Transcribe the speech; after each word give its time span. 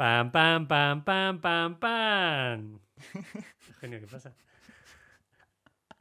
Pam, 0.00 0.32
pam, 0.32 0.66
pam, 0.66 1.04
pam, 1.04 1.38
pam, 1.40 1.74
pam. 1.76 2.80
Genio, 3.82 4.00
¿qué 4.00 4.06
pasa? 4.06 4.32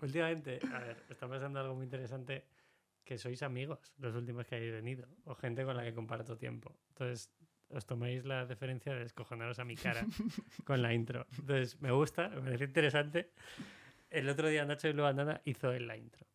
Últimamente, 0.02 0.58
a 0.74 0.80
ver, 0.80 1.04
está 1.10 1.28
pasando 1.28 1.60
algo 1.60 1.76
muy 1.76 1.84
interesante 1.84 2.46
que 3.04 3.18
sois 3.18 3.44
amigos 3.44 3.92
los 3.98 4.16
últimos 4.16 4.48
que 4.48 4.56
habéis 4.56 4.72
venido 4.72 5.06
o 5.26 5.36
gente 5.36 5.66
con 5.66 5.76
la 5.76 5.84
que 5.84 5.94
comparto 5.94 6.38
tiempo. 6.38 6.80
Entonces, 6.92 7.30
os 7.68 7.86
tomáis 7.86 8.24
la 8.24 8.46
deferencia 8.46 8.96
de 8.96 9.04
escojonaros 9.04 9.60
a 9.60 9.66
mi 9.66 9.76
cara 9.76 10.06
con 10.64 10.82
la 10.82 10.94
intro. 10.94 11.28
Entonces, 11.38 11.82
me 11.82 11.92
gusta, 11.92 12.30
me 12.30 12.40
parece 12.40 12.64
interesante. 12.72 13.34
El 14.10 14.30
otro 14.30 14.48
día 14.48 14.64
Nacho 14.64 14.88
y 14.88 14.94
Bandana 14.94 15.42
hizo 15.44 15.74
en 15.74 15.88
la 15.88 15.98
intro. 15.98 16.26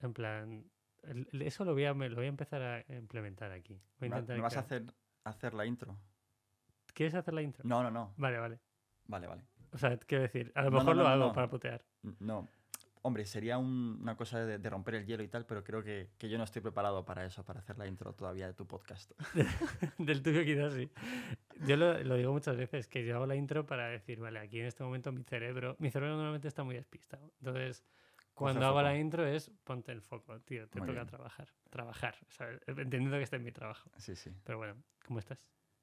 En 0.00 0.12
plan, 0.12 0.64
el- 1.04 1.42
eso 1.42 1.64
lo 1.64 1.74
voy, 1.74 1.84
a, 1.84 1.94
me 1.94 2.08
lo 2.08 2.16
voy 2.16 2.26
a 2.26 2.28
empezar 2.30 2.60
a 2.60 2.84
implementar 2.92 3.52
aquí. 3.52 3.80
Voy 4.00 4.08
a 4.08 4.10
¿Me 4.10 4.18
intentar 4.18 4.36
me 4.36 4.42
vas 4.42 4.56
a 4.56 4.60
hacer, 4.60 4.82
hacer 5.22 5.54
la 5.54 5.64
intro? 5.64 5.96
¿Quieres 6.94 7.14
hacer 7.14 7.34
la 7.34 7.42
intro? 7.42 7.62
No, 7.66 7.82
no, 7.82 7.90
no. 7.90 8.14
Vale, 8.16 8.38
vale. 8.38 8.60
Vale, 9.06 9.26
vale. 9.26 9.44
O 9.72 9.78
sea, 9.78 9.96
quiero 9.98 10.22
decir, 10.22 10.50
a 10.54 10.62
lo 10.62 10.70
No, 10.70 10.78
mejor 10.78 10.96
no, 10.96 11.02
lo 11.02 11.08
hago 11.08 11.32
para 11.32 11.48
putear. 11.50 11.84
No. 12.20 12.48
Hombre, 13.02 13.26
sería 13.26 13.58
un- 13.58 13.98
una 14.00 14.16
cosa 14.16 14.42
de, 14.46 14.56
de 14.58 14.70
romper 14.70 14.94
el 14.94 15.04
hielo 15.04 15.22
y 15.22 15.28
tal, 15.28 15.44
pero 15.44 15.62
creo 15.62 15.82
que, 15.82 16.08
que 16.16 16.30
yo 16.30 16.38
no 16.38 16.44
estoy 16.44 16.62
preparado 16.62 17.04
para 17.04 17.26
eso, 17.26 17.44
para 17.44 17.60
hacer 17.60 17.76
la 17.76 17.86
intro 17.86 18.14
todavía 18.14 18.46
de 18.46 18.54
tu 18.54 18.66
podcast. 18.66 19.12
Del 19.98 20.22
tuyo 20.22 20.42
quizás 20.42 20.72
sí. 20.72 20.88
Yo 21.66 21.76
lo, 21.76 22.02
lo 22.02 22.14
digo 22.14 22.32
muchas 22.32 22.56
veces, 22.56 22.88
que 22.88 23.04
yo 23.04 23.16
hago 23.16 23.26
la 23.26 23.34
intro 23.36 23.66
para 23.66 23.88
decir, 23.88 24.20
vale, 24.20 24.38
aquí 24.38 24.58
en 24.60 24.66
este 24.66 24.82
momento 24.84 25.12
mi 25.12 25.22
cerebro, 25.22 25.76
mi 25.80 25.90
cerebro 25.90 26.14
normalmente 26.16 26.48
está 26.48 26.64
muy 26.64 26.76
despistado. 26.76 27.30
Entonces, 27.40 27.84
cuando 28.32 28.64
hago 28.66 28.80
la 28.80 28.96
intro 28.96 29.26
es 29.26 29.50
ponte 29.64 29.92
el 29.92 30.00
foco, 30.00 30.40
tío, 30.40 30.66
te 30.68 30.78
Muy 30.78 30.86
toca 30.88 31.00
bien. 31.00 31.06
trabajar. 31.06 31.48
Trabajar, 31.68 32.16
¿sabes? 32.30 32.62
entendiendo 32.66 33.18
que 33.18 33.24
este 33.24 33.36
es 33.36 33.42
mi 33.42 33.52
trabajo. 33.52 33.90
Sí, 33.98 34.16
sí. 34.16 34.30
Pero 34.44 34.56
bueno, 34.56 34.76
¿cómo 35.06 35.18
estás? 35.18 35.38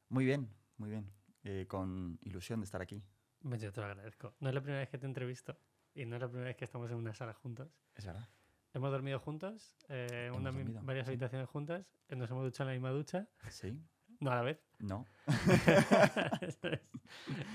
Muy 0.09 0.25
bien, 0.25 0.49
muy 0.81 0.89
bien. 0.89 1.11
Eh, 1.43 1.65
con 1.67 2.17
ilusión 2.23 2.59
de 2.59 2.65
estar 2.65 2.81
aquí. 2.81 3.03
Pues 3.41 3.61
yo 3.61 3.71
te 3.71 3.81
lo 3.81 3.87
agradezco. 3.87 4.35
No 4.39 4.49
es 4.49 4.55
la 4.55 4.61
primera 4.61 4.79
vez 4.79 4.89
que 4.89 4.97
te 4.97 5.05
entrevisto 5.05 5.57
y 5.93 6.05
no 6.05 6.15
es 6.15 6.21
la 6.21 6.27
primera 6.27 6.47
vez 6.47 6.57
que 6.57 6.65
estamos 6.65 6.89
en 6.91 6.97
una 6.97 7.13
sala 7.13 7.33
juntos. 7.33 7.69
Es 7.95 8.05
verdad. 8.05 8.27
Hemos 8.73 8.91
dormido 8.91 9.19
juntos, 9.19 9.75
eh, 9.89 10.25
Hemos 10.27 10.39
una 10.39 10.51
mi- 10.51 10.59
dormido, 10.63 10.81
varias 10.83 11.05
sí. 11.05 11.11
habitaciones 11.11 11.47
juntas, 11.49 11.85
eh, 12.07 12.15
nos 12.15 12.29
hemos 12.31 12.43
duchado 12.43 12.69
en 12.69 12.75
la 12.75 12.79
misma 12.79 12.89
ducha, 12.97 13.27
Sí, 13.49 13.77
no 14.19 14.31
a 14.31 14.35
la 14.35 14.41
vez. 14.43 14.59
no. 14.79 15.05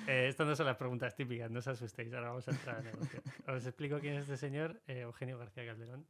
Eh, 0.06 0.28
estas 0.28 0.46
no 0.46 0.54
son 0.54 0.66
las 0.66 0.76
preguntas 0.76 1.14
típicas, 1.16 1.50
no 1.50 1.58
os 1.60 1.66
asustéis, 1.66 2.12
ahora 2.12 2.28
vamos 2.28 2.46
a 2.46 2.50
entrar 2.50 2.76
a 2.76 2.82
negocio. 2.82 3.22
Os 3.48 3.64
explico 3.66 3.98
quién 4.00 4.14
es 4.14 4.22
este 4.24 4.36
señor, 4.36 4.82
eh, 4.86 5.00
Eugenio 5.00 5.38
García 5.38 5.64
Calderón, 5.66 6.06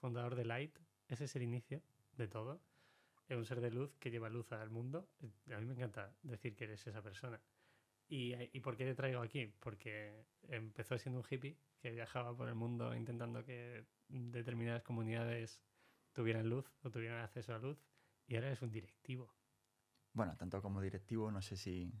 fundador 0.00 0.34
de 0.34 0.44
Light. 0.44 0.76
Ese 1.08 1.24
es 1.24 1.36
el 1.36 1.42
inicio 1.42 1.80
de 2.16 2.26
todo. 2.28 2.60
Es 3.30 3.36
un 3.36 3.44
ser 3.44 3.60
de 3.60 3.70
luz 3.70 3.94
que 4.00 4.10
lleva 4.10 4.28
luz 4.28 4.50
al 4.50 4.70
mundo. 4.70 5.08
A 5.54 5.60
mí 5.60 5.64
me 5.64 5.74
encanta 5.74 6.12
decir 6.20 6.56
que 6.56 6.64
eres 6.64 6.84
esa 6.84 7.00
persona. 7.00 7.40
¿Y, 8.08 8.34
¿Y 8.34 8.58
por 8.58 8.76
qué 8.76 8.84
te 8.84 8.96
traigo 8.96 9.20
aquí? 9.20 9.46
Porque 9.60 10.26
empezó 10.48 10.98
siendo 10.98 11.20
un 11.20 11.26
hippie 11.30 11.56
que 11.78 11.92
viajaba 11.92 12.36
por 12.36 12.48
el 12.48 12.56
mundo 12.56 12.92
intentando 12.92 13.44
que 13.44 13.86
determinadas 14.08 14.82
comunidades 14.82 15.62
tuvieran 16.12 16.50
luz 16.50 16.66
o 16.82 16.90
tuvieran 16.90 17.22
acceso 17.22 17.54
a 17.54 17.60
luz. 17.60 17.78
Y 18.26 18.34
ahora 18.34 18.50
es 18.50 18.62
un 18.62 18.72
directivo. 18.72 19.32
Bueno, 20.12 20.36
tanto 20.36 20.60
como 20.60 20.80
directivo, 20.80 21.30
no 21.30 21.40
sé 21.40 21.56
si... 21.56 21.94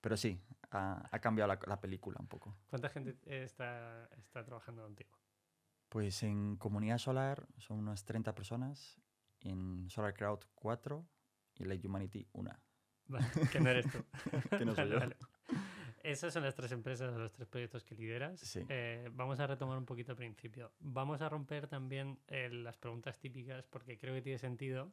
Pero 0.00 0.16
sí, 0.16 0.42
ha, 0.72 1.08
ha 1.08 1.20
cambiado 1.20 1.46
la, 1.54 1.60
la 1.68 1.80
película 1.80 2.18
un 2.18 2.26
poco. 2.26 2.58
¿Cuánta 2.66 2.88
gente 2.88 3.16
está, 3.44 4.08
está 4.16 4.44
trabajando 4.44 4.82
contigo? 4.82 5.16
Pues 5.88 6.24
en 6.24 6.56
Comunidad 6.56 6.98
Solar 6.98 7.46
son 7.58 7.78
unas 7.78 8.04
30 8.04 8.34
personas, 8.34 9.00
en 9.40 9.88
Solar 9.90 10.14
Crowd 10.14 10.40
4 10.54 11.06
y 11.56 11.64
Light 11.64 11.84
Humanity 11.84 12.26
1. 12.32 12.50
Vale, 13.08 13.26
que 13.50 13.60
no 13.60 13.70
eres 13.70 13.90
tú. 13.90 14.04
Que 14.58 14.64
no 14.64 14.74
soy 14.74 14.90
yo. 14.90 14.98
vale. 14.98 15.16
Esas 16.02 16.32
son 16.32 16.42
las 16.42 16.54
tres 16.54 16.70
empresas, 16.72 17.14
los 17.16 17.32
tres 17.32 17.48
proyectos 17.48 17.82
que 17.84 17.94
lideras. 17.94 18.40
Sí. 18.40 18.64
Eh, 18.68 19.08
vamos 19.12 19.40
a 19.40 19.46
retomar 19.46 19.78
un 19.78 19.86
poquito 19.86 20.12
al 20.12 20.16
principio. 20.16 20.72
Vamos 20.78 21.20
a 21.22 21.28
romper 21.28 21.66
también 21.66 22.18
eh, 22.28 22.48
las 22.50 22.76
preguntas 22.76 23.18
típicas 23.18 23.66
porque 23.66 23.98
creo 23.98 24.14
que 24.14 24.22
tiene 24.22 24.38
sentido 24.38 24.92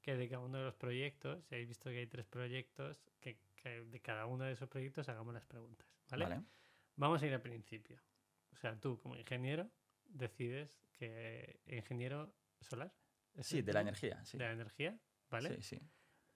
que 0.00 0.16
de 0.16 0.28
cada 0.28 0.44
uno 0.44 0.58
de 0.58 0.64
los 0.64 0.74
proyectos, 0.74 1.44
si 1.44 1.54
habéis 1.56 1.68
visto 1.68 1.90
que 1.90 1.98
hay 1.98 2.06
tres 2.06 2.26
proyectos, 2.26 3.02
que, 3.20 3.38
que 3.56 3.82
de 3.82 4.00
cada 4.00 4.26
uno 4.26 4.44
de 4.44 4.52
esos 4.52 4.68
proyectos 4.68 5.08
hagamos 5.08 5.34
las 5.34 5.44
preguntas. 5.44 5.86
¿vale? 6.10 6.24
¿Vale? 6.24 6.42
Vamos 6.96 7.22
a 7.22 7.26
ir 7.26 7.34
al 7.34 7.42
principio. 7.42 8.00
O 8.52 8.56
sea, 8.56 8.78
tú 8.78 8.98
como 9.00 9.16
ingeniero 9.16 9.68
decides 10.04 10.70
que 10.92 11.60
ingeniero 11.66 12.32
solar. 12.60 12.92
¿Es 13.36 13.46
Sí, 13.46 13.62
de 13.62 13.72
la 13.72 13.80
energía, 13.80 14.24
sí. 14.24 14.38
De 14.38 14.44
la 14.44 14.52
energía, 14.52 14.98
¿vale? 15.30 15.56
Sí, 15.56 15.62
sí. 15.62 15.80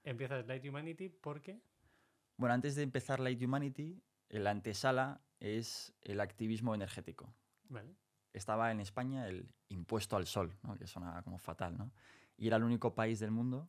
Empiezas 0.02 0.46
Light 0.46 0.64
Humanity 0.64 1.08
porque... 1.08 1.60
Bueno, 2.36 2.54
antes 2.54 2.74
de 2.74 2.82
empezar 2.82 3.20
Light 3.20 3.42
Humanity, 3.42 4.02
la 4.28 4.50
antesala 4.50 5.20
es 5.40 5.92
el 6.02 6.20
activismo 6.20 6.74
energético. 6.74 7.34
Vale. 7.68 7.94
Estaba 8.32 8.70
en 8.70 8.80
España 8.80 9.26
el 9.26 9.52
impuesto 9.68 10.16
al 10.16 10.26
sol, 10.26 10.56
¿no? 10.62 10.76
que 10.76 10.86
sonaba 10.86 11.22
como 11.22 11.38
fatal, 11.38 11.76
¿no? 11.76 11.92
Y 12.36 12.46
era 12.46 12.56
el 12.56 12.64
único 12.64 12.94
país 12.94 13.20
del 13.20 13.30
mundo, 13.30 13.68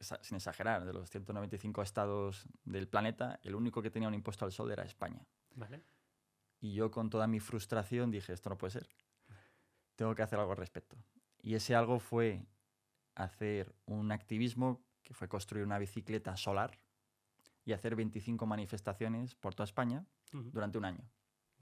sin 0.00 0.36
exagerar, 0.36 0.84
de 0.84 0.92
los 0.92 1.08
195 1.10 1.82
estados 1.82 2.46
del 2.64 2.88
planeta, 2.88 3.38
el 3.42 3.54
único 3.54 3.82
que 3.82 3.90
tenía 3.90 4.08
un 4.08 4.14
impuesto 4.14 4.44
al 4.44 4.52
sol 4.52 4.70
era 4.70 4.84
España. 4.84 5.24
Vale. 5.54 5.82
Y 6.60 6.74
yo 6.74 6.90
con 6.90 7.08
toda 7.08 7.26
mi 7.26 7.40
frustración 7.40 8.10
dije, 8.10 8.32
esto 8.32 8.50
no 8.50 8.58
puede 8.58 8.72
ser. 8.72 8.88
Tengo 9.96 10.14
que 10.14 10.22
hacer 10.22 10.38
algo 10.38 10.52
al 10.52 10.58
respecto. 10.58 10.96
Y 11.42 11.54
ese 11.54 11.74
algo 11.74 11.98
fue 11.98 12.42
hacer 13.14 13.74
un 13.86 14.12
activismo 14.12 14.82
que 15.02 15.14
fue 15.14 15.28
construir 15.28 15.64
una 15.64 15.78
bicicleta 15.78 16.36
solar 16.36 16.78
y 17.64 17.72
hacer 17.72 17.96
25 17.96 18.46
manifestaciones 18.46 19.34
por 19.34 19.54
toda 19.54 19.64
España 19.64 20.04
durante 20.32 20.78
un 20.78 20.84
año. 20.84 21.04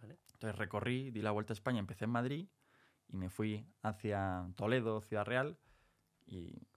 Vale. 0.00 0.18
Entonces 0.32 0.56
recorrí, 0.56 1.10
di 1.10 1.22
la 1.22 1.30
vuelta 1.30 1.52
a 1.52 1.54
España, 1.54 1.80
empecé 1.80 2.04
en 2.04 2.10
Madrid 2.10 2.48
y 3.08 3.16
me 3.16 3.30
fui 3.30 3.66
hacia 3.82 4.46
Toledo, 4.54 5.00
Ciudad 5.00 5.24
Real, 5.24 5.58
y 6.26 6.68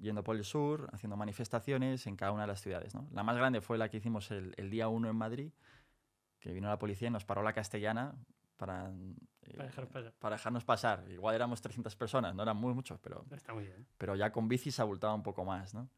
yendo 0.00 0.24
por 0.24 0.36
el 0.36 0.44
sur, 0.44 0.88
haciendo 0.92 1.16
manifestaciones 1.16 2.06
en 2.06 2.16
cada 2.16 2.32
una 2.32 2.42
de 2.42 2.48
las 2.48 2.62
ciudades. 2.62 2.94
¿no? 2.94 3.08
La 3.12 3.22
más 3.22 3.36
grande 3.36 3.60
fue 3.60 3.78
la 3.78 3.88
que 3.88 3.98
hicimos 3.98 4.30
el, 4.30 4.54
el 4.56 4.70
día 4.70 4.88
1 4.88 5.08
en 5.08 5.16
Madrid, 5.16 5.52
que 6.40 6.52
vino 6.52 6.68
la 6.68 6.78
policía 6.78 7.08
y 7.08 7.10
nos 7.10 7.24
paró 7.24 7.42
la 7.42 7.52
castellana 7.52 8.14
para, 8.58 8.90
eh, 9.42 9.56
Para 9.56 9.70
pasar. 9.70 10.12
para 10.18 10.36
dejarnos 10.36 10.64
pasar. 10.64 11.08
Igual 11.10 11.34
éramos 11.34 11.62
300 11.62 11.96
personas, 11.96 12.34
no 12.34 12.42
eran 12.42 12.56
muy 12.58 12.74
muchos, 12.74 12.98
pero 13.00 13.24
Está 13.30 13.54
muy 13.54 13.64
bien. 13.64 13.86
pero 13.96 14.14
ya 14.16 14.30
con 14.30 14.48
bici 14.48 14.70
se 14.70 14.82
abultaba 14.82 15.14
un 15.14 15.22
poco 15.22 15.44
más, 15.46 15.72
¿no? 15.72 15.88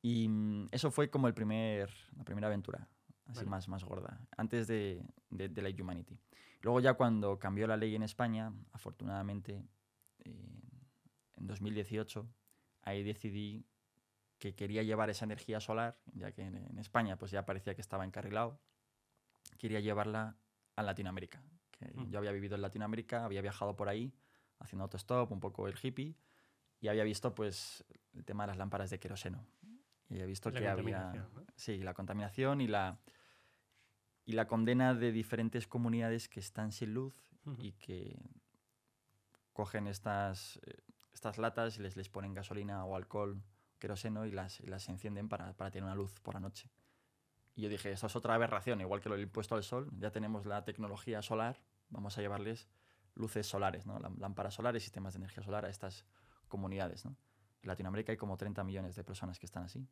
Y 0.00 0.28
mm, 0.28 0.68
eso 0.70 0.90
fue 0.90 1.10
como 1.10 1.26
el 1.28 1.34
primer, 1.34 1.90
la 2.16 2.24
primera 2.24 2.46
aventura, 2.46 2.88
así 3.26 3.40
Vale. 3.40 3.50
más, 3.50 3.68
más 3.68 3.84
gorda, 3.84 4.20
antes 4.36 4.66
de, 4.68 5.04
de, 5.28 5.48
de 5.48 5.62
Light 5.62 5.78
Humanity. 5.80 6.18
Luego 6.62 6.80
ya 6.80 6.94
cuando 6.94 7.38
cambió 7.38 7.66
la 7.66 7.76
ley 7.76 7.94
en 7.94 8.02
España, 8.02 8.52
afortunadamente, 8.72 9.66
eh, 10.24 10.60
en 11.34 11.46
2018, 11.46 12.26
ahí 12.82 13.02
decidí 13.02 13.66
que 14.38 14.54
quería 14.54 14.82
llevar 14.82 15.10
esa 15.10 15.24
energía 15.24 15.60
solar, 15.60 15.98
ya 16.14 16.30
que 16.32 16.42
en, 16.42 16.56
en 16.56 16.78
España 16.78 17.16
pues 17.18 17.30
ya 17.32 17.44
parecía 17.44 17.74
que 17.74 17.80
estaba 17.80 18.04
encarrilado, 18.04 18.60
quería 19.58 19.80
llevarla 19.80 20.36
a 20.76 20.82
Latinoamérica. 20.82 21.42
Yo 22.16 22.20
había 22.20 22.32
vivido 22.32 22.54
en 22.54 22.62
Latinoamérica, 22.62 23.26
había 23.26 23.42
viajado 23.42 23.76
por 23.76 23.90
ahí, 23.90 24.10
haciendo 24.58 24.84
autostop, 24.84 25.30
un 25.30 25.38
poco 25.38 25.68
el 25.68 25.74
hippie, 25.80 26.16
y 26.80 26.88
había 26.88 27.04
visto 27.04 27.34
pues 27.34 27.84
el 28.14 28.24
tema 28.24 28.44
de 28.44 28.48
las 28.48 28.56
lámparas 28.56 28.88
de 28.88 28.98
queroseno. 28.98 29.44
Y 30.08 30.14
había 30.14 30.24
visto 30.24 30.50
La 30.50 30.58
que 30.58 30.66
había 30.66 31.12
¿no? 31.12 31.44
sí, 31.56 31.76
la 31.82 31.92
contaminación 31.92 32.62
y 32.62 32.68
la 32.68 32.98
y 34.24 34.32
la 34.32 34.46
condena 34.48 34.94
de 34.94 35.12
diferentes 35.12 35.66
comunidades 35.66 36.28
que 36.30 36.40
están 36.40 36.72
sin 36.72 36.94
luz 36.94 37.14
Ujú. 37.44 37.62
y 37.62 37.72
que 37.72 38.18
cogen 39.52 39.86
estas, 39.86 40.58
eh, 40.64 40.82
estas 41.12 41.36
latas 41.36 41.76
y 41.76 41.82
les, 41.82 41.96
les 41.96 42.08
ponen 42.08 42.32
gasolina 42.32 42.82
o 42.86 42.96
alcohol, 42.96 43.42
queroseno 43.78 44.24
y 44.24 44.32
las, 44.32 44.58
y 44.60 44.66
las 44.66 44.88
encienden 44.88 45.28
para, 45.28 45.52
para 45.52 45.70
tener 45.70 45.84
una 45.84 45.94
luz 45.94 46.18
por 46.20 46.32
la 46.32 46.40
noche. 46.40 46.70
Y 47.54 47.62
yo 47.62 47.68
dije, 47.68 47.92
esto 47.92 48.06
es 48.06 48.16
otra 48.16 48.34
aberración, 48.34 48.80
igual 48.80 49.00
que 49.00 49.08
lo 49.08 49.14
del 49.14 49.24
impuesto 49.24 49.54
al 49.54 49.62
sol, 49.62 49.90
ya 49.96 50.10
tenemos 50.10 50.44
la 50.44 50.64
tecnología 50.64 51.22
solar, 51.22 51.62
vamos 51.88 52.16
a 52.18 52.20
llevarles 52.20 52.68
luces 53.14 53.46
solares, 53.46 53.86
¿no? 53.86 53.98
Lám- 53.98 54.18
lámparas 54.18 54.54
solares, 54.54 54.82
sistemas 54.82 55.14
de 55.14 55.18
energía 55.18 55.42
solar 55.42 55.64
a 55.64 55.68
estas 55.70 56.04
comunidades. 56.48 57.04
¿no? 57.04 57.16
En 57.62 57.68
Latinoamérica 57.68 58.12
hay 58.12 58.18
como 58.18 58.36
30 58.36 58.62
millones 58.64 58.94
de 58.96 59.04
personas 59.04 59.38
que 59.38 59.46
están 59.46 59.64
así 59.64 59.88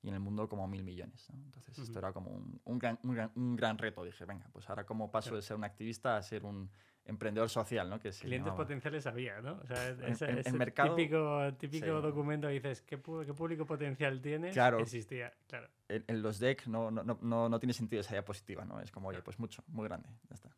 y 0.00 0.08
en 0.08 0.14
el 0.14 0.20
mundo 0.20 0.48
como 0.48 0.66
mil 0.68 0.82
millones. 0.84 1.28
¿no? 1.30 1.38
Entonces 1.44 1.76
Ujú. 1.78 1.86
esto 1.86 1.98
era 1.98 2.12
como 2.12 2.30
un, 2.30 2.60
un 2.64 2.78
gran, 2.78 2.98
un, 3.02 3.14
gran, 3.14 3.32
un 3.36 3.56
gran 3.56 3.78
reto. 3.78 4.04
Dije, 4.04 4.24
venga, 4.24 4.48
pues 4.52 4.68
ahora 4.68 4.84
cómo 4.86 5.10
paso 5.10 5.30
Claro. 5.30 5.36
de 5.36 5.42
ser 5.42 5.56
un 5.56 5.64
activista 5.64 6.16
a 6.16 6.22
ser 6.22 6.44
un 6.44 6.70
emprendedor 7.04 7.48
social, 7.50 7.90
¿no? 7.90 7.98
Que 7.98 8.10
Clientes 8.10 8.38
llamaba. 8.46 8.56
potenciales 8.58 9.06
había, 9.08 9.40
¿no? 9.40 9.54
O 9.60 9.66
sea, 9.66 9.88
ese, 9.88 10.24
en- 10.26 10.30
en 10.34 10.38
ese 10.38 10.52
mercado, 10.52 10.94
típico, 10.94 11.52
típico 11.58 11.86
sí. 11.86 12.02
documento 12.02 12.46
que 12.46 12.54
dices, 12.54 12.82
¿qué, 12.82 12.96
qué 13.02 13.34
público 13.34 13.66
potencial 13.66 14.20
tienes? 14.22 14.52
Claro. 14.54 14.78
Existía, 14.78 15.32
claro. 15.48 15.68
En, 15.88 16.04
en 16.06 16.22
los 16.22 16.38
decks 16.38 16.68
no, 16.68 16.92
no, 16.92 17.02
no, 17.02 17.18
no, 17.20 17.48
no 17.48 17.58
tiene 17.58 17.72
sentido 17.72 18.00
esa 18.02 18.14
diapositiva, 18.14 18.64
¿no? 18.64 18.80
Es 18.80 18.92
como, 18.92 19.08
oye, 19.08 19.20
pues 19.20 19.38
mucho, 19.40 19.64
muy 19.66 19.88
grande, 19.88 20.08
ya 20.28 20.34
está. 20.34 20.48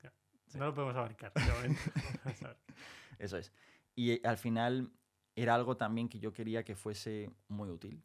Sí. 0.54 0.58
No 0.60 0.66
lo 0.66 0.74
podemos 0.74 0.94
abarcar. 0.94 1.32
Eso 3.18 3.36
es. 3.36 3.52
Y 3.96 4.12
eh, 4.12 4.20
al 4.24 4.38
final 4.38 4.92
era 5.34 5.56
algo 5.56 5.76
también 5.76 6.08
que 6.08 6.20
yo 6.20 6.32
quería 6.32 6.62
que 6.64 6.76
fuese 6.76 7.28
muy 7.48 7.68
útil. 7.70 8.00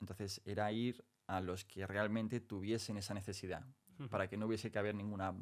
Entonces 0.00 0.42
era 0.44 0.70
ir 0.72 1.04
a 1.28 1.40
los 1.40 1.64
que 1.64 1.86
realmente 1.86 2.40
tuviesen 2.40 2.96
esa 2.96 3.14
necesidad, 3.14 3.64
Ujú. 4.00 4.08
para 4.08 4.28
que 4.28 4.36
no 4.36 4.46
hubiese 4.46 4.72
que 4.72 4.78
haber 4.80 4.96
ninguna, 4.96 5.32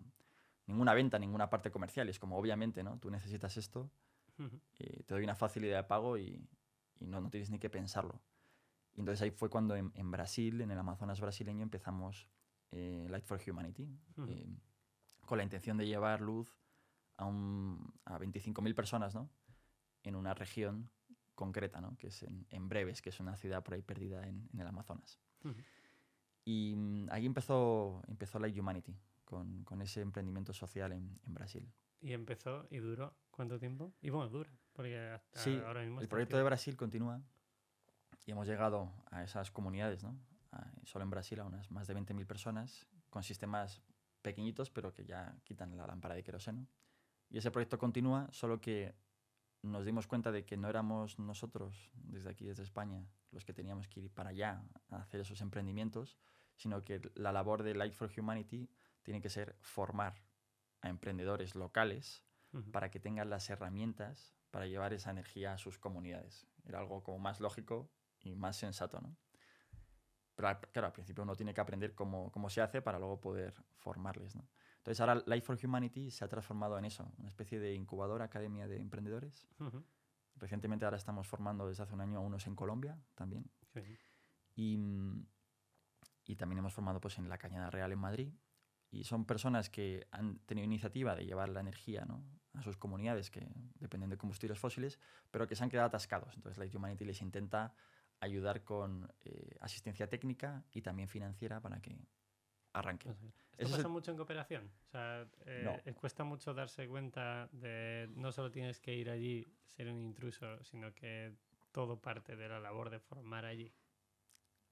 ninguna 0.67 0.93
venta, 0.93 1.19
ninguna 1.19 1.49
parte 1.49 1.71
comercial. 1.71 2.11
Es 2.11 2.19
como, 2.19 2.37
obviamente, 2.37 2.83
¿no? 2.83 2.99
Tú 2.99 3.11
necesitas 3.11 3.57
esto, 3.57 3.91
Ujú. 4.39 4.61
eh, 4.81 5.03
te 5.05 5.15
doy 5.15 5.25
una 5.25 5.35
facilidad 5.35 5.79
de 5.79 5.85
pago 5.85 6.19
y, 6.19 6.47
y 7.01 7.07
no, 7.07 7.23
no 7.23 7.31
tienes 7.31 7.49
ni 7.49 7.59
que 7.59 7.71
pensarlo. 7.71 8.21
Y 8.95 9.01
entonces 9.01 9.23
ahí 9.23 9.31
fue 9.31 9.49
cuando 9.49 9.77
en, 9.77 9.93
en 9.95 10.11
Brasil, 10.11 10.61
en 10.61 10.71
el 10.71 10.79
Amazonas 10.79 11.21
brasileño, 11.23 11.63
empezamos 11.63 12.29
eh, 12.71 13.07
Light 13.09 13.25
for 13.25 13.41
Humanity, 13.47 13.89
Ujú. 14.19 14.31
eh, 14.31 14.47
con 15.27 15.39
la 15.39 15.45
intención 15.45 15.77
de 15.77 15.87
llevar 15.87 16.21
luz 16.21 16.59
a, 17.17 17.25
un- 17.25 17.93
a 18.05 18.19
25.000 18.19 18.75
personas, 18.75 19.15
¿no? 19.15 19.31
En 20.03 20.17
una 20.17 20.35
región 20.35 20.91
concreta, 21.35 21.81
¿no? 21.81 21.97
Que 21.97 22.09
es 22.09 22.23
en, 22.23 22.47
en 22.51 22.69
Breves, 22.69 23.03
que 23.03 23.11
es 23.11 23.21
una 23.21 23.37
ciudad 23.37 23.63
por 23.63 23.75
ahí 23.75 23.83
perdida 23.83 24.27
en, 24.27 24.49
en 24.53 24.61
el 24.61 24.67
Amazonas. 24.67 25.19
Ujú. 25.45 25.55
Y 26.45 26.75
mm, 26.77 27.09
ahí 27.11 27.27
empezó, 27.27 28.03
empezó 28.07 28.39
Light 28.39 28.59
Humanity, 28.59 28.97
con, 29.25 29.65
con 29.65 29.81
ese 29.83 30.01
emprendimiento 30.03 30.53
social 30.53 30.93
en, 30.93 31.19
en 31.25 31.35
Brasil. 31.35 31.73
Y 32.01 32.13
empezó 32.13 32.67
y 32.71 32.79
duró. 32.79 33.17
¿Cuánto 33.31 33.59
tiempo? 33.59 33.93
Y 34.03 34.11
bueno, 34.11 34.29
dura. 34.29 34.51
Porque 34.75 34.99
hasta 34.99 35.41
Sí, 35.41 35.61
ahora 35.65 35.81
mismo 35.83 36.01
El 36.01 36.09
proyecto 36.09 36.37
de. 36.37 36.43
Brasil 36.43 36.77
continúa 36.77 37.21
y 38.27 38.31
hemos 38.31 38.47
llegado 38.47 38.93
a 39.11 39.23
esas 39.25 39.51
comunidades, 39.51 40.03
¿no? 40.05 40.17
A- 40.53 40.71
solo 40.85 41.03
en 41.05 41.11
Brasil 41.11 41.41
a 41.41 41.45
unas 41.45 41.71
más 41.71 41.87
de 41.87 41.95
20.000 41.95 42.27
personas 42.27 42.87
con 43.11 43.23
sistemas 43.23 43.81
pequeñitos 44.25 44.71
pero 44.71 44.93
que 44.93 45.05
ya 45.05 45.37
quitan 45.45 45.77
la 45.77 45.87
lámpara 45.87 46.15
de 46.17 46.25
queroseno. 46.25 46.67
Y 47.29 47.39
ese 47.39 47.51
proyecto 47.51 47.79
continúa, 47.79 48.29
solo 48.33 48.61
que 48.61 48.97
nos 49.63 49.85
dimos 49.85 50.07
cuenta 50.07 50.33
de 50.33 50.45
que 50.45 50.57
no 50.57 50.69
éramos 50.69 51.19
nosotros, 51.19 51.91
desde 51.95 52.31
aquí, 52.31 52.47
desde 52.47 52.63
España, 52.63 53.07
los 53.31 53.45
que 53.45 53.53
teníamos 53.53 53.87
que 53.89 54.01
ir 54.01 54.11
para 54.11 54.31
allá 54.31 54.63
a 54.91 54.97
hacer 54.97 55.21
esos 55.21 55.41
emprendimientos, 55.41 56.19
sino 56.57 56.83
que 56.83 57.01
la 57.15 57.33
labor 57.33 57.63
de 57.63 57.75
Light 57.75 57.93
for 57.93 58.11
Humanity 58.17 58.71
tiene 59.03 59.21
que 59.21 59.31
ser 59.31 59.57
formar 59.61 60.23
a 60.81 60.89
emprendedores 60.89 61.55
locales 61.55 62.23
para 62.73 62.91
que 62.91 63.01
tengan 63.01 63.31
las 63.31 63.51
herramientas 63.51 64.35
para 64.51 64.67
llevar 64.67 64.93
esa 64.93 65.11
energía 65.11 65.55
a 65.55 65.59
sus 65.59 65.79
comunidades. 65.79 66.47
Era 66.65 66.79
algo 66.79 67.03
como 67.03 67.19
más 67.19 67.41
lógico 67.41 67.91
y 68.21 68.37
más 68.37 68.57
sensato, 68.57 69.01
¿no? 69.01 69.17
Pero 70.35 70.49
claro, 70.73 70.87
al 70.87 70.93
principio 70.93 71.23
uno 71.23 71.37
tiene 71.37 71.55
que 71.55 71.61
aprender 71.61 71.95
cómo, 71.95 72.31
cómo 72.33 72.51
se 72.51 72.61
hace 72.61 72.83
para 72.83 72.99
luego 72.99 73.21
poder 73.21 73.55
formarles, 73.77 74.35
¿no? 74.35 74.49
Entonces 74.79 75.01
ahora 75.01 75.23
Life 75.27 75.47
for 75.47 75.59
Humanity 75.63 76.11
se 76.11 76.25
ha 76.25 76.29
transformado 76.29 76.77
en 76.77 76.85
eso, 76.85 77.11
una 77.19 77.29
especie 77.29 77.59
de 77.59 77.75
incubadora, 77.75 78.27
academia 78.27 78.67
de 78.67 78.81
emprendedores. 78.81 79.47
Ujú. 79.59 79.83
Recientemente 80.37 80.85
ahora 80.85 80.97
estamos 80.97 81.27
formando 81.27 81.67
desde 81.67 81.85
hace 81.85 81.95
un 81.95 82.01
año 82.01 82.19
a 82.19 82.21
unos 82.21 82.47
en 82.47 82.57
Colombia 82.57 82.99
también. 83.15 83.51
Y, 84.55 84.79
y 86.27 86.37
también 86.37 86.59
hemos 86.59 86.75
formado 86.75 87.01
pues, 87.01 87.19
en 87.19 87.29
la 87.29 87.39
Cañada 87.39 87.71
Real 87.71 87.93
en 87.93 87.99
Madrid. 87.99 88.35
Y 88.91 89.05
son 89.05 89.25
personas 89.25 89.71
que 89.71 90.07
han 90.11 90.39
tenido 90.41 90.65
iniciativa 90.65 91.17
de 91.17 91.25
llevar 91.25 91.49
la 91.49 91.61
energía 91.61 92.05
¿no? 92.05 92.23
a 92.53 92.63
sus 92.63 92.77
comunidades 92.77 93.31
que 93.31 93.49
dependen 93.77 94.11
de 94.11 94.17
combustibles 94.17 94.59
fósiles, 94.59 94.99
pero 95.31 95.47
que 95.47 95.57
se 95.57 95.65
han 95.65 95.71
quedado 95.71 95.89
atascados. 95.89 96.35
Entonces 96.37 96.59
Light 96.59 96.75
Humanity 96.75 97.05
les 97.05 97.21
intenta 97.21 97.75
ayudar 98.25 98.65
con 98.65 99.11
eh, 99.25 99.57
asistencia 99.61 100.09
técnica 100.09 100.65
y 100.73 100.83
también 100.83 101.09
financiera 101.09 101.61
para 101.61 101.81
que 101.81 101.97
arranquen. 102.73 103.13
No 103.13 103.15
sé. 103.15 103.27
¿Esto 103.27 103.37
Ese 103.53 103.65
es 103.65 103.71
pasa 103.71 103.89
el- 103.89 103.93
mucho 103.93 104.11
en 104.11 104.17
cooperación? 104.17 104.71
O 104.87 104.91
sea, 104.91 105.29
eh, 105.47 105.63
No. 105.65 105.95
cuesta 105.95 106.25
mucho 106.25 106.55
darse 106.55 106.89
cuenta 106.89 107.49
de 107.53 108.09
no 108.17 108.33
solo 108.33 108.51
tienes 108.51 108.81
que 108.81 108.95
ir 108.95 109.11
allí, 109.11 109.47
ser 109.67 109.89
un 109.89 110.01
intruso, 110.03 110.63
sino 110.65 110.93
que 110.95 111.37
todo 111.73 112.01
parte 112.01 112.35
de 112.37 112.49
la 112.49 112.59
labor 112.61 112.91
de 112.91 112.99
formar 113.01 113.45
allí. 113.45 113.73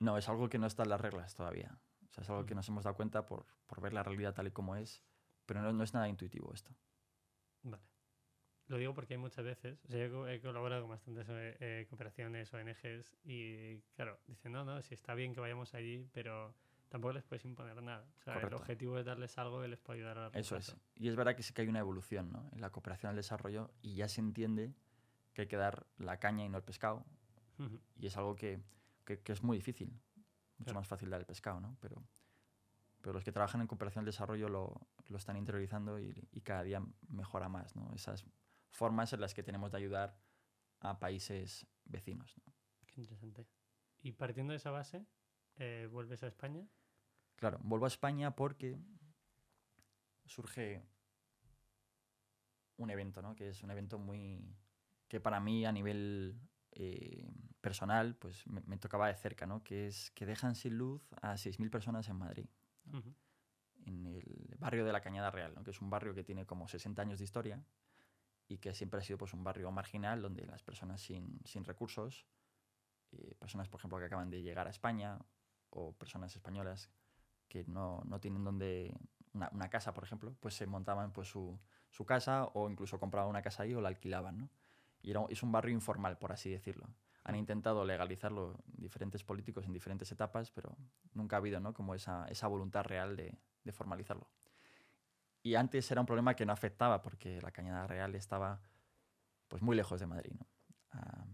No, 0.01 0.19
es 0.19 0.29
algo 0.29 0.49
que 0.49 0.59
no 0.59 0.67
está 0.67 0.83
en 0.83 0.89
las 0.91 1.01
reglas 1.01 1.35
todavía. 1.35 1.79
O 2.11 2.13
sea, 2.13 2.23
es 2.23 2.31
algo 2.31 2.45
que 2.45 2.55
Ujú. 2.55 2.57
nos 2.57 2.69
hemos 2.69 2.85
dado 2.85 2.97
cuenta 2.97 3.25
por, 3.25 3.47
por 3.67 3.81
ver 3.81 3.93
la 3.93 4.03
realidad 4.03 4.35
tal 4.35 4.49
y 4.49 4.51
como 4.51 4.75
es, 4.77 5.03
pero 5.47 5.63
no, 5.63 5.73
no 5.73 5.85
es 5.85 5.95
nada 5.95 6.09
intuitivo 6.09 6.53
esto. 6.53 6.75
Vale. 7.63 7.83
Lo 8.73 8.79
digo 8.79 8.95
porque 8.95 9.13
hay 9.15 9.19
muchas 9.19 9.45
veces, 9.45 9.79
o 9.85 9.89
sea, 9.89 10.07
yo 10.09 10.27
he 10.27 10.41
colaborado 10.41 10.81
con 10.81 10.91
bastantes 10.93 11.27
eh, 11.29 11.57
eh, 11.61 11.87
cooperaciones, 11.91 12.53
ONGs, 12.55 13.15
y 13.23 13.79
claro, 13.95 14.19
dicen, 14.27 14.51
no, 14.53 14.65
no, 14.65 14.81
si 14.81 14.95
está 14.95 15.15
bien 15.15 15.35
que 15.35 15.41
vayamos 15.41 15.75
allí, 15.75 16.09
pero 16.15 16.55
tampoco 16.89 17.13
les 17.13 17.23
puedes 17.25 17.45
imponer 17.45 17.83
nada. 17.83 18.07
O 18.19 18.23
sea, 18.23 18.39
el 18.41 18.55
objetivo 18.55 18.99
es 18.99 19.05
darles 19.05 19.37
algo 19.37 19.61
que 19.61 19.69
les 19.69 19.79
pueda 19.79 19.99
ayudar 19.99 20.19
a 20.19 20.27
Eso 20.39 20.57
es. 20.57 20.75
Y 20.97 21.09
es 21.09 21.17
verdad 21.17 21.37
que 21.37 21.43
sí 21.43 21.53
que 21.53 21.61
hay 21.61 21.69
una 21.69 21.81
evolución 21.81 22.33
¿no? 22.33 22.49
en 22.53 22.63
la 22.63 22.71
cooperación 22.71 23.11
al 23.11 23.17
desarrollo 23.17 23.71
y 23.83 23.95
ya 23.97 24.09
se 24.09 24.23
entiende 24.23 24.73
que 25.35 25.43
hay 25.43 25.49
que 25.49 25.57
dar 25.59 25.87
la 25.99 26.19
caña 26.19 26.45
y 26.47 26.49
no 26.49 26.57
el 26.57 26.65
pescado. 26.65 27.05
Y 27.99 28.07
es 28.07 28.17
algo 28.17 28.35
que, 28.37 28.59
que- 29.05 29.21
que 29.21 29.33
es 29.33 29.43
muy 29.43 29.59
difícil. 29.59 29.89
Mucho 30.57 30.65
Claro. 30.65 30.81
más 30.81 30.89
fácil 30.89 31.11
dar 31.11 31.21
el 31.21 31.27
pescado, 31.27 31.61
¿no? 31.61 31.77
Pero, 31.81 32.03
pero 33.03 33.13
los 33.13 33.23
que 33.23 33.33
trabajan 33.33 33.61
en 33.61 33.67
cooperación 33.67 34.01
al 34.03 34.07
desarrollo 34.07 34.49
lo, 34.49 34.81
lo 35.09 35.17
están 35.19 35.37
interiorizando 35.37 35.99
y, 36.01 36.27
y 36.33 36.41
cada 36.41 36.63
día 36.63 36.83
mejora 37.11 37.49
más, 37.51 37.77
¿no? 37.77 37.93
Esas 37.95 38.25
formas 38.73 39.13
en 39.13 39.21
las 39.21 39.35
que 39.35 39.43
tenemos 39.43 39.71
de 39.71 39.79
ayudar 39.79 40.19
a 40.81 40.99
países 40.99 41.67
vecinos. 41.85 42.35
¿no? 42.45 42.53
Qué 42.87 43.01
interesante. 43.01 43.47
Y 44.01 44.13
partiendo 44.13 44.53
de 44.53 44.57
esa 44.57 44.71
base, 44.71 45.07
eh, 45.57 45.89
¿vuelves 45.91 46.23
a 46.23 46.27
España? 46.27 46.67
Claro, 47.37 47.59
vuelvo 47.63 47.85
a 47.85 47.89
España 47.89 48.35
porque 48.35 48.79
surge 50.25 50.85
un 52.79 52.91
evento, 52.91 53.23
¿no? 53.23 53.37
Que 53.37 53.51
es 53.51 53.63
un 53.63 53.71
evento 53.71 53.99
muy... 53.99 54.57
que 55.07 55.21
para 55.21 55.39
mí 55.39 55.65
a 55.67 55.73
nivel 55.73 56.41
eh, 56.73 57.31
personal 57.61 58.17
pues 58.17 58.47
me, 58.47 58.63
me 58.63 58.79
tocaba 58.79 59.09
de 59.09 59.15
cerca, 59.15 59.47
¿no? 59.47 59.63
Que 59.63 59.87
es 59.87 60.11
que 60.13 60.27
dejan 60.27 60.55
sin 60.55 60.79
luz 60.79 61.13
a 61.21 61.35
6.000 61.35 61.71
personas 61.71 62.09
en 62.09 62.17
Madrid, 62.17 62.47
en 63.85 64.07
el 64.07 64.57
barrio 64.59 64.85
de 64.85 64.93
la 64.93 65.01
Cañada 65.01 65.31
Real, 65.31 65.55
¿no? 65.55 65.63
Que 65.63 65.71
es 65.71 65.81
un 65.81 65.91
barrio 65.91 66.15
que 66.15 66.25
tiene 66.25 66.47
como 66.47 66.67
60 66.67 67.03
años 67.03 67.19
de 67.19 67.25
historia 67.25 67.63
y 68.49 68.59
que 68.59 68.75
siempre 68.75 69.01
ha 69.01 69.03
sido 69.03 69.19
pues 69.19 69.33
un 69.33 69.45
barrio 69.45 69.71
marginal 69.71 70.21
donde 70.21 70.47
las 70.47 70.63
personas 70.63 71.01
sin, 71.01 71.41
sin 71.45 71.65
recursos, 71.65 72.27
eh, 73.13 73.35
personas 73.39 73.69
por 73.69 73.81
ejemplo 73.81 73.99
que 73.99 74.07
acaban 74.07 74.31
de 74.31 74.43
llegar 74.43 74.67
a 74.67 74.71
España 74.71 75.19
o 75.71 75.93
personas 75.93 76.35
españolas 76.35 76.91
que 77.49 77.65
no, 77.67 78.03
no 78.05 78.21
tienen 78.21 78.45
donde 78.45 78.97
una, 79.33 79.51
una 79.53 79.69
casa, 79.69 79.93
por 79.93 80.05
ejemplo, 80.05 80.35
pues 80.41 80.55
se 80.55 80.67
montaban 80.67 81.13
pues 81.13 81.29
su, 81.29 81.59
su 81.91 82.05
casa 82.05 82.45
o 82.55 82.71
incluso 82.71 82.99
compraban 82.99 83.29
una 83.31 83.43
casa 83.43 83.63
ahí 83.63 83.75
o 83.75 83.81
la 83.81 83.89
alquilaban, 83.89 84.39
¿no? 84.39 84.51
Y 85.03 85.11
era, 85.11 85.25
es 85.29 85.43
un 85.43 85.53
barrio 85.53 85.75
informal, 85.75 86.19
por 86.19 86.33
así 86.33 86.51
decirlo. 86.51 86.89
Han 87.25 87.37
intentado 87.37 87.85
legalizarlo 87.85 88.59
diferentes 88.67 89.23
políticos 89.25 89.67
en 89.67 89.73
diferentes 89.73 90.11
etapas, 90.13 90.51
pero 90.51 90.77
nunca 91.13 91.37
ha 91.37 91.39
habido 91.39 91.61
¿no? 91.61 91.75
como 91.75 91.95
esa, 91.95 92.27
esa 92.29 92.47
voluntad 92.47 92.85
real 92.85 93.17
de, 93.17 93.37
de 93.65 93.73
formalizarlo. 93.73 94.29
Y 95.43 95.55
antes 95.57 95.91
era 95.91 96.01
un 96.01 96.07
problema 96.07 96.35
que 96.35 96.47
no 96.47 96.53
afectaba 96.53 97.03
porque 97.03 97.41
la 97.41 97.51
Cañada 97.51 97.87
Real 97.87 98.15
estaba 98.15 98.61
pues 99.49 99.63
muy 99.63 99.77
lejos 99.77 100.01
de 100.01 100.07
Madrid, 100.07 100.33
¿no? 100.39 100.47
a, 100.91 101.27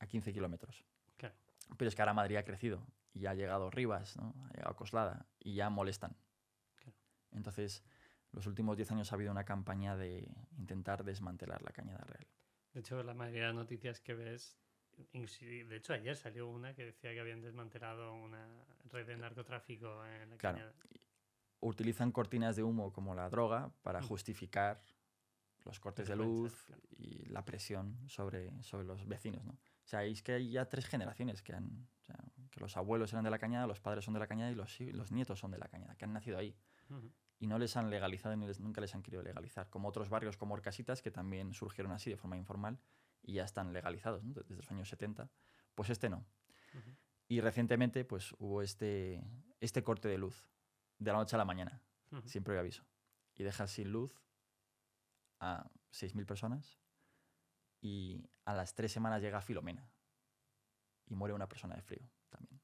a 0.00 0.06
15 0.06 0.32
kilómetros. 0.32 0.84
Claro. 1.16 1.34
Pero 1.76 1.88
es 1.88 1.94
que 1.94 2.02
ahora 2.02 2.14
Madrid 2.14 2.36
ha 2.36 2.44
crecido 2.44 2.86
y 3.12 3.26
ha 3.26 3.34
llegado 3.34 3.70
Rivas, 3.70 4.16
¿no? 4.16 4.34
ha 4.48 4.52
llegado 4.54 4.74
Coslada 4.76 5.26
y 5.38 5.54
ya 5.54 5.68
molestan. 5.70 6.16
Claro. 6.76 6.96
Entonces, 7.32 7.84
los 8.32 8.46
últimos 8.46 8.76
10 8.76 8.90
años 8.92 9.12
ha 9.12 9.16
habido 9.16 9.30
una 9.30 9.44
campaña 9.44 9.96
de 9.96 10.26
intentar 10.56 11.04
desmantelar 11.04 11.62
la 11.62 11.70
Cañada 11.72 12.04
Real. 12.04 12.26
De 12.72 12.80
hecho, 12.80 13.02
la 13.02 13.12
mayoría 13.12 13.42
de 13.42 13.46
las 13.48 13.54
noticias 13.56 14.00
que 14.00 14.14
ves, 14.14 14.58
de 15.12 15.76
hecho 15.76 15.92
ayer 15.92 16.16
salió 16.16 16.48
una 16.48 16.74
que 16.74 16.86
decía 16.86 17.12
que 17.12 17.20
habían 17.20 17.42
desmantelado 17.42 18.14
una 18.14 18.64
red 18.90 19.06
de 19.06 19.16
narcotráfico 19.18 20.04
en 20.06 20.30
la 20.30 20.36
Claro. 20.38 20.56
cañada. 20.58 20.74
Utilizan 21.64 22.10
cortinas 22.12 22.56
de 22.56 22.62
humo 22.64 22.92
como 22.92 23.14
la 23.14 23.30
droga 23.30 23.72
para 23.82 24.02
justificar 24.02 24.82
los 25.64 25.78
cortes 25.78 26.08
de 26.08 26.16
luz 26.16 26.66
y 26.98 27.24
la 27.26 27.44
presión 27.44 27.96
sobre, 28.08 28.50
sobre 28.64 28.84
los 28.84 29.06
vecinos. 29.06 29.44
¿no? 29.44 29.52
O 29.52 29.58
sea, 29.86 30.02
es 30.04 30.22
que 30.22 30.32
hay 30.32 30.50
ya 30.50 30.68
tres 30.68 30.86
generaciones 30.86 31.40
que 31.40 31.52
han. 31.54 31.86
o 32.00 32.04
sea, 32.04 32.16
que 32.50 32.58
los 32.60 32.76
abuelos 32.76 33.12
eran 33.12 33.24
de 33.24 33.30
la 33.30 33.38
cañada, 33.38 33.66
los 33.68 33.80
padres 33.80 34.04
son 34.04 34.12
de 34.14 34.20
la 34.20 34.26
cañada 34.26 34.50
y 34.50 34.54
los, 34.56 34.78
los 34.80 35.12
nietos 35.12 35.38
son 35.38 35.52
de 35.52 35.58
la 35.58 35.68
cañada, 35.68 35.94
que 35.94 36.04
han 36.04 36.12
nacido 36.12 36.36
ahí. 36.36 36.56
Y 37.38 37.46
no 37.46 37.58
les 37.58 37.76
han 37.76 37.90
legalizado 37.90 38.36
ni 38.36 38.46
les- 38.46 38.60
nunca 38.60 38.80
les 38.80 38.94
han 38.94 39.02
querido 39.02 39.22
legalizar. 39.22 39.70
Como 39.70 39.88
otros 39.88 40.08
barrios 40.10 40.36
como 40.36 40.54
Orcasitas, 40.54 41.00
que 41.00 41.10
también 41.10 41.54
surgieron 41.54 41.92
así 41.92 42.10
de 42.10 42.16
forma 42.16 42.36
informal 42.36 42.78
y 43.22 43.34
ya 43.34 43.44
están 43.44 43.72
legalizados 43.72 44.22
¿no? 44.24 44.34
desde 44.34 44.54
los 44.56 44.68
años 44.70 44.88
70. 44.88 45.30
Pues 45.76 45.90
este 45.90 46.08
no. 46.10 46.24
Y 47.28 47.40
recientemente 47.40 48.04
pues 48.04 48.32
hubo 48.38 48.62
este, 48.62 49.22
este 49.60 49.82
corte 49.82 50.08
de 50.08 50.18
luz 50.18 50.44
de 51.02 51.12
la 51.12 51.18
noche 51.18 51.36
a 51.36 51.38
la 51.38 51.44
mañana 51.44 51.82
Ujú. 52.10 52.28
sin 52.28 52.42
previo 52.44 52.60
aviso. 52.60 52.84
Y 53.34 53.42
dejas 53.42 53.70
sin 53.70 53.90
luz 53.90 54.14
a 55.40 55.68
6.000 55.90 56.26
personas 56.26 56.78
y 57.80 58.28
a 58.44 58.54
las 58.54 58.74
tres 58.74 58.92
semanas 58.92 59.20
llega 59.22 59.40
Filomena 59.40 59.90
y 61.06 61.14
muere 61.14 61.34
una 61.34 61.48
persona 61.48 61.74
de 61.74 61.82
frío 61.82 62.08
también. 62.30 62.60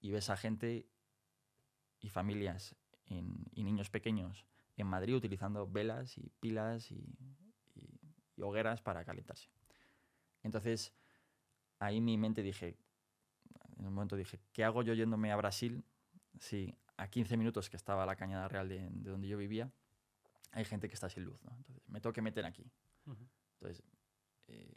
Y 0.00 0.10
ves 0.12 0.30
a 0.30 0.36
gente 0.36 0.88
y 2.00 2.08
familias 2.08 2.74
en- 3.06 3.44
y 3.52 3.62
niños 3.64 3.90
pequeños 3.90 4.46
en 4.76 4.86
Madrid 4.86 5.14
utilizando 5.14 5.66
velas 5.68 6.16
y 6.18 6.30
pilas 6.40 6.90
y, 6.90 7.04
y- 7.74 8.00
y 8.36 8.42
hogueras 8.42 8.80
para 8.80 9.04
calentarse. 9.04 9.50
Entonces, 10.42 10.92
ahí 11.78 12.00
mi 12.00 12.16
mente 12.16 12.42
dije, 12.42 12.78
en 13.76 13.86
un 13.86 13.94
momento 13.94 14.16
dije, 14.16 14.40
¿qué 14.52 14.64
hago 14.64 14.82
yo 14.82 14.94
yéndome 14.94 15.30
a 15.32 15.36
Brasil 15.36 15.84
si 16.38 16.74
a 16.96 17.08
15 17.08 17.36
minutos 17.36 17.70
que 17.70 17.76
estaba 17.76 18.04
la 18.06 18.16
Cañada 18.16 18.48
Real 18.48 18.68
de, 18.68 18.88
de 18.90 19.10
donde 19.10 19.28
yo 19.28 19.36
vivía, 19.38 19.70
hay 20.52 20.64
gente 20.64 20.88
que 20.88 20.94
está 20.94 21.08
sin 21.08 21.24
luz? 21.24 21.42
¿no? 21.44 21.54
Entonces, 21.56 21.88
me 21.88 22.00
tengo 22.00 22.12
que 22.12 22.22
meter 22.22 22.44
aquí. 22.44 22.70
Entonces, 23.54 23.82
eh, 24.48 24.74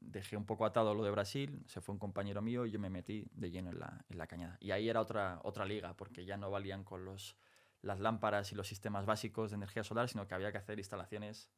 dejé 0.00 0.36
un 0.36 0.46
poco 0.46 0.64
atado 0.64 0.94
lo 0.94 1.04
de 1.04 1.10
Brasil, 1.10 1.62
se 1.66 1.80
fue 1.80 1.92
un 1.94 1.98
compañero 1.98 2.42
mío 2.42 2.66
y 2.66 2.70
yo 2.70 2.78
me 2.78 2.90
metí 2.90 3.26
de 3.32 3.50
lleno 3.50 3.70
en 3.70 3.78
la, 3.78 4.04
en 4.08 4.18
la 4.18 4.26
cañada. 4.26 4.56
Y 4.60 4.70
ahí 4.70 4.88
era 4.88 5.00
otra, 5.00 5.40
otra 5.44 5.64
liga, 5.64 5.96
porque 5.96 6.24
ya 6.24 6.36
no 6.36 6.50
valían 6.50 6.84
con 6.84 7.04
los, 7.04 7.36
las 7.82 8.00
lámparas 8.00 8.52
y 8.52 8.54
los 8.54 8.66
sistemas 8.66 9.06
básicos 9.06 9.50
de 9.50 9.56
energía 9.56 9.84
solar, 9.84 10.08
sino 10.08 10.26
que 10.26 10.34
había 10.34 10.52
que 10.52 10.58
hacer 10.58 10.78
instalaciones 10.78 11.50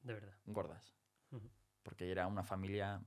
De 0.00 0.14
verdad. 0.14 0.34
gordas. 0.46 0.94
Porque 1.82 2.10
era 2.10 2.26
una 2.26 2.44
familia 2.44 3.02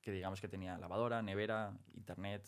que 0.00 0.12
digamos 0.12 0.40
que 0.40 0.48
tenía 0.48 0.78
lavadora, 0.78 1.22
nevera, 1.22 1.76
internet. 1.94 2.46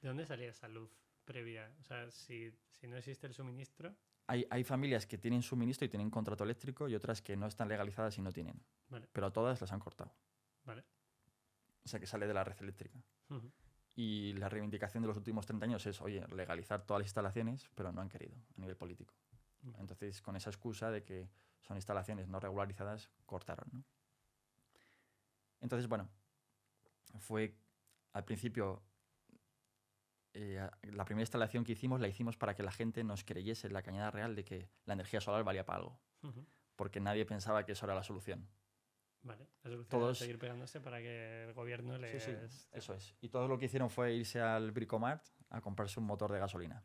¿De 0.00 0.08
dónde 0.08 0.26
salía 0.26 0.50
esa 0.50 0.68
luz 0.68 0.90
previa? 1.32 1.72
O 1.80 1.84
sea, 1.84 2.10
si, 2.10 2.50
si 2.74 2.86
no 2.88 2.96
existe 2.96 3.26
el 3.26 3.34
suministro, 3.34 3.94
Hay, 4.26 4.46
hay 4.50 4.64
familias 4.64 5.06
que 5.06 5.18
tienen 5.18 5.42
suministro 5.42 5.86
y 5.86 5.88
tienen 5.88 6.10
contrato 6.10 6.44
eléctrico 6.44 6.88
y 6.88 6.94
otras 6.94 7.20
que 7.22 7.36
no 7.36 7.46
están 7.46 7.68
legalizadas 7.68 8.16
y 8.18 8.22
no 8.22 8.32
tienen. 8.32 8.60
Vale. 8.88 9.08
Pero 9.12 9.26
a 9.26 9.32
todas 9.32 9.60
las 9.60 9.72
han 9.72 9.80
cortado. 9.80 10.12
¿vale? 10.64 10.84
O 11.84 11.88
sea 11.88 11.98
que 11.98 12.06
sale 12.06 12.26
de 12.26 12.34
la 12.34 12.44
red 12.44 12.56
eléctrica. 12.60 13.02
Y 13.94 14.32
la 14.34 14.48
reivindicación 14.48 15.02
de 15.02 15.08
los 15.08 15.16
últimos 15.16 15.46
30 15.46 15.66
años 15.66 15.86
es, 15.86 16.00
oye, 16.00 16.26
legalizar 16.28 16.84
todas 16.84 17.00
las 17.00 17.08
instalaciones, 17.08 17.68
pero 17.74 17.92
no 17.92 18.00
han 18.00 18.08
querido 18.08 18.36
a 18.56 18.60
nivel 18.60 18.76
político. 18.76 19.14
Entonces, 19.78 20.22
con 20.22 20.36
esa 20.36 20.50
excusa 20.50 20.90
de 20.90 21.04
que 21.04 21.28
son 21.60 21.76
instalaciones 21.76 22.28
no 22.28 22.40
regularizadas, 22.40 23.10
cortaron. 23.26 23.68
¿no? 23.72 23.84
Entonces, 25.60 25.88
bueno, 25.88 26.08
fue 27.18 27.54
al 28.12 28.24
principio, 28.24 28.82
eh, 30.32 30.68
la 30.82 31.04
primera 31.04 31.22
instalación 31.22 31.64
que 31.64 31.72
hicimos 31.72 32.00
la 32.00 32.08
hicimos 32.08 32.36
para 32.36 32.54
que 32.54 32.62
la 32.62 32.72
gente 32.72 33.02
nos 33.04 33.24
creyese 33.24 33.66
en 33.66 33.72
la 33.72 33.82
cañada 33.82 34.10
real 34.10 34.34
de 34.36 34.44
que 34.44 34.70
la 34.84 34.94
energía 34.94 35.20
solar 35.20 35.42
valía 35.44 35.64
para 35.64 35.78
algo, 35.80 36.00
porque 36.76 37.00
nadie 37.00 37.24
pensaba 37.26 37.64
que 37.64 37.72
eso 37.72 37.86
era 37.86 37.94
la 37.94 38.02
solución. 38.02 38.48
Vale. 39.22 39.48
La 39.62 39.70
solución 39.70 39.88
Todos- 40.00 40.18
seguir 40.18 40.38
pegándose 40.38 40.80
para 40.80 40.98
que 40.98 41.44
el 41.44 41.52
gobierno 41.52 41.98
les... 41.98 42.22
Sí, 42.22 42.32
sí, 42.32 42.66
eso 42.72 42.94
es. 42.94 43.14
Y 43.20 43.28
todo 43.28 43.48
lo 43.48 43.58
que 43.58 43.66
hicieron 43.66 43.90
fue 43.90 44.14
irse 44.14 44.40
al 44.40 44.70
Bricomart 44.72 45.26
a 45.50 45.60
comprarse 45.60 46.00
un 46.00 46.06
motor 46.06 46.32
de 46.32 46.38
gasolina. 46.38 46.82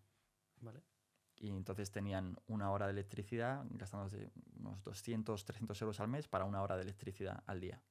Vale. 0.59 0.83
Y 1.37 1.49
entonces 1.49 1.91
tenían 1.91 2.37
una 2.47 2.71
hora 2.71 2.87
de 2.87 2.91
electricidad, 2.93 3.63
gastándose 3.69 4.31
unos 4.57 4.81
200, 4.83 5.45
300 5.45 5.81
euros 5.81 5.99
al 5.99 6.07
mes 6.07 6.27
para 6.27 6.45
una 6.45 6.61
hora 6.61 6.75
de 6.75 6.81
electricidad 6.83 7.43
al 7.45 7.59
día. 7.61 7.81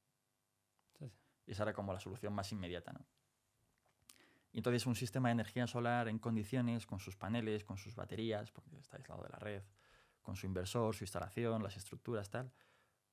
Y 1.47 1.51
esa 1.51 1.63
era 1.63 1.73
como 1.73 1.93
la 1.93 1.99
solución 1.99 2.33
más 2.33 2.51
inmediata. 2.51 2.91
¿no? 2.91 3.05
Y 4.55 4.59
entonces 4.59 4.85
un 4.85 4.95
sistema 4.95 5.27
de 5.27 5.33
energía 5.33 5.67
solar 5.67 6.07
en 6.07 6.17
condiciones, 6.17 6.85
con 6.85 6.97
sus 6.97 7.17
paneles, 7.17 7.65
con 7.65 7.77
sus 7.77 7.93
baterías, 7.93 8.51
porque 8.51 8.77
está 8.77 8.95
aislado 8.95 9.21
de 9.21 9.27
la 9.27 9.37
red, 9.37 9.61
con 10.21 10.37
su 10.37 10.45
inversor, 10.45 10.95
su 10.95 11.03
instalación, 11.03 11.61
las 11.61 11.75
estructuras, 11.75 12.29
tal, 12.29 12.53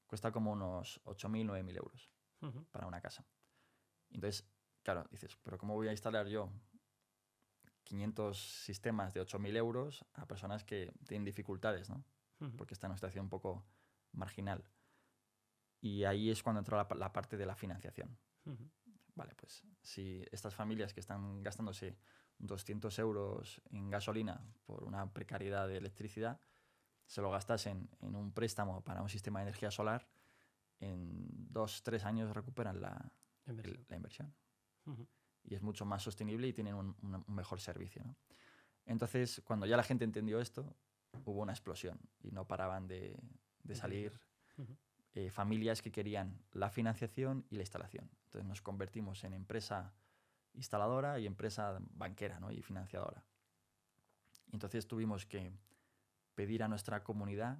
cuesta 0.06 0.30
como 0.30 0.52
unos 0.52 1.00
8.000, 1.02 1.44
9.000 1.44 1.76
euros 1.76 2.12
Ujú. 2.42 2.64
para 2.70 2.86
una 2.86 3.00
casa. 3.00 3.26
Entonces, 4.10 4.48
claro, 4.84 5.04
dices, 5.10 5.36
pero 5.42 5.58
¿cómo 5.58 5.74
voy 5.74 5.88
a 5.88 5.90
instalar 5.90 6.28
yo 6.28 6.48
500 7.82 8.38
sistemas 8.64 9.12
de 9.12 9.20
8.000 9.20 9.56
euros 9.56 10.04
a 10.14 10.26
personas 10.26 10.62
que 10.62 10.92
tienen 11.08 11.24
dificultades, 11.24 11.90
¿no? 11.90 12.04
Ujú. 12.38 12.56
porque 12.56 12.74
está 12.74 12.86
en 12.86 12.92
una 12.92 12.98
situación 12.98 13.24
un 13.24 13.30
poco 13.30 13.64
marginal. 14.12 14.64
Y 15.80 16.04
ahí 16.04 16.30
es 16.30 16.40
cuando 16.42 16.60
entró 16.60 16.76
la, 16.76 16.86
pa- 16.86 16.94
la 16.94 17.12
parte 17.12 17.36
de 17.36 17.46
la 17.46 17.56
financiación. 17.56 18.16
Vale, 19.14 19.34
pues 19.34 19.62
si 19.82 20.24
estas 20.32 20.54
familias 20.54 20.94
que 20.94 21.00
están 21.00 21.42
gastándose 21.42 21.98
200 22.38 22.98
euros 22.98 23.60
en 23.70 23.90
gasolina 23.90 24.44
por 24.64 24.84
una 24.84 25.12
precariedad 25.12 25.68
de 25.68 25.76
electricidad, 25.76 26.40
se 27.06 27.20
lo 27.20 27.30
gastasen 27.30 27.90
en 28.00 28.14
un 28.14 28.32
préstamo 28.32 28.82
para 28.82 29.02
un 29.02 29.08
sistema 29.08 29.40
de 29.40 29.44
energía 29.44 29.70
solar, 29.70 30.08
en 30.80 31.26
dos, 31.52 31.82
tres 31.82 32.04
años 32.04 32.34
recuperan 32.34 32.80
la, 32.80 33.12
Inversión. 33.46 33.86
la 33.88 33.96
inversión. 33.96 34.34
Y 35.44 35.54
es 35.54 35.62
mucho 35.62 35.84
más 35.84 36.02
sostenible 36.02 36.48
y 36.48 36.52
tienen 36.52 36.74
un, 36.74 37.24
mejor 37.28 37.60
servicio. 37.60 38.02
¿no? 38.04 38.16
Entonces, 38.86 39.42
cuando 39.44 39.66
ya 39.66 39.76
la 39.76 39.82
gente 39.82 40.04
entendió 40.04 40.40
esto, 40.40 40.74
hubo 41.24 41.42
una 41.42 41.52
explosión 41.52 42.00
y 42.20 42.30
no 42.30 42.46
paraban 42.46 42.88
de, 42.88 43.16
de 43.62 43.74
salir 43.74 44.18
eh, 45.14 45.30
familias 45.30 45.82
que 45.82 45.92
querían 45.92 46.42
la 46.52 46.70
financiación 46.70 47.44
y 47.50 47.56
la 47.56 47.62
instalación. 47.62 48.10
Entonces 48.32 48.48
nos 48.48 48.62
convertimos 48.62 49.24
en 49.24 49.34
empresa 49.34 49.92
instaladora 50.54 51.18
y 51.18 51.26
empresa 51.26 51.78
banquera 51.90 52.40
¿no? 52.40 52.50
y 52.50 52.62
financiadora. 52.62 53.22
Y 54.46 54.54
entonces 54.56 54.86
tuvimos 54.86 55.26
que 55.26 55.52
pedir 56.34 56.62
a 56.62 56.68
nuestra 56.68 57.04
comunidad 57.04 57.58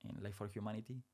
en 0.00 0.16
Life 0.22 0.32
for 0.32 0.50
Humanity 0.56 1.04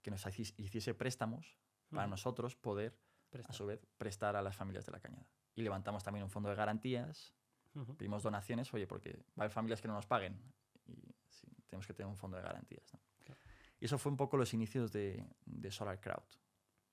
que 0.00 0.12
nos 0.12 0.24
hiciese 0.38 0.94
préstamos 0.94 1.58
para 1.90 2.06
nosotros 2.06 2.54
poder, 2.54 2.96
Presta. 3.30 3.50
a 3.50 3.52
su 3.52 3.66
vez, 3.66 3.84
prestar 3.98 4.36
a 4.36 4.42
las 4.42 4.54
familias 4.54 4.86
de 4.86 4.92
la 4.92 5.00
cañada. 5.00 5.26
Y 5.56 5.62
levantamos 5.62 6.04
también 6.04 6.22
un 6.22 6.30
fondo 6.30 6.48
de 6.48 6.54
garantías, 6.54 7.34
Ujú. 7.74 7.96
pedimos 7.96 8.22
donaciones, 8.22 8.72
oye, 8.72 8.86
porque 8.86 9.24
va 9.30 9.38
a 9.38 9.40
haber 9.42 9.50
familias 9.50 9.80
que 9.82 9.88
no 9.88 9.94
nos 9.94 10.06
paguen 10.06 10.40
y 10.86 11.16
sí, 11.28 11.48
tenemos 11.66 11.84
que 11.88 11.94
tener 11.94 12.08
un 12.08 12.16
fondo 12.16 12.36
de 12.36 12.44
garantías. 12.44 12.94
¿no? 12.94 13.00
Claro. 13.24 13.40
Y 13.80 13.86
eso 13.86 13.98
fue 13.98 14.12
un 14.12 14.16
poco 14.16 14.36
los 14.36 14.54
inicios 14.54 14.92
de, 14.92 15.26
de 15.44 15.70
Solar 15.72 16.00
Crowd, 16.00 16.22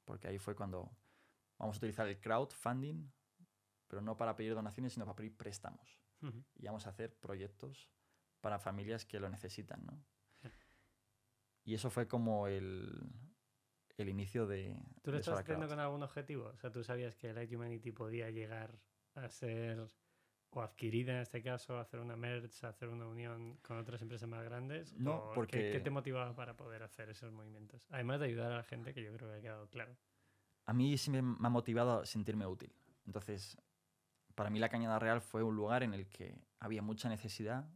porque 0.03 0.27
ahí 0.27 0.39
fue 0.39 0.56
cuando 0.56 0.91
vamos 1.57 1.75
a 1.75 1.79
utilizar 1.79 2.07
el 2.07 2.19
crowdfunding, 2.19 3.09
pero 3.87 4.01
no 4.01 4.17
para 4.17 4.35
pedir 4.35 4.53
donaciones, 4.53 4.93
sino 4.93 5.05
para 5.05 5.15
pedir 5.15 5.35
préstamos. 5.35 5.99
Y 6.55 6.65
vamos 6.65 6.87
a 6.87 6.89
hacer 6.89 7.15
proyectos 7.19 7.91
para 8.41 8.57
familias 8.59 9.05
que 9.05 9.19
lo 9.19 9.29
necesitan. 9.29 9.85
¿no? 9.85 10.03
Y 11.63 11.73
eso 11.73 11.89
fue 11.89 12.07
como 12.07 12.47
el, 12.47 12.89
el 13.97 14.09
inicio 14.09 14.47
de, 14.47 14.75
¿Tú 15.03 15.11
lo 15.11 15.17
estás 15.17 15.39
haciendo 15.39 15.67
con 15.67 15.79
algún 15.79 16.01
objetivo? 16.03 16.45
O 16.47 16.57
sea, 16.57 16.71
¿tú 16.71 16.83
sabías 16.83 17.15
que 17.15 17.33
Light 17.33 17.53
Humanity 17.53 17.91
podía 17.91 18.29
llegar 18.31 18.79
a 19.15 19.29
ser 19.29 19.79
o 20.51 20.61
adquirida 20.61 21.13
en 21.13 21.19
este 21.19 21.43
caso, 21.43 21.77
hacer 21.77 21.99
una 21.99 22.15
merge, 22.15 22.65
hacer 22.65 22.87
una 22.89 23.05
unión 23.05 23.57
con 23.57 23.77
otras 23.77 24.01
empresas 24.01 24.27
más 24.29 24.43
grandes? 24.43 24.93
No, 24.97 25.17
¿O 25.17 25.29
qué- 25.29 25.35
porque- 25.35 25.71
¿Qué, 25.73 25.79
te 25.81 25.89
motivaba 25.89 26.33
para 26.35 26.55
poder 26.55 26.83
hacer 26.83 27.09
esos 27.09 27.31
movimientos? 27.31 27.85
Además 27.91 28.21
de 28.21 28.27
ayudar 28.27 28.51
a 28.53 28.57
la 28.57 28.63
gente, 28.63 28.93
que 28.93 29.03
yo 29.03 29.13
creo 29.13 29.29
que 29.29 29.35
ha 29.37 29.41
quedado 29.41 29.69
claro. 29.69 29.95
A 30.67 30.74
mí 30.74 30.97
sí 30.97 31.09
me, 31.09 31.19
ha 31.19 31.50
motivado 31.50 32.01
a 32.01 32.05
sentirme 32.05 32.45
útil. 32.45 32.71
Entonces, 33.05 33.57
para 34.36 34.50
mí 34.50 34.59
la 34.59 34.69
Cañada 34.69 35.00
Real 35.00 35.21
fue 35.21 35.41
un 35.41 35.55
lugar 35.55 35.81
en 35.81 35.93
el 35.93 36.07
que 36.07 36.38
había 36.59 36.81
mucha 36.81 37.09
necesidad 37.09 37.67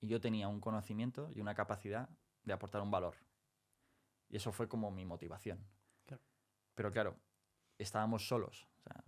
y 0.00 0.08
yo 0.08 0.20
tenía 0.20 0.48
un 0.48 0.60
conocimiento 0.60 1.30
y 1.32 1.40
una 1.40 1.54
capacidad 1.54 2.08
de 2.42 2.52
aportar 2.52 2.82
un 2.82 2.90
valor. 2.90 3.16
Y 4.28 4.36
eso 4.36 4.52
fue 4.52 4.68
como 4.68 4.90
mi 4.90 5.04
motivación. 5.04 5.64
Claro. 6.04 6.22
Pero 6.74 6.90
claro, 6.90 7.16
estábamos 7.78 8.26
solos 8.26 8.66
o 8.78 8.82
sea, 8.82 9.04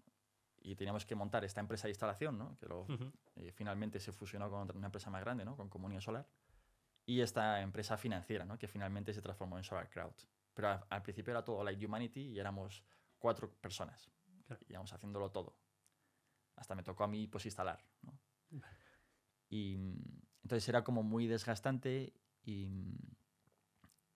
y 0.61 0.77
teníamos 0.77 1.05
que 1.05 1.17
montar 1.17 1.45
esta 1.45 1.61
empresa 1.61 1.89
de 1.89 1.91
instalación, 1.91 2.39
¿no? 2.39 2.57
que 2.59 2.67
luego 2.67 2.87
eh, 3.35 3.51
finalmente 3.51 3.99
se 3.99 4.13
fusionó 4.13 4.49
con 4.49 4.71
una 4.77 4.87
empresa 4.87 5.11
más 5.11 5.21
grande, 5.23 5.45
¿no? 5.45 5.57
con 5.57 5.69
Comunidad 5.69 6.01
Solar, 6.01 6.29
y 7.05 7.21
esta 7.21 7.61
empresa 7.61 7.97
financiera, 7.97 8.45
¿no? 8.45 8.57
que 8.57 8.69
finalmente 8.69 9.13
se 9.13 9.21
transformó 9.21 9.59
en 9.59 9.65
Solar 9.65 9.91
Crowd. 9.91 10.15
Pero 10.55 10.81
al 10.89 11.03
principio 11.03 11.33
era 11.33 11.45
todo 11.45 11.63
Light 11.65 11.83
Humanity 11.83 12.21
y 12.21 12.39
éramos 12.39 12.85
cuatro 13.27 13.51
personas. 13.51 14.09
Claro. 14.47 14.63
Y 14.69 14.73
íbamos 14.73 14.93
haciéndolo 14.93 15.33
todo. 15.33 15.59
Hasta 16.55 16.77
me 16.77 16.85
tocó 16.85 17.03
a 17.03 17.09
mí 17.09 17.27
pues 17.27 17.45
instalar. 17.45 17.85
¿no? 18.03 18.17
Y 19.49 19.77
mm, 19.77 20.23
entonces 20.45 20.69
era 20.69 20.85
como 20.85 21.03
muy 21.03 21.27
desgastante 21.27 22.15
y, 22.45 22.69
mm, 22.69 23.17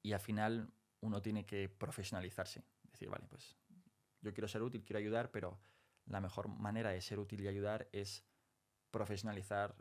y 0.04 0.12
al 0.12 0.20
final 0.20 0.72
uno 1.00 1.20
tiene 1.20 1.44
que 1.44 1.68
profesionalizarse. 1.68 2.62
Decir, 2.84 3.08
vale, 3.08 3.26
pues 3.28 3.58
yo 4.20 4.32
quiero 4.32 4.46
ser 4.46 4.62
útil, 4.62 4.84
quiero 4.84 5.00
ayudar, 5.00 5.32
pero 5.32 5.58
la 6.06 6.20
mejor 6.20 6.46
manera 6.46 6.90
de 6.90 7.00
ser 7.00 7.18
útil 7.18 7.40
y 7.40 7.48
ayudar 7.48 7.88
es 7.90 8.24
profesionalizar 8.92 9.74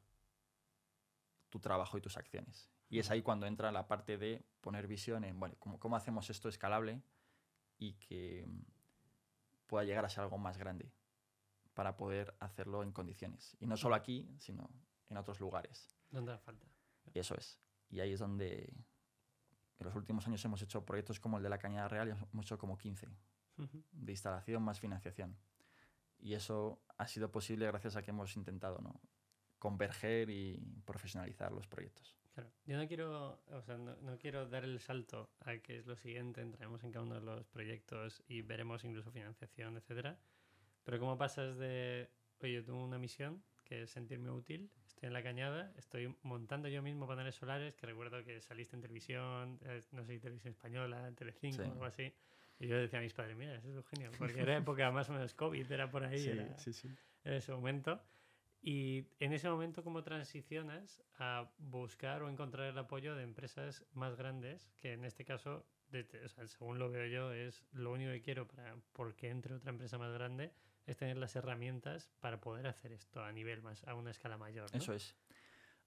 tu 1.49 1.59
trabajo 1.59 1.99
y 1.99 2.01
tus 2.01 2.17
acciones. 2.17 2.71
Y 2.89 2.97
es 2.97 3.11
ahí 3.11 3.21
cuando 3.21 3.45
entra 3.45 3.71
la 3.71 3.87
parte 3.87 4.17
de 4.17 4.43
poner 4.59 4.87
visión 4.87 5.23
en, 5.23 5.39
bueno, 5.39 5.55
¿cómo, 5.59 5.79
cómo 5.79 5.95
hacemos 5.95 6.31
esto 6.31 6.49
escalable 6.49 7.03
y 7.77 7.93
que 7.93 8.47
mm, 8.47 8.78
pueda 9.69 9.85
llegar 9.85 10.03
a 10.03 10.09
ser 10.09 10.23
algo 10.23 10.37
más 10.37 10.57
grande 10.57 10.91
para 11.73 11.95
poder 11.95 12.35
hacerlo 12.41 12.83
en 12.83 12.91
condiciones. 12.91 13.55
Y 13.61 13.67
no 13.67 13.77
solo 13.77 13.95
aquí, 13.95 14.35
sino 14.39 14.69
en 15.07 15.15
otros 15.17 15.39
lugares. 15.39 15.95
¿Dónde 16.09 16.33
haga 16.33 16.41
falta? 16.41 16.67
Y 17.13 17.19
eso 17.19 17.35
es. 17.35 17.57
Y 17.89 18.01
ahí 18.01 18.11
es 18.11 18.19
donde 18.19 18.73
en 19.77 19.85
los 19.85 19.95
últimos 19.95 20.27
años 20.27 20.43
hemos 20.43 20.61
hecho 20.61 20.83
proyectos 20.83 21.19
como 21.19 21.37
el 21.37 21.43
de 21.43 21.49
la 21.49 21.57
Cañada 21.57 21.87
Real 21.87 22.09
y 22.09 22.11
hemos 22.11 22.45
hecho 22.45 22.57
como 22.57 22.77
15 22.77 23.07
Ujú. 23.57 23.83
de 23.91 24.11
instalación 24.11 24.61
más 24.63 24.79
financiación. 24.79 25.37
Y 26.17 26.33
eso 26.33 26.83
ha 26.97 27.07
sido 27.07 27.31
posible 27.31 27.65
gracias 27.67 27.95
a 27.95 28.01
que 28.01 28.11
hemos 28.11 28.35
intentado 28.35 28.79
¿no? 28.79 28.99
converger 29.57 30.29
y 30.29 30.57
profesionalizar 30.85 31.51
los 31.51 31.67
proyectos. 31.67 32.18
Claro. 32.41 32.53
Yo 32.65 32.77
no 32.77 32.87
quiero, 32.87 33.41
o 33.47 33.61
sea, 33.61 33.77
no, 33.77 33.95
no 33.97 34.17
quiero 34.17 34.47
dar 34.47 34.63
el 34.63 34.79
salto 34.79 35.29
a 35.41 35.57
que 35.57 35.77
es 35.77 35.85
lo 35.85 35.95
siguiente, 35.95 36.41
entraremos 36.41 36.83
en 36.83 36.91
cada 36.91 37.05
uno 37.05 37.15
de 37.15 37.21
los 37.21 37.47
proyectos 37.47 38.23
y 38.27 38.41
veremos 38.41 38.83
incluso 38.83 39.11
financiación, 39.11 39.77
etcétera. 39.77 40.17
Pero 40.83 40.99
cómo 40.99 41.17
pasas 41.17 41.57
de 41.57 42.09
oye, 42.41 42.53
yo 42.53 42.63
tengo 42.63 42.83
una 42.83 42.97
misión 42.97 43.43
que 43.65 43.83
es 43.83 43.91
sentirme 43.91 44.31
útil, 44.31 44.71
estoy 44.87 45.07
en 45.07 45.13
la 45.13 45.21
cañada, 45.21 45.71
estoy 45.77 46.15
montando 46.23 46.67
yo 46.69 46.81
mismo 46.81 47.07
paneles 47.07 47.35
solares, 47.35 47.75
que 47.75 47.85
recuerdo 47.85 48.23
que 48.23 48.41
saliste 48.41 48.75
en 48.75 48.81
televisión, 48.81 49.59
eh, 49.63 49.81
no 49.91 50.03
sé 50.03 50.13
si 50.13 50.19
televisión 50.19 50.53
española, 50.53 51.07
en 51.07 51.15
Telecinco 51.15 51.63
Sí. 51.63 51.69
o 51.69 51.71
algo 51.73 51.85
así. 51.85 52.11
Y 52.59 52.67
yo 52.67 52.77
decía 52.77 52.99
a 52.99 53.01
mis 53.01 53.13
padres, 53.13 53.37
mira, 53.37 53.55
eso 53.55 53.79
es 53.79 53.87
genial, 53.87 54.11
porque 54.17 54.41
era 54.41 54.57
época 54.57 54.91
más 54.91 55.09
o 55.09 55.13
menos 55.13 55.33
COVID, 55.35 55.71
era 55.71 55.89
por 55.89 56.03
ahí, 56.03 56.25
era 56.27 56.57
sí, 56.57 56.73
sí. 56.73 56.89
en 57.23 57.33
ese 57.33 57.51
momento. 57.51 58.01
Y 58.61 59.07
en 59.19 59.31
ese 59.33 59.49
momento, 59.49 59.83
¿cómo 59.83 60.03
transicionas 60.03 61.01
a 61.17 61.49
buscar 61.57 62.23
o 62.23 62.29
encontrar 62.29 62.67
el 62.67 62.77
apoyo 62.77 63.15
de 63.15 63.23
empresas 63.23 63.85
más 63.93 64.15
grandes? 64.15 64.69
Que 64.81 64.93
en 64.93 65.05
este 65.05 65.23
caso, 65.23 65.65
de- 65.89 66.07
o 66.25 66.29
sea, 66.29 66.45
según 66.47 66.77
lo 66.77 66.89
veo 66.89 67.07
yo, 67.07 67.31
es 67.31 67.63
lo 67.71 67.93
único 67.93 68.11
que 68.11 68.21
quiero 68.21 68.47
para 68.47 68.75
porque 68.91 69.29
entre 69.29 69.55
otra 69.55 69.69
empresa 69.69 69.97
más 69.97 70.11
grande 70.13 70.53
es 70.85 70.97
tener 70.97 71.17
las 71.17 71.35
herramientas 71.35 72.11
para 72.19 72.41
poder 72.41 72.67
hacer 72.67 72.91
esto 72.91 73.23
a 73.23 73.31
nivel 73.31 73.61
más, 73.61 73.83
a 73.87 73.93
una 73.95 74.11
escala 74.11 74.37
mayor. 74.37 74.69
¿no? 74.71 74.77
Eso 74.77 74.93
es. 74.93 75.15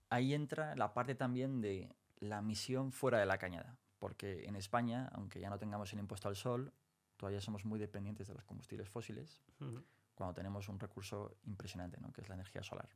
Ahí 0.08 0.32
entra 0.32 0.74
la 0.76 0.94
parte 0.94 1.14
también 1.14 1.60
de 1.60 1.94
la 2.20 2.40
misión 2.40 2.92
fuera 2.92 3.18
de 3.18 3.26
la 3.26 3.38
cañada. 3.38 3.76
Porque 3.98 4.44
en 4.46 4.56
España, 4.56 5.08
aunque 5.12 5.40
ya 5.40 5.48
no 5.50 5.58
tengamos 5.58 5.92
el 5.92 6.00
impuesto 6.00 6.28
al 6.28 6.36
sol, 6.36 6.72
todavía 7.16 7.40
somos 7.40 7.64
muy 7.64 7.78
dependientes 7.78 8.26
de 8.26 8.34
los 8.34 8.44
combustibles 8.44 8.88
fósiles 8.88 9.40
Ujú. 9.60 9.84
Cuando 10.14 10.34
tenemos 10.34 10.68
un 10.68 10.78
recurso 10.78 11.36
impresionante, 11.44 12.00
¿no? 12.00 12.12
que 12.12 12.20
es 12.20 12.28
la 12.28 12.34
energía 12.34 12.62
solar. 12.62 12.88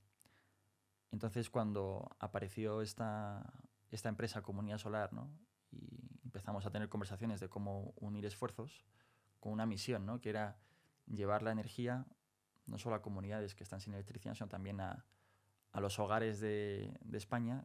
Entonces, 1.10 1.50
cuando 1.50 2.16
apareció 2.18 2.82
esta, 2.82 3.52
esta 3.90 4.08
empresa 4.08 4.42
Comunidad 4.42 4.78
Solar, 4.78 5.12
¿no? 5.12 5.30
y 5.70 6.20
empezamos 6.24 6.66
a 6.66 6.70
tener 6.70 6.88
conversaciones 6.88 7.40
de 7.40 7.48
cómo 7.48 7.94
unir 7.96 8.26
esfuerzos 8.26 8.84
con 9.40 9.52
una 9.52 9.66
misión, 9.66 10.04
¿no? 10.04 10.20
que 10.20 10.30
era 10.30 10.58
llevar 11.06 11.42
la 11.42 11.52
energía 11.52 12.06
no 12.66 12.78
solo 12.78 12.96
a 12.96 13.02
comunidades 13.02 13.54
que 13.54 13.62
están 13.62 13.80
sin 13.80 13.94
electricidad, 13.94 14.34
sino 14.34 14.48
también 14.48 14.80
a, 14.80 15.06
a 15.70 15.80
los 15.80 15.98
hogares 15.98 16.40
de, 16.40 16.98
de 17.00 17.18
España 17.18 17.64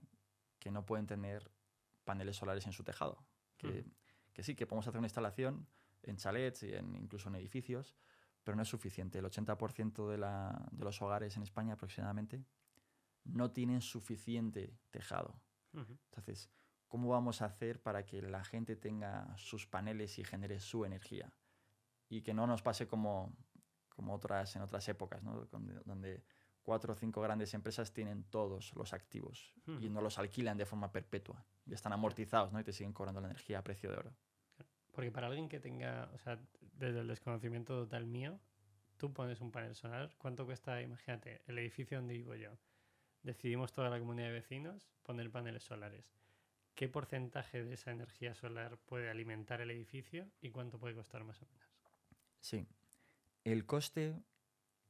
que 0.60 0.72
no 0.72 0.86
pueden 0.86 1.08
tener 1.08 1.52
paneles 2.04 2.38
solares 2.38 2.68
en 2.68 2.74
su 2.74 2.84
tejado. 2.84 3.26
Que, 3.58 3.82
Ujú. 3.82 3.92
que 4.34 4.44
sí, 4.44 4.56
que 4.56 4.68
podemos 4.68 4.88
hacer 4.88 5.00
una 5.00 5.08
instalación 5.08 5.68
en 6.04 6.18
chalets 6.18 6.64
y 6.64 6.74
en, 6.74 6.96
incluso 6.96 7.30
en 7.30 7.36
edificios, 7.36 7.96
pero 8.44 8.56
no 8.56 8.64
es 8.64 8.70
suficiente. 8.70 9.20
El 9.20 9.26
80% 9.26 10.10
de, 10.10 10.18
la- 10.18 10.68
de 10.72 10.84
los 10.84 11.02
hogares 11.02 11.36
en 11.38 11.44
España 11.44 11.74
aproximadamente 11.74 12.44
no 13.24 13.52
tienen 13.52 13.82
suficiente 13.82 14.78
tejado. 14.90 15.40
Entonces, 16.06 16.50
¿cómo 16.88 17.10
vamos 17.10 17.42
a 17.42 17.46
hacer 17.46 17.82
para 17.82 18.06
que 18.06 18.22
la 18.22 18.44
gente 18.44 18.76
tenga 18.76 19.36
sus 19.38 19.68
paneles 19.68 20.18
y 20.20 20.24
genere 20.24 20.60
su 20.60 20.86
energía? 20.86 21.32
Y 22.10 22.22
que 22.24 22.34
no 22.34 22.46
nos 22.48 22.62
pase 22.62 22.88
como, 22.88 23.34
como 23.90 24.14
otras, 24.16 24.56
en 24.56 24.64
otras 24.64 24.88
épocas, 24.90 25.24
¿no? 25.24 25.46
donde, 25.86 26.24
cuatro 26.64 26.94
o 26.94 26.96
cinco 26.96 27.22
grandes 27.22 27.54
empresas 27.54 27.94
tienen 27.94 28.24
todos 28.26 28.74
los 28.76 28.94
activos 28.94 29.54
y 29.82 29.90
no 29.90 30.02
los 30.02 30.20
alquilan 30.20 30.58
de 30.58 30.66
forma 30.66 30.92
perpetua. 30.92 31.46
Y 31.66 31.74
están 31.74 31.94
amortizados 31.94 32.52
¿no? 32.52 32.60
y 32.60 32.64
te 32.64 32.74
siguen 32.74 32.92
cobrando 32.94 33.22
la 33.22 33.28
energía 33.28 33.60
a 33.60 33.64
precio 33.64 33.90
de 33.92 33.98
oro. 33.98 34.14
Porque 34.92 35.12
para 35.12 35.28
alguien 35.28 35.50
que 35.50 35.60
tenga, 35.60 36.10
o 36.14 36.18
sea, 36.20 36.40
desde 36.60 37.00
el 37.00 37.08
desconocimiento 37.08 37.84
total 37.84 38.06
mío, 38.06 38.40
tú 38.98 39.14
pones 39.14 39.42
un 39.42 39.52
panel 39.52 39.76
solar, 39.76 40.14
¿cuánto 40.18 40.46
cuesta? 40.46 40.82
Imagínate, 40.82 41.42
el 41.48 41.58
edificio 41.58 41.98
donde 41.98 42.14
vivo 42.14 42.36
yo. 42.36 42.58
Decidimos 43.24 43.74
toda 43.74 43.90
la 43.90 44.00
comunidad 44.00 44.28
de 44.28 44.34
vecinos 44.34 44.90
poner 45.04 45.32
paneles 45.32 45.64
solares. 45.64 46.14
¿Qué 46.76 46.88
porcentaje 46.88 47.64
de 47.64 47.74
esa 47.74 47.92
energía 47.92 48.34
solar 48.34 48.78
puede 48.86 49.10
alimentar 49.10 49.62
el 49.62 49.72
edificio 49.72 50.28
y 50.42 50.52
cuánto 50.52 50.80
puede 50.80 50.96
costar 50.96 51.24
más 51.24 51.42
o 51.42 51.46
menos? 51.46 51.70
Sí. 52.40 52.68
El 53.44 53.66
coste, 53.66 54.16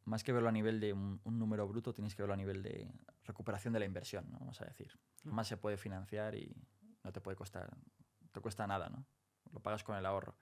más 0.05 0.23
que 0.23 0.31
verlo 0.31 0.49
a 0.49 0.53
nivel 0.53 0.79
de 0.79 0.93
un, 0.93 1.19
un 1.23 1.39
número 1.39 1.67
bruto, 1.67 1.93
tienes 1.93 2.15
que 2.15 2.21
verlo 2.21 2.33
a 2.33 2.37
nivel 2.37 2.63
de 2.63 2.91
recuperación 3.25 3.73
de 3.73 3.79
la 3.79 3.85
inversión, 3.85 4.29
¿no? 4.31 4.39
vamos 4.39 4.61
a 4.61 4.65
decir. 4.65 4.97
Mm. 5.23 5.31
Más 5.31 5.47
se 5.47 5.57
puede 5.57 5.77
financiar 5.77 6.35
y 6.35 6.55
no 7.03 7.11
te 7.11 7.21
puede 7.21 7.35
costar, 7.35 7.69
te 8.31 8.39
cuesta 8.39 8.67
nada, 8.67 8.89
¿no? 8.89 9.05
Lo 9.51 9.59
pagas 9.59 9.83
con 9.83 9.95
el 9.95 10.05
ahorro. 10.05 10.35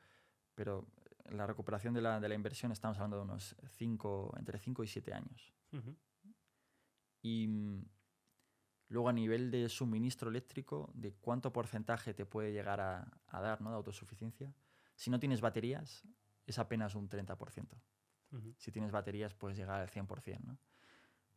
Pero 0.56 0.88
la 1.32 1.46
recuperación 1.46 1.94
de 1.94 2.02
la, 2.02 2.20
de 2.20 2.30
la 2.30 2.36
inversión 2.36 2.72
estamos 2.72 2.98
hablando 2.98 3.18
de 3.18 3.24
unos 3.24 3.56
cinco, 3.78 4.34
entre 4.38 4.60
5 4.60 4.84
y 4.84 4.88
7 4.88 5.14
años. 5.14 5.54
Y 7.22 7.48
mm, 7.48 7.86
luego 8.90 9.10
a 9.10 9.14
nivel 9.14 9.52
de 9.52 9.70
suministro 9.70 10.30
eléctrico, 10.30 10.90
de 10.94 11.14
cuánto 11.14 11.54
porcentaje 11.54 12.14
te 12.14 12.26
puede 12.26 12.52
llegar 12.52 12.80
a, 12.82 13.08
a 13.28 13.42
dar 13.42 13.62
¿no? 13.62 13.70
de 13.70 13.76
autosuficiencia. 13.76 14.54
Si 14.96 15.10
no 15.10 15.20
tienes 15.20 15.42
baterías, 15.42 16.04
es 16.46 16.60
apenas 16.60 16.96
un 16.96 17.10
30%. 17.10 17.68
Ujú. 18.32 18.56
Si 18.58 18.72
tienes 18.72 18.92
baterías, 18.92 19.34
puedes 19.34 19.58
llegar 19.58 19.80
al 19.80 19.90
100%. 19.90 20.40
¿no? 20.42 20.58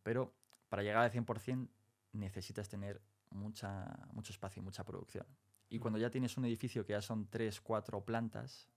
Pero 0.02 0.34
para 0.68 0.82
llegar 0.82 1.04
al 1.04 1.10
100% 1.10 1.68
necesitas 2.12 2.68
tener 2.68 3.02
mucha, 3.30 4.06
mucho 4.12 4.32
espacio 4.32 4.60
y 4.60 4.64
mucha 4.64 4.84
producción. 4.84 5.26
Y 5.72 5.78
cuando 5.78 5.98
ya 5.98 6.10
tienes 6.10 6.36
un 6.36 6.44
edificio 6.44 6.84
que 6.84 6.92
ya 6.92 7.00
son 7.00 7.30
3, 7.30 7.62
4 7.62 8.04
plantas, 8.04 8.68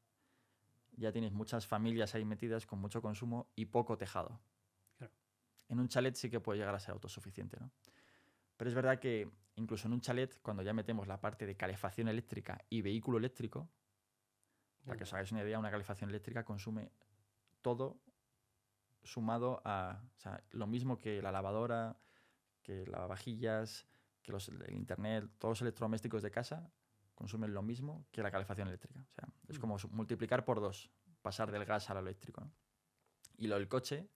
ya 0.94 1.12
tienes 1.12 1.34
muchas 1.34 1.68
familias 1.68 2.16
ahí 2.16 2.24
metidas 2.24 2.66
con 2.66 2.80
mucho 2.80 3.02
consumo 3.02 3.52
y 3.54 3.66
poco 3.66 3.98
tejado. 3.98 4.40
Claro. 4.98 5.12
En 5.68 5.82
un 5.82 5.90
chalet 5.90 6.16
sí 6.16 6.30
que 6.30 6.40
puede 6.40 6.60
llegar 6.60 6.74
a 6.74 6.80
ser 6.80 6.94
autosuficiente. 6.94 7.60
¿no? 7.60 7.70
Pero 8.56 8.70
es 8.70 8.76
verdad 8.76 8.98
que 8.98 9.30
incluso 9.58 9.90
en 9.90 9.94
un 9.94 10.00
chalet, 10.00 10.42
cuando 10.42 10.64
ya 10.64 10.72
metemos 10.72 11.06
la 11.06 11.20
parte 11.20 11.46
de 11.46 11.58
calefacción 11.58 12.08
eléctrica 12.08 12.64
y 12.70 12.82
vehículo 12.82 13.18
eléctrico, 13.18 13.68
para 14.86 14.96
que 14.96 15.04
os 15.04 15.12
hagáis 15.12 15.34
una 15.34 15.42
idea, 15.42 15.60
una 15.60 15.72
calefacción 15.72 16.10
eléctrica 16.10 16.46
consume 16.46 16.94
todo 17.62 18.00
sumado 19.04 19.62
a 19.66 20.02
o 20.16 20.20
sea, 20.22 20.42
lo 20.52 20.66
mismo 20.66 20.98
que 20.98 21.22
la 21.22 21.34
lavadora, 21.34 22.00
que 22.64 22.88
lavavajillas, 22.88 23.86
que 24.24 24.32
los, 24.32 24.48
el 24.48 24.74
internet, 24.74 25.30
todos 25.40 25.60
los 25.60 25.62
electrodomésticos 25.64 26.24
de 26.24 26.32
casa 26.32 26.72
consumen 27.16 27.54
lo 27.54 27.62
mismo 27.62 28.06
que 28.12 28.22
la 28.22 28.30
calefacción 28.32 28.68
eléctrica. 28.68 29.00
O 29.00 29.14
sea, 29.14 29.28
es 29.48 29.58
Mm. 29.58 29.62
como 29.62 29.78
multiplicar 29.92 30.46
por 30.46 30.60
dos, 30.60 30.92
pasar 31.22 31.52
del 31.52 31.66
gas 31.66 31.90
al 31.90 31.98
eléctrico. 31.98 32.42
¿no? 32.42 32.52
Y 33.38 33.48
lo 33.48 33.56
del 33.56 33.68
coche 33.68 34.10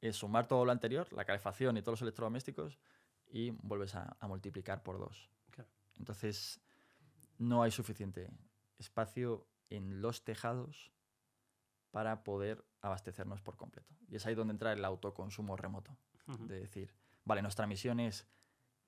es 0.00 0.16
sumar 0.16 0.46
todo 0.46 0.64
lo 0.64 0.72
anterior, 0.72 1.12
la 1.12 1.24
calefacción 1.24 1.76
y 1.76 1.82
todos 1.82 2.00
los 2.00 2.02
electrodomésticos, 2.02 2.78
y 3.26 3.50
vuelves 3.62 3.94
a, 3.94 4.16
a 4.20 4.28
multiplicar 4.28 4.82
por 4.82 4.98
dos. 4.98 5.30
Claro. 5.50 5.70
Entonces, 5.98 6.60
no 7.38 7.62
hay 7.62 7.70
suficiente 7.70 8.30
espacio 8.78 9.46
en 9.70 10.02
los 10.02 10.22
tejados 10.24 10.92
para 11.90 12.24
poder 12.24 12.64
abastecernos 12.80 13.40
por 13.40 13.56
completo. 13.56 13.94
Y 14.08 14.16
es 14.16 14.26
ahí 14.26 14.34
donde 14.34 14.52
entra 14.52 14.72
el 14.72 14.84
autoconsumo 14.84 15.56
remoto. 15.56 15.96
De 16.38 16.60
decir, 16.60 16.94
vale, 17.24 17.42
nuestra 17.42 17.66
misión 17.66 18.00
es 18.00 18.26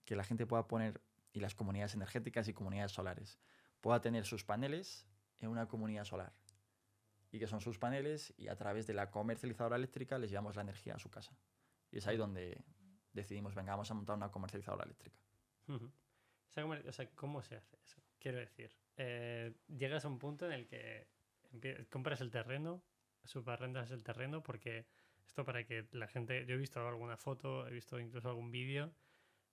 que 0.04 0.16
la 0.16 0.24
gente 0.24 0.46
pueda 0.46 0.66
poner, 0.68 1.00
y 1.34 1.40
las 1.40 1.54
comunidades 1.54 1.94
energéticas 1.94 2.48
y 2.48 2.54
comunidades 2.54 2.92
solares, 2.92 3.38
pueda 3.80 4.00
tener 4.00 4.24
sus 4.24 4.44
paneles 4.44 5.06
en 5.38 5.50
una 5.50 5.66
comunidad 5.66 6.04
solar. 6.04 6.32
Y 7.30 7.40
que 7.40 7.48
son 7.48 7.60
sus 7.60 7.78
paneles 7.78 8.32
y 8.38 8.46
a 8.48 8.56
través 8.56 8.86
de 8.86 8.94
la 8.94 9.10
comercializadora 9.10 9.76
eléctrica 9.76 10.16
les 10.16 10.30
llevamos 10.30 10.54
la 10.54 10.62
energía 10.62 10.94
a 10.94 10.98
su 10.98 11.10
casa. 11.10 11.36
Y 11.90 11.98
es 11.98 12.06
ahí 12.06 12.16
donde 12.16 12.64
decidimos, 13.12 13.54
venga, 13.54 13.72
vamos 13.72 13.90
a 13.90 13.94
montar 13.94 14.16
una 14.16 14.30
comercializadora 14.30 14.84
eléctrica. 14.84 15.18
O 15.68 16.92
sea, 16.92 17.10
¿cómo 17.16 17.42
se 17.42 17.56
hace 17.56 17.76
eso? 17.82 18.00
Quiero 18.20 18.38
decir, 18.38 18.70
eh, 18.96 19.52
llegas 19.66 20.04
a 20.04 20.08
un 20.08 20.20
punto 20.20 20.46
en 20.46 20.52
el 20.52 20.68
que 20.68 21.08
compras 21.90 22.20
el 22.20 22.30
terreno, 22.30 22.84
subarrendas 23.24 23.90
el 23.90 24.04
terreno, 24.04 24.42
porque 24.42 24.86
esto 25.26 25.44
para 25.44 25.64
que 25.64 25.88
la 25.90 26.06
gente, 26.06 26.46
yo 26.46 26.54
he 26.54 26.58
visto 26.58 26.86
alguna 26.86 27.16
foto, 27.16 27.66
he 27.66 27.72
visto 27.72 27.98
incluso 27.98 28.28
algún 28.28 28.52
vídeo, 28.52 28.94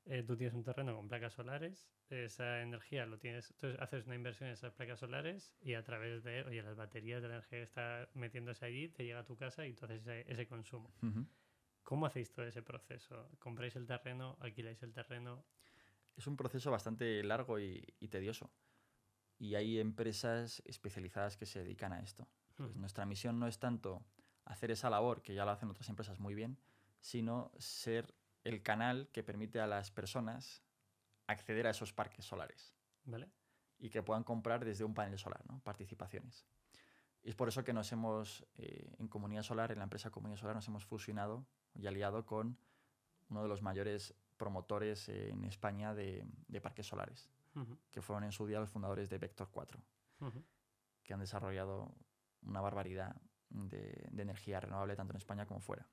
eh, 0.06 0.24
tú 0.24 0.36
tienes 0.36 0.54
un 0.56 0.64
terreno 0.64 0.96
con 0.96 1.08
placas 1.08 1.34
solares, 1.34 1.90
esa 2.10 2.62
energía 2.62 3.06
lo 3.06 3.20
tienes, 3.20 3.54
tú 3.58 3.68
haces 3.80 4.06
una 4.06 4.16
inversión 4.16 4.48
en 4.48 4.54
esas 4.54 4.74
placas 4.74 5.00
solares 5.00 5.56
y 5.62 5.76
a 5.76 5.84
través 5.84 6.24
de, 6.24 6.44
oye, 6.44 6.62
las 6.64 6.76
baterías 6.76 7.22
de 7.22 7.28
la 7.28 7.36
energía 7.36 7.60
que 7.60 7.64
está 7.64 8.10
metiéndose 8.14 8.66
allí, 8.66 8.90
te 8.90 9.06
llega 9.06 9.20
a 9.20 9.26
tu 9.26 9.38
casa 9.38 9.66
y 9.66 9.74
tú 9.74 9.86
haces 9.86 10.02
ese, 10.02 10.32
ese 10.32 10.48
consumo. 10.48 10.94
¿Cómo 11.84 12.06
hacéis 12.06 12.32
todo 12.32 12.46
ese 12.46 12.62
proceso? 12.62 13.30
¿Compráis 13.40 13.76
el 13.76 13.86
terreno? 13.86 14.38
¿Alquiláis 14.40 14.82
el 14.84 14.94
terreno? 14.94 15.46
Es 16.16 16.28
un 16.28 16.36
proceso 16.36 16.72
bastante 16.72 17.24
largo 17.24 17.60
y, 17.60 17.86
y 18.00 18.08
tedioso. 18.08 18.52
Y 19.38 19.56
hay 19.56 19.80
empresas 19.80 20.62
especializadas 20.66 21.38
que 21.38 21.46
se 21.46 21.64
dedican 21.64 21.94
a 21.94 22.02
esto. 22.02 22.28
Pues 22.56 22.76
nuestra 22.76 23.06
misión 23.06 23.40
no 23.40 23.48
es 23.48 23.60
tanto 23.60 24.06
hacer 24.46 24.72
esa 24.72 24.90
labor, 24.90 25.22
que 25.22 25.34
ya 25.34 25.46
lo 25.46 25.52
hacen 25.52 25.70
otras 25.70 25.90
empresas 25.90 26.20
muy 26.20 26.36
bien, 26.36 26.58
sino 27.00 27.52
ser 27.58 28.14
el 28.44 28.64
canal 28.64 29.10
que 29.12 29.24
permite 29.24 29.60
a 29.60 29.68
las 29.68 29.92
personas 29.92 30.64
acceder 31.28 31.68
a 31.68 31.72
esos 31.72 31.94
parques 31.94 32.26
solares 32.26 32.74
¿Vale? 33.06 33.30
y 33.80 33.90
que 33.90 34.04
puedan 34.04 34.24
comprar 34.24 34.66
desde 34.66 34.84
un 34.84 34.94
panel 34.94 35.18
solar, 35.18 35.44
¿no? 35.48 35.60
participaciones. 35.62 36.46
Y 37.24 37.30
es 37.30 37.36
por 37.36 37.48
eso 37.48 37.64
que 37.64 37.74
nos 37.74 37.92
hemos, 37.92 38.46
eh, 38.56 38.96
en 38.98 39.08
Comunidad 39.08 39.44
Solar, 39.44 39.72
en 39.72 39.78
la 39.78 39.84
empresa 39.84 40.10
Comunidad 40.10 40.40
Solar, 40.40 40.56
nos 40.56 40.68
hemos 40.68 40.86
fusionado 40.86 41.46
y 41.76 41.86
aliado 41.86 42.26
con 42.26 42.58
uno 43.30 43.44
de 43.44 43.48
los 43.48 43.62
mayores 43.62 44.16
promotores 44.38 45.08
en 45.08 45.46
España 45.46 45.94
de, 45.94 46.26
de 46.48 46.62
parques 46.62 46.88
solares, 46.88 47.30
que 47.92 48.02
fueron 48.02 48.24
en 48.24 48.32
su 48.32 48.48
día 48.48 48.60
los 48.60 48.70
fundadores 48.70 49.10
de 49.10 49.18
Vector 49.20 49.50
4 49.52 49.80
ujú. 50.22 50.44
que 51.04 51.14
han 51.14 51.20
desarrollado 51.20 51.94
una 52.42 52.62
barbaridad 52.62 53.16
de, 53.50 54.08
de 54.10 54.22
energía 54.22 54.60
renovable 54.60 54.96
tanto 54.96 55.14
en 55.14 55.18
España 55.18 55.46
como 55.46 55.60
fuera. 55.60 55.88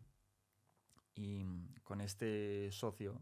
Y 1.19 1.43
mm, 1.45 1.81
con 1.83 2.01
este 2.01 2.71
socio 2.71 3.21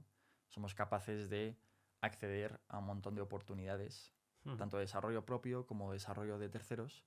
somos 0.49 0.75
capaces 0.75 1.31
de 1.31 1.57
acceder 2.03 2.61
a 2.69 2.79
un 2.79 2.85
montón 2.85 3.15
de 3.15 3.23
oportunidades, 3.23 4.13
tanto 4.59 4.77
de 4.77 4.83
desarrollo 4.83 5.25
propio 5.25 5.67
como 5.67 5.93
desarrollo 5.93 6.39
de 6.39 6.49
terceros, 6.49 7.05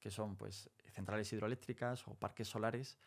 que 0.00 0.10
son 0.10 0.36
pues 0.36 0.70
centrales 0.88 1.32
hidroeléctricas 1.32 2.08
o 2.08 2.14
parques 2.14 2.48
solares, 2.48 2.98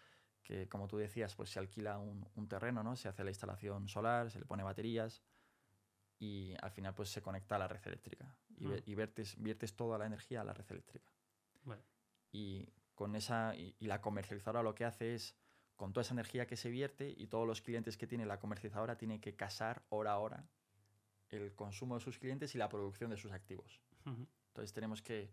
que 0.41 0.69
como 0.69 0.87
tú 0.87 0.95
decías, 0.97 1.35
pues 1.35 1.49
se 1.49 1.59
alquila 1.59 1.97
un, 1.97 2.25
un 2.35 2.47
terreno, 2.47 2.81
¿no? 2.81 2.95
Se 2.95 3.09
hace 3.09 3.25
la 3.25 3.31
instalación 3.31 3.89
solar, 3.89 4.31
se 4.31 4.39
le 4.39 4.45
pone 4.45 4.63
baterías 4.63 5.21
y 6.17 6.53
al 6.61 6.71
final 6.71 6.93
pues 6.93 7.09
se 7.09 7.21
conecta 7.21 7.55
a 7.57 7.59
la 7.59 7.67
red 7.67 7.85
eléctrica 7.85 8.37
y, 8.57 8.67
Mm. 8.67 8.95
vertes, 8.95 9.35
viertes 9.41 9.75
toda 9.75 9.97
la 9.97 10.05
energía 10.05 10.41
a 10.41 10.43
la 10.45 10.53
red 10.53 10.65
eléctrica. 10.69 11.11
Vale. 11.63 11.83
Y 12.31 12.69
con 12.95 13.15
esa 13.15 13.53
y, 13.55 13.75
y 13.79 13.87
la 13.87 13.99
comercializadora 13.99 14.63
lo 14.63 14.73
que 14.75 14.85
hace 14.85 15.13
es 15.13 15.35
con 15.77 15.93
toda 15.93 16.01
esa 16.01 16.13
energía 16.13 16.45
que 16.47 16.57
se 16.57 16.69
vierte 16.69 17.13
y 17.15 17.27
todos 17.27 17.47
los 17.47 17.61
clientes 17.61 17.95
que 17.97 18.07
tiene 18.07 18.25
la 18.25 18.39
comercializadora 18.39 18.97
tiene 18.97 19.21
que 19.21 19.35
casar 19.35 19.83
hora 19.89 20.11
a 20.13 20.17
hora 20.17 20.49
el 21.29 21.53
consumo 21.55 21.95
de 21.95 22.01
sus 22.01 22.17
clientes 22.19 22.53
y 22.55 22.57
la 22.57 22.67
producción 22.69 23.09
de 23.11 23.17
sus 23.17 23.31
activos. 23.31 23.81
Entonces 24.05 24.73
tenemos 24.73 25.01
que 25.01 25.31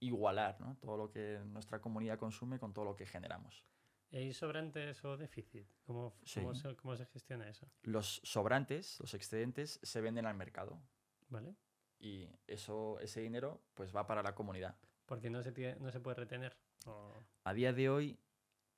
igualar 0.00 0.60
¿no? 0.60 0.76
todo 0.76 0.96
lo 0.96 1.10
que 1.10 1.40
nuestra 1.46 1.80
comunidad 1.80 2.18
consume 2.18 2.58
con 2.58 2.72
todo 2.74 2.84
lo 2.84 2.96
que 2.96 3.06
generamos. 3.06 3.64
¿Y 4.10 4.16
¿Hay 4.18 4.32
sobrantes 4.32 5.04
o 5.04 5.16
déficit? 5.16 5.66
¿Cómo, 5.84 6.14
cómo, 6.34 6.54
se, 6.54 6.76
cómo 6.76 6.96
se 6.96 7.06
gestiona 7.06 7.48
eso? 7.48 7.68
Los 7.82 8.20
sobrantes, 8.24 8.98
los 9.00 9.14
excedentes, 9.14 9.78
se 9.82 10.00
venden 10.00 10.26
al 10.26 10.34
mercado 10.36 10.80
¿Vale? 11.28 11.54
y 11.98 12.28
eso, 12.46 12.98
ese 13.00 13.20
dinero 13.20 13.60
pues 13.74 13.94
va 13.94 14.06
para 14.06 14.22
la 14.22 14.34
comunidad. 14.34 14.76
Porque 15.06 15.28
no 15.30 15.42
se, 15.42 15.76
no 15.80 15.90
se 15.90 16.00
puede 16.00 16.16
retener. 16.16 16.56
o- 16.86 17.12
A 17.44 17.52
día 17.52 17.72
de 17.72 17.88
hoy 17.90 18.18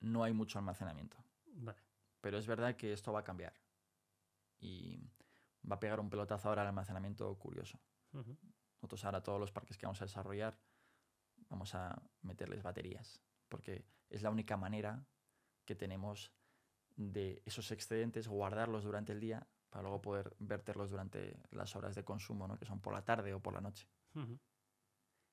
no 0.00 0.22
hay 0.24 0.32
mucho 0.32 0.58
almacenamiento, 0.58 1.16
Vale. 1.46 1.78
pero 2.20 2.38
es 2.38 2.46
verdad 2.46 2.76
que 2.76 2.92
esto 2.92 3.12
va 3.12 3.20
a 3.20 3.24
cambiar 3.24 3.54
y 4.60 4.98
va 5.70 5.76
a 5.76 5.80
pegar 5.80 6.00
un 6.00 6.10
pelotazo 6.10 6.48
ahora 6.48 6.62
al 6.62 6.68
almacenamiento 6.68 7.34
curioso. 7.38 7.80
Nosotros 8.80 9.04
ahora 9.04 9.22
todos 9.22 9.40
los 9.40 9.52
parques 9.52 9.76
que 9.76 9.86
vamos 9.86 10.00
a 10.00 10.04
desarrollar 10.04 10.58
vamos 11.48 11.74
a 11.74 12.00
meterles 12.22 12.62
baterías, 12.62 13.22
porque 13.48 13.84
es 14.10 14.22
la 14.22 14.30
única 14.30 14.56
manera 14.56 15.06
que 15.64 15.74
tenemos 15.74 16.32
de 16.96 17.42
esos 17.44 17.70
excedentes 17.70 18.28
guardarlos 18.28 18.84
durante 18.84 19.12
el 19.12 19.20
día 19.20 19.46
para 19.70 19.82
luego 19.82 20.00
poder 20.00 20.34
verterlos 20.38 20.90
durante 20.90 21.40
las 21.50 21.76
horas 21.76 21.94
de 21.94 22.04
consumo, 22.04 22.48
¿no? 22.48 22.58
que 22.58 22.64
son 22.64 22.80
por 22.80 22.92
la 22.92 23.04
tarde 23.04 23.34
o 23.34 23.40
por 23.40 23.54
la 23.54 23.60
noche. 23.60 23.88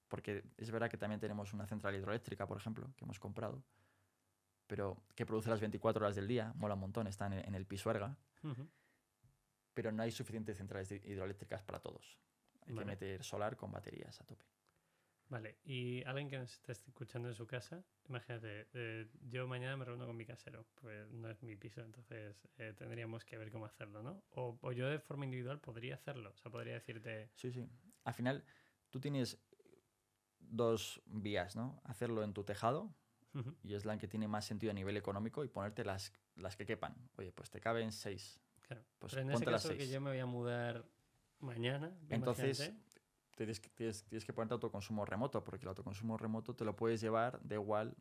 Porque 0.08 0.43
es 0.58 0.71
verdad 0.71 0.89
que 0.89 0.97
también 0.97 1.19
tenemos 1.19 1.54
una 1.54 1.65
central 1.65 1.95
hidroeléctrica, 1.95 2.45
por 2.45 2.58
ejemplo, 2.58 2.93
que 2.95 3.06
hemos 3.06 3.19
comprado, 3.19 3.63
pero 4.67 5.04
que 5.15 5.25
produce 5.25 5.49
las 5.49 5.60
24 5.60 6.06
horas 6.06 6.15
del 6.15 6.28
día, 6.28 6.54
mola 6.56 6.73
un 6.75 6.82
montón, 6.82 7.08
está 7.08 7.28
en 7.28 7.34
el, 7.34 7.45
en 7.45 7.56
el 7.56 7.65
Pisuerga, 7.65 8.17
pero 9.73 9.91
no 9.91 10.04
hay 10.04 10.12
suficientes 10.12 10.58
centrales 10.58 10.91
hidroeléctricas 10.91 11.63
para 11.63 11.80
todos. 11.80 12.17
Hay 12.62 12.73
Vale. 12.73 12.80
que 12.80 12.86
meter 12.86 13.23
solar 13.23 13.58
con 13.58 13.71
baterías 13.71 14.19
a 14.21 14.25
tope. 14.25 14.45
Vale, 15.28 15.58
y 15.63 16.04
alguien 16.04 16.30
que 16.30 16.38
nos 16.38 16.54
está 16.54 16.71
escuchando 16.71 17.28
en 17.28 17.34
su 17.34 17.47
casa, 17.47 17.84
imagínate, 18.08 18.67
eh, 18.73 19.10
yo 19.23 19.47
mañana 19.47 19.75
me 19.75 19.84
reúno 19.84 20.06
con 20.06 20.15
mi 20.15 20.23
casero, 20.25 20.67
pues 20.75 21.12
no 21.12 21.30
es 21.32 21.41
mi 21.41 21.56
piso, 21.56 21.82
entonces 21.82 22.47
eh, 22.58 22.73
tendríamos 22.78 23.25
que 23.25 23.38
ver 23.38 23.51
cómo 23.51 23.65
hacerlo, 23.65 24.04
¿no? 24.04 24.23
O, 24.30 24.60
o 24.62 24.71
yo 24.71 24.88
de 24.88 24.99
forma 24.99 25.25
individual 25.25 25.60
podría 25.60 25.95
hacerlo, 25.95 26.30
o 26.30 26.38
sea, 26.38 26.51
podría 26.51 26.75
decirte, 26.75 27.32
Sí, 27.36 27.51
sí. 27.51 27.67
Al 28.04 28.13
final, 28.13 28.45
tú 28.91 28.99
tienes 28.99 29.39
dos 30.38 31.01
vías, 31.08 31.56
¿no? 31.56 31.82
Hacerlo 31.86 32.23
en 32.23 32.34
tu 32.34 32.43
tejado, 32.43 32.93
y 33.63 33.74
es 33.74 33.86
la 33.86 33.98
que 33.98 34.08
tiene 34.08 34.28
más 34.28 34.45
sentido 34.45 34.71
a 34.71 34.74
nivel 34.74 34.98
económico, 34.98 35.43
y 35.43 35.48
ponerte 35.48 35.84
las, 35.84 36.13
las 36.36 36.56
que 36.56 36.65
quepan. 36.65 36.95
Oye, 37.17 37.32
pues 37.32 37.50
te 37.50 37.60
caben 37.60 37.91
seis. 37.91 38.39
claro. 38.62 38.84
Pues 39.00 39.13
Pero 39.13 39.24
en 39.24 39.30
ese 39.30 39.34
ponte 39.39 39.52
las 39.52 39.63
caso 39.63 39.74
que 39.74 39.82
seis. 39.82 39.91
yo 39.91 40.02
me 40.02 40.12
voy 40.12 40.19
a 40.19 40.26
mudar 40.26 40.86
mañana, 41.39 41.91
Entonces, 42.10 42.60
imagínate, 42.60 42.86
Tienes 43.36 43.60
que, 43.60 43.69
tienes, 43.69 44.04
tienes 44.06 44.24
que 44.24 44.32
ponerte 44.32 44.54
autoconsumo 44.54 45.04
remoto, 45.06 45.43
porque 45.43 45.65
el 45.65 45.69
autoconsumo 45.69 46.17
remoto 46.17 46.56
te 46.56 46.63
lo 46.63 46.74
puedes 46.76 47.02
llevar, 47.02 47.39
da 47.43 47.56
igual 47.56 47.93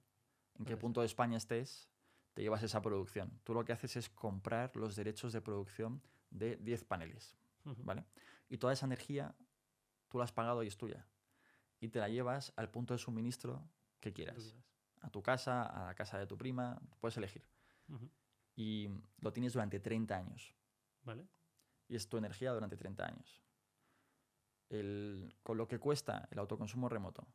en 0.59 0.65
qué 0.65 0.77
punto 0.77 1.01
de 1.01 1.07
España 1.07 1.37
estés, 1.37 1.89
te 2.35 2.43
llevas 2.43 2.63
esa 2.63 2.81
producción. 2.81 3.41
Tú 3.43 3.53
lo 3.53 3.65
que 3.65 3.73
haces 3.73 3.97
es 3.97 4.09
comprar 4.09 4.77
los 4.77 4.95
derechos 4.95 5.33
de 5.33 5.41
producción 5.41 6.01
de 6.31 6.57
10 6.57 6.85
paneles, 6.85 7.37
¿vale? 7.65 8.05
Y 8.49 8.59
toda 8.59 8.73
esa 8.73 8.87
energía 8.87 9.35
tú 10.09 10.19
la 10.19 10.25
has 10.25 10.33
pagado 10.33 10.63
y 10.63 10.69
es 10.69 10.77
tuya. 10.77 11.05
Y 11.81 11.89
te 11.89 11.99
la 11.99 12.09
llevas 12.09 12.53
al 12.55 12.71
punto 12.71 12.95
de 12.95 12.99
suministro 12.99 13.69
que 13.99 14.13
quieras. 14.13 14.55
A 15.05 15.11
tu 15.11 15.23
casa, 15.23 15.65
a 15.67 15.87
la 15.87 15.95
casa 15.95 16.19
de 16.19 16.27
tu 16.27 16.37
prima, 16.37 16.81
puedes 17.01 17.17
elegir. 17.17 17.45
Y 18.57 18.89
lo 19.21 19.33
tienes 19.33 19.53
durante 19.53 19.81
30 19.81 20.17
años. 20.17 20.55
¿Vale? 21.03 21.27
Y 21.89 21.97
es 21.97 22.09
tu 22.09 22.17
energía 22.17 22.53
durante 22.53 22.77
30 22.77 23.05
años. 23.07 23.43
El- 24.71 25.35
con 25.43 25.59
lo 25.59 25.69
que 25.69 25.79
cuesta 25.79 26.27
el 26.31 26.39
autoconsumo 26.39 26.89
remoto 26.89 27.27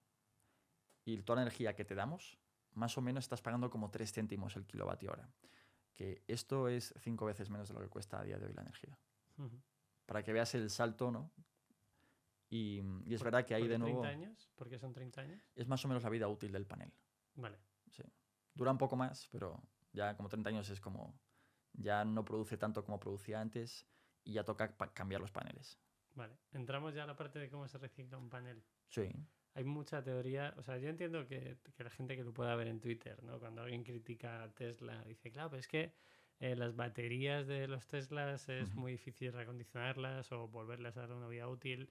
y 1.05 1.21
toda 1.21 1.37
la 1.37 1.41
energía 1.43 1.75
que 1.75 1.85
te 1.85 1.95
damos, 1.95 2.37
más 2.73 2.97
o 2.97 3.01
menos 3.01 3.25
estás 3.25 3.41
pagando 3.41 3.69
como 3.69 3.91
3 3.91 4.11
céntimos 4.11 4.55
el 4.55 4.65
kilovatio 4.65 5.11
hora. 5.11 5.29
Que 5.93 6.23
esto 6.27 6.67
es 6.67 6.93
5 6.99 7.25
veces 7.25 7.49
menos 7.49 7.67
de 7.67 7.73
lo 7.75 7.81
que 7.81 7.89
cuesta 7.89 8.19
a 8.19 8.23
día 8.23 8.37
de 8.39 8.47
hoy 8.47 8.53
la 8.53 8.61
energía. 8.61 8.97
Para 10.05 10.23
que 10.23 10.33
veas 10.33 10.53
el 10.55 10.69
salto, 10.69 11.11
¿no? 11.11 11.31
Y, 12.49 12.81
y 13.05 13.13
es 13.13 13.19
¿Por- 13.19 13.25
verdad 13.25 13.45
que 13.45 13.55
qué 13.55 13.67
de 13.67 13.77
nuevo 13.77 14.01
30 14.01 14.09
años? 14.27 14.49
¿Por 14.55 14.69
qué 14.69 14.79
son 14.79 14.91
30 14.91 15.21
años? 15.21 15.39
es 15.55 15.67
más 15.67 15.83
o 15.85 15.87
menos 15.87 16.01
la 16.03 16.09
vida 16.09 16.27
útil 16.27 16.51
del 16.51 16.65
panel. 16.65 16.91
Vale. 17.35 17.59
Dura 18.53 18.71
un 18.71 18.77
poco 18.77 18.95
más, 18.95 19.27
pero 19.31 19.61
ya 19.93 20.15
como 20.17 20.27
30 20.29 20.49
años 20.49 20.69
es 20.69 20.81
como 20.81 21.17
ya 21.73 22.03
no 22.03 22.25
produce 22.25 22.57
tanto 22.57 22.83
como 22.83 22.99
producía 22.99 23.39
antes 23.39 23.87
y 24.23 24.33
ya 24.33 24.43
toca 24.43 24.75
cambiar 24.93 25.21
los 25.21 25.31
paneles. 25.31 25.79
Vale, 26.15 26.37
entramos 26.51 26.93
ya 26.93 27.03
a 27.03 27.07
la 27.07 27.15
parte 27.15 27.39
de 27.39 27.49
cómo 27.49 27.67
se 27.67 27.77
recicla 27.77 28.17
un 28.17 28.29
panel. 28.29 28.63
Sí. 28.89 29.09
Hay 29.53 29.63
mucha 29.63 30.03
teoría, 30.03 30.53
o 30.57 30.63
sea, 30.63 30.77
yo 30.77 30.89
entiendo 30.89 31.27
que, 31.27 31.57
que 31.75 31.83
la 31.83 31.89
gente 31.89 32.15
que 32.15 32.23
lo 32.23 32.33
pueda 32.33 32.55
ver 32.55 32.67
en 32.67 32.81
Twitter, 32.81 33.23
¿no? 33.23 33.39
Cuando 33.39 33.61
alguien 33.61 33.83
critica 33.83 34.43
a 34.43 34.53
Tesla, 34.53 35.03
dice, 35.05 35.31
claro, 35.31 35.51
pero 35.51 35.59
es 35.59 35.67
que 35.67 35.93
eh, 36.39 36.55
las 36.55 36.75
baterías 36.75 37.47
de 37.47 37.67
los 37.67 37.87
Teslas 37.87 38.47
es 38.47 38.73
muy 38.73 38.93
difícil 38.93 39.33
recondicionarlas 39.33 40.31
o 40.31 40.47
volverlas 40.47 40.95
a 40.95 41.01
dar 41.01 41.11
una 41.11 41.27
vida 41.27 41.47
útil. 41.47 41.89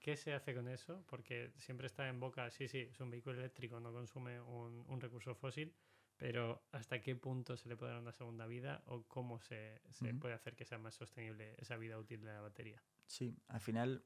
¿Qué 0.00 0.16
se 0.16 0.32
hace 0.32 0.54
con 0.54 0.68
eso? 0.68 1.04
Porque 1.08 1.52
siempre 1.56 1.86
está 1.86 2.08
en 2.08 2.20
boca, 2.20 2.50
sí, 2.50 2.68
sí, 2.68 2.78
es 2.90 3.00
un 3.00 3.10
vehículo 3.10 3.38
eléctrico, 3.38 3.80
no 3.80 3.92
consume 3.92 4.40
un, 4.40 4.84
un 4.88 5.00
recurso 5.00 5.34
fósil, 5.34 5.74
pero 6.16 6.62
¿hasta 6.72 7.00
qué 7.00 7.16
punto 7.16 7.56
se 7.56 7.68
le 7.68 7.76
puede 7.76 7.92
dar 7.92 8.00
una 8.00 8.12
segunda 8.12 8.46
vida 8.46 8.82
o 8.86 9.02
cómo 9.04 9.40
se, 9.40 9.80
puede 10.20 10.34
hacer 10.34 10.54
que 10.54 10.64
sea 10.64 10.78
más 10.78 10.94
sostenible 10.94 11.54
esa 11.58 11.76
vida 11.76 11.98
útil 11.98 12.20
de 12.20 12.32
la 12.32 12.40
batería? 12.40 12.82
Sí, 13.06 13.36
al 13.48 13.60
final 13.60 14.04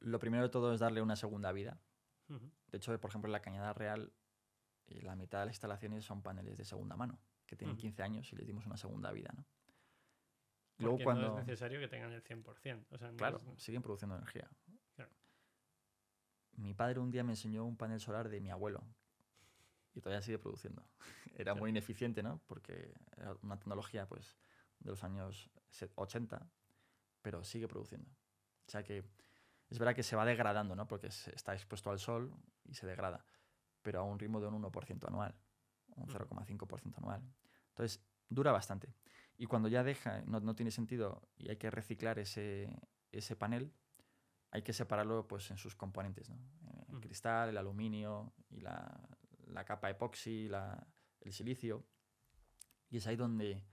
lo 0.00 0.18
primero 0.18 0.42
de 0.42 0.48
todo 0.48 0.72
es 0.72 0.80
darle 0.80 1.02
una 1.02 1.16
segunda 1.16 1.52
vida. 1.52 1.80
De 2.70 2.76
hecho, 2.76 2.98
por 3.00 3.10
ejemplo, 3.10 3.28
en 3.28 3.32
la 3.32 3.42
Cañada 3.42 3.72
Real, 3.72 4.12
eh, 4.86 5.02
la 5.02 5.16
mitad 5.16 5.40
de 5.40 5.46
las 5.46 5.54
instalaciones 5.54 6.04
son 6.04 6.22
paneles 6.22 6.56
de 6.56 6.64
segunda 6.64 6.94
mano, 6.96 7.18
que 7.46 7.56
tienen 7.56 7.74
Ujú. 7.74 7.82
15 7.82 8.02
años 8.04 8.32
y 8.32 8.36
les 8.36 8.46
dimos 8.46 8.66
una 8.66 8.76
segunda 8.76 9.10
vida, 9.10 9.32
¿no? 9.36 9.44
Luego 10.78 10.98
cuando... 11.02 11.28
no 11.28 11.38
es 11.40 11.46
necesario 11.46 11.80
que 11.80 11.88
tengan 11.88 12.12
el 12.12 12.22
100%. 12.22 12.86
O 12.90 12.98
sea, 12.98 13.10
no 13.10 13.16
Claro, 13.18 13.36
es- 13.38 13.62
siguen 13.62 13.82
produciendo 13.82 14.16
energía. 14.16 14.48
Mi 16.60 16.74
padre 16.74 17.00
un 17.00 17.10
día 17.10 17.24
me 17.24 17.32
enseñó 17.32 17.64
un 17.64 17.76
panel 17.76 18.00
solar 18.00 18.28
de 18.28 18.40
mi 18.40 18.50
abuelo 18.50 18.82
y 19.94 20.00
todavía 20.00 20.22
sigue 20.22 20.38
produciendo. 20.38 20.84
Era 21.34 21.54
muy 21.54 21.70
ineficiente, 21.70 22.22
¿no? 22.22 22.40
Porque 22.46 22.92
era 23.16 23.34
una 23.42 23.58
tecnología 23.58 24.06
pues, 24.06 24.36
de 24.80 24.90
los 24.90 25.02
años 25.04 25.50
se- 25.70 25.90
80, 25.94 26.46
pero 27.22 27.42
sigue 27.44 27.66
produciendo. 27.66 28.10
O 28.66 28.70
sea 28.70 28.82
que 28.82 29.04
es 29.70 29.78
verdad 29.78 29.94
que 29.94 30.02
se 30.02 30.16
va 30.16 30.24
degradando, 30.24 30.74
¿no? 30.76 30.86
Porque 30.86 31.06
está 31.06 31.54
expuesto 31.54 31.90
al 31.90 31.98
sol 31.98 32.32
y 32.64 32.74
se 32.74 32.86
degrada, 32.86 33.24
pero 33.82 34.00
a 34.00 34.02
un 34.02 34.18
ritmo 34.18 34.40
de 34.40 34.48
un 34.48 34.54
1% 34.62 35.06
anual, 35.08 35.34
un 35.96 36.04
Ujú. 36.04 36.12
0,5% 36.12 36.98
anual. 36.98 37.22
Entonces, 37.70 38.02
dura 38.28 38.52
bastante. 38.52 38.92
Y 39.38 39.46
cuando 39.46 39.68
ya 39.68 39.82
deja, 39.82 40.22
no, 40.26 40.40
no 40.40 40.54
tiene 40.54 40.70
sentido 40.70 41.22
y 41.36 41.48
hay 41.48 41.56
que 41.56 41.70
reciclar 41.70 42.18
ese, 42.18 42.68
ese 43.12 43.34
panel, 43.36 43.72
hay 44.50 44.62
que 44.62 44.72
separarlo 44.72 45.26
pues, 45.28 45.50
en 45.50 45.56
sus 45.58 45.74
componentes, 45.76 46.28
¿no? 46.28 46.36
Eh, 46.36 46.84
El 46.88 46.94
Ujú. 46.96 47.00
cristal, 47.02 47.48
el 47.50 47.56
aluminio 47.58 48.32
y 48.48 48.60
la, 48.60 49.00
la 49.46 49.64
capa 49.64 49.90
epoxi, 49.90 50.48
la- 50.48 50.86
el 51.20 51.32
silicio. 51.32 51.86
Y 52.88 52.96
es 52.96 53.06
ahí 53.06 53.16
donde 53.16 53.64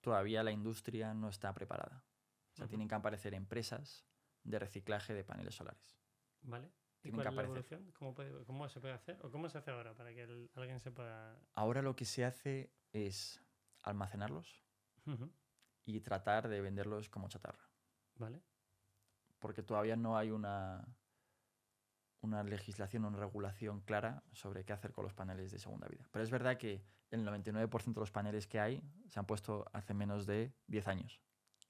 todavía 0.00 0.42
la 0.42 0.52
industria 0.52 1.14
no 1.14 1.28
está 1.28 1.52
preparada. 1.54 2.04
O 2.52 2.56
sea, 2.56 2.68
tienen 2.68 2.86
que 2.88 2.94
aparecer 2.94 3.34
empresas 3.34 4.06
de 4.44 4.58
reciclaje 4.58 5.14
de 5.14 5.24
paneles 5.24 5.54
solares. 5.54 5.96
¿Vale? 6.42 6.70
¿Y 7.04 7.10
cuál 7.10 7.26
es 7.28 7.34
la 7.34 7.42
evolución? 7.42 7.90
¿Cómo, 7.92 8.14
puede- 8.14 8.44
¿Cómo 8.44 8.68
se 8.68 8.80
puede 8.80 8.94
hacer? 8.94 9.18
¿O 9.24 9.30
cómo 9.30 9.48
se 9.48 9.58
hace 9.58 9.70
ahora 9.70 9.94
para 9.94 10.12
que 10.14 10.22
el- 10.22 10.50
alguien 10.54 10.78
se 10.80 10.92
pueda...? 10.92 11.36
Ahora 11.54 11.82
lo 11.82 11.96
que 11.96 12.04
se 12.04 12.24
hace 12.24 12.72
es 12.92 13.42
almacenarlos 13.82 14.62
y 15.84 16.00
tratar 16.00 16.46
de 16.48 16.60
venderlos 16.60 17.08
como 17.08 17.28
chatarra. 17.28 17.68
¿Vale? 18.16 18.40
Porque 19.42 19.64
todavía 19.64 19.96
no 19.96 20.16
hay 20.16 20.30
una, 20.30 20.88
una 22.20 22.44
legislación, 22.44 23.04
una 23.04 23.18
regulación 23.18 23.80
clara 23.80 24.22
sobre 24.32 24.64
qué 24.64 24.72
hacer 24.72 24.92
con 24.92 25.04
los 25.04 25.12
paneles 25.12 25.50
de 25.50 25.58
segunda 25.58 25.88
vida. 25.88 26.08
Pero 26.12 26.22
es 26.22 26.30
verdad 26.30 26.56
que 26.56 26.86
el 27.10 27.26
99% 27.26 27.92
de 27.92 28.00
los 28.00 28.12
paneles 28.12 28.46
que 28.46 28.60
hay 28.60 28.82
se 29.08 29.18
han 29.18 29.26
puesto 29.26 29.66
hace 29.72 29.92
menos 29.94 30.24
de 30.26 30.54
10 30.68 30.88
años. 30.88 31.20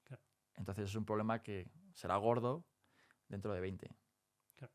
Claro. 0.05 0.23
Entonces 0.55 0.91
es 0.91 0.95
un 0.95 1.07
problema 1.07 1.43
que 1.43 1.73
será 1.95 2.17
gordo 2.17 2.67
dentro 3.27 3.55
de 3.55 3.61
20. 3.61 3.91
Claro. 4.55 4.75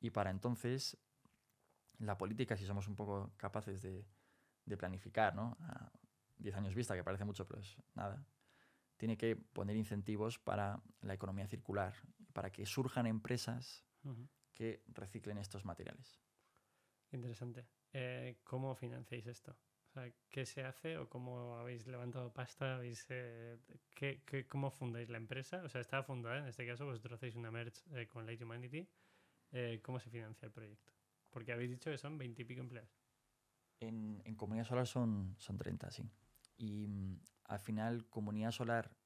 Y 0.00 0.10
para 0.10 0.30
entonces, 0.30 0.96
la 1.98 2.16
política, 2.16 2.56
si 2.56 2.64
somos 2.64 2.88
un 2.88 2.96
poco 2.96 3.34
capaces 3.36 3.82
de, 3.82 4.06
de 4.64 4.76
planificar, 4.78 5.34
¿no? 5.34 5.58
A 5.60 5.92
10 6.38 6.56
años 6.56 6.74
vista, 6.74 6.96
que 6.96 7.04
parece 7.04 7.26
mucho, 7.26 7.46
pero 7.46 7.60
es 7.60 7.76
nada, 7.94 8.24
tiene 8.96 9.16
que 9.16 9.36
poner 9.36 9.76
incentivos 9.76 10.38
para 10.38 10.80
la 11.00 11.14
economía 11.14 11.46
circular, 11.48 11.92
para 12.32 12.50
que 12.50 12.66
surjan 12.66 13.06
empresas 13.06 13.84
que 14.52 14.82
reciclen 14.88 15.38
estos 15.38 15.64
materiales. 15.64 16.20
Interesante. 17.12 17.66
Eh, 17.92 18.40
¿Cómo 18.44 18.74
financiáis 18.74 19.26
esto? 19.26 19.52
O 19.52 19.92
sea, 19.92 20.10
¿Qué 20.30 20.46
se 20.46 20.64
hace 20.64 20.96
o 20.96 21.08
cómo 21.08 21.56
habéis 21.58 21.86
levantado 21.86 22.32
pasta? 22.32 22.76
¿Habéis, 22.76 23.04
eh, 23.10 23.58
qué- 23.94 24.22
qué- 24.24 24.46
¿Cómo 24.46 24.70
fundáis 24.70 25.10
la 25.10 25.18
empresa? 25.18 25.62
O 25.64 25.68
sea, 25.68 25.80
está 25.82 26.02
fundada, 26.02 26.38
en 26.38 26.46
este 26.48 26.66
caso 26.66 26.86
vosotros 26.86 27.12
hacéis 27.14 27.36
una 27.36 27.50
merch 27.50 27.82
eh, 27.92 28.06
con 28.08 28.24
Light 28.26 28.40
Humanity. 28.42 28.88
¿Cómo 29.82 30.00
se 30.00 30.08
financia 30.08 30.46
el 30.46 30.52
proyecto? 30.52 30.90
Porque 31.28 31.52
habéis 31.52 31.70
dicho 31.70 31.90
que 31.90 31.98
son 31.98 32.16
20 32.16 32.40
y 32.40 32.44
pico 32.46 32.62
empleados. 32.62 32.90
En, 33.80 34.22
en 34.24 34.34
Comunidad 34.34 34.64
Solar 34.64 34.86
son, 34.86 35.34
son 35.38 35.58
30, 35.58 35.90
sí. 35.90 36.08
Y 36.56 36.86
mm, 36.88 37.20
al 37.44 37.58
final 37.60 38.08
Comunidad 38.08 38.50
Solar 38.52 38.96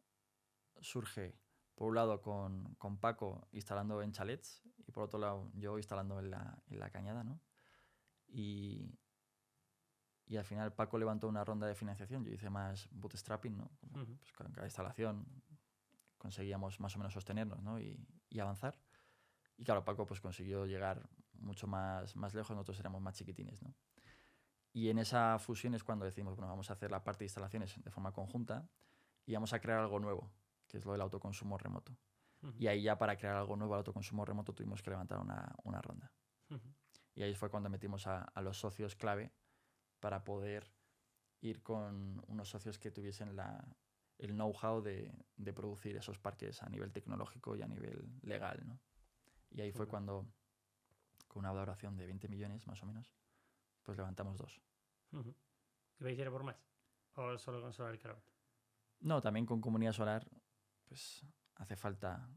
surge, 0.80 1.34
por 1.76 1.88
un 1.88 1.94
lado, 1.94 2.20
con, 2.20 2.74
con 2.74 2.98
Paco 2.98 3.46
instalando 3.52 4.02
en 4.02 4.10
chalets 4.10 4.64
y 4.86 4.90
por 4.90 5.04
otro 5.04 5.20
lado 5.20 5.52
yo 5.54 5.78
instalando 5.78 6.18
en 6.18 6.30
la, 6.30 6.58
en 6.66 6.80
la 6.80 6.90
cañada, 6.90 7.22
¿no? 7.22 7.40
Y, 8.26 8.98
y 10.26 10.36
al 10.36 10.44
final 10.44 10.72
Paco 10.72 10.98
levantó 10.98 11.28
una 11.28 11.44
ronda 11.44 11.68
de 11.68 11.74
financiación, 11.76 12.24
yo 12.24 12.32
hice 12.32 12.50
más 12.50 12.88
bootstrapping, 12.90 13.56
¿no? 13.56 13.70
Como, 13.78 14.04
pues, 14.04 14.32
con 14.32 14.50
cada 14.50 14.66
instalación 14.66 15.24
conseguíamos 16.18 16.80
más 16.80 16.96
o 16.96 16.98
menos 16.98 17.12
sostenernos 17.12 17.62
¿no? 17.62 17.78
y, 17.78 18.04
y 18.28 18.40
avanzar. 18.40 18.80
Y 19.56 19.64
claro, 19.64 19.84
Paco 19.84 20.06
pues 20.06 20.20
consiguió 20.20 20.66
llegar 20.66 21.08
mucho 21.34 21.66
más, 21.66 22.16
más 22.16 22.34
lejos, 22.34 22.50
nosotros 22.56 22.80
éramos 22.80 23.00
más 23.00 23.14
chiquitines. 23.14 23.62
¿no? 23.62 23.74
Y 24.72 24.90
en 24.90 24.98
esa 24.98 25.38
fusión 25.38 25.74
es 25.74 25.84
cuando 25.84 26.04
decimos, 26.04 26.34
bueno, 26.34 26.48
vamos 26.48 26.68
a 26.70 26.72
hacer 26.72 26.90
la 26.90 27.04
parte 27.04 27.20
de 27.20 27.26
instalaciones 27.26 27.82
de 27.82 27.90
forma 27.90 28.12
conjunta 28.12 28.68
y 29.24 29.34
vamos 29.34 29.52
a 29.52 29.60
crear 29.60 29.78
algo 29.78 30.00
nuevo, 30.00 30.30
que 30.66 30.78
es 30.78 30.84
lo 30.84 30.92
del 30.92 31.00
autoconsumo 31.00 31.58
remoto. 31.58 31.96
Y 32.58 32.68
ahí 32.68 32.82
ya 32.82 32.96
para 32.96 33.16
crear 33.16 33.34
algo 33.34 33.56
nuevo 33.56 33.74
al 33.74 33.78
autoconsumo 33.78 34.24
remoto 34.24 34.52
tuvimos 34.52 34.80
que 34.82 34.90
levantar 34.90 35.18
una, 35.18 35.52
una 35.64 35.80
ronda. 35.80 36.12
Y 37.14 37.22
ahí 37.22 37.34
fue 37.34 37.50
cuando 37.50 37.68
metimos 37.68 38.06
a, 38.06 38.22
a 38.22 38.42
los 38.42 38.58
socios 38.58 38.94
clave 38.94 39.32
para 40.00 40.22
poder 40.22 40.70
ir 41.40 41.62
con 41.62 42.22
unos 42.28 42.48
socios 42.48 42.78
que 42.78 42.90
tuviesen 42.90 43.34
la, 43.34 43.66
el 44.18 44.32
know-how 44.32 44.80
de, 44.80 45.12
de 45.36 45.52
producir 45.52 45.96
esos 45.96 46.18
parques 46.18 46.62
a 46.62 46.68
nivel 46.68 46.92
tecnológico 46.92 47.56
y 47.56 47.62
a 47.62 47.66
nivel 47.66 48.18
legal. 48.22 48.62
¿no? 48.66 48.78
Y 49.50 49.60
ahí 49.60 49.72
fue 49.72 49.86
cuando, 49.86 50.26
con 51.26 51.40
una 51.40 51.52
valoración 51.52 51.96
de 51.96 52.06
20 52.06 52.28
millones 52.28 52.66
más 52.66 52.82
o 52.82 52.86
menos, 52.86 53.12
pues 53.82 53.96
levantamos 53.96 54.36
dos. 54.36 54.60
¿Y 56.00 56.08
ir 56.08 56.26
a 56.26 56.30
por 56.30 56.44
más? 56.44 56.56
¿O 57.14 57.38
solo 57.38 57.60
con 57.60 57.72
Solar 57.72 57.98
Crowd? 57.98 58.18
No, 59.00 59.20
también 59.20 59.46
con 59.46 59.60
comunidad 59.60 59.92
solar, 59.92 60.26
pues 60.86 61.24
hace 61.56 61.76
falta, 61.76 62.28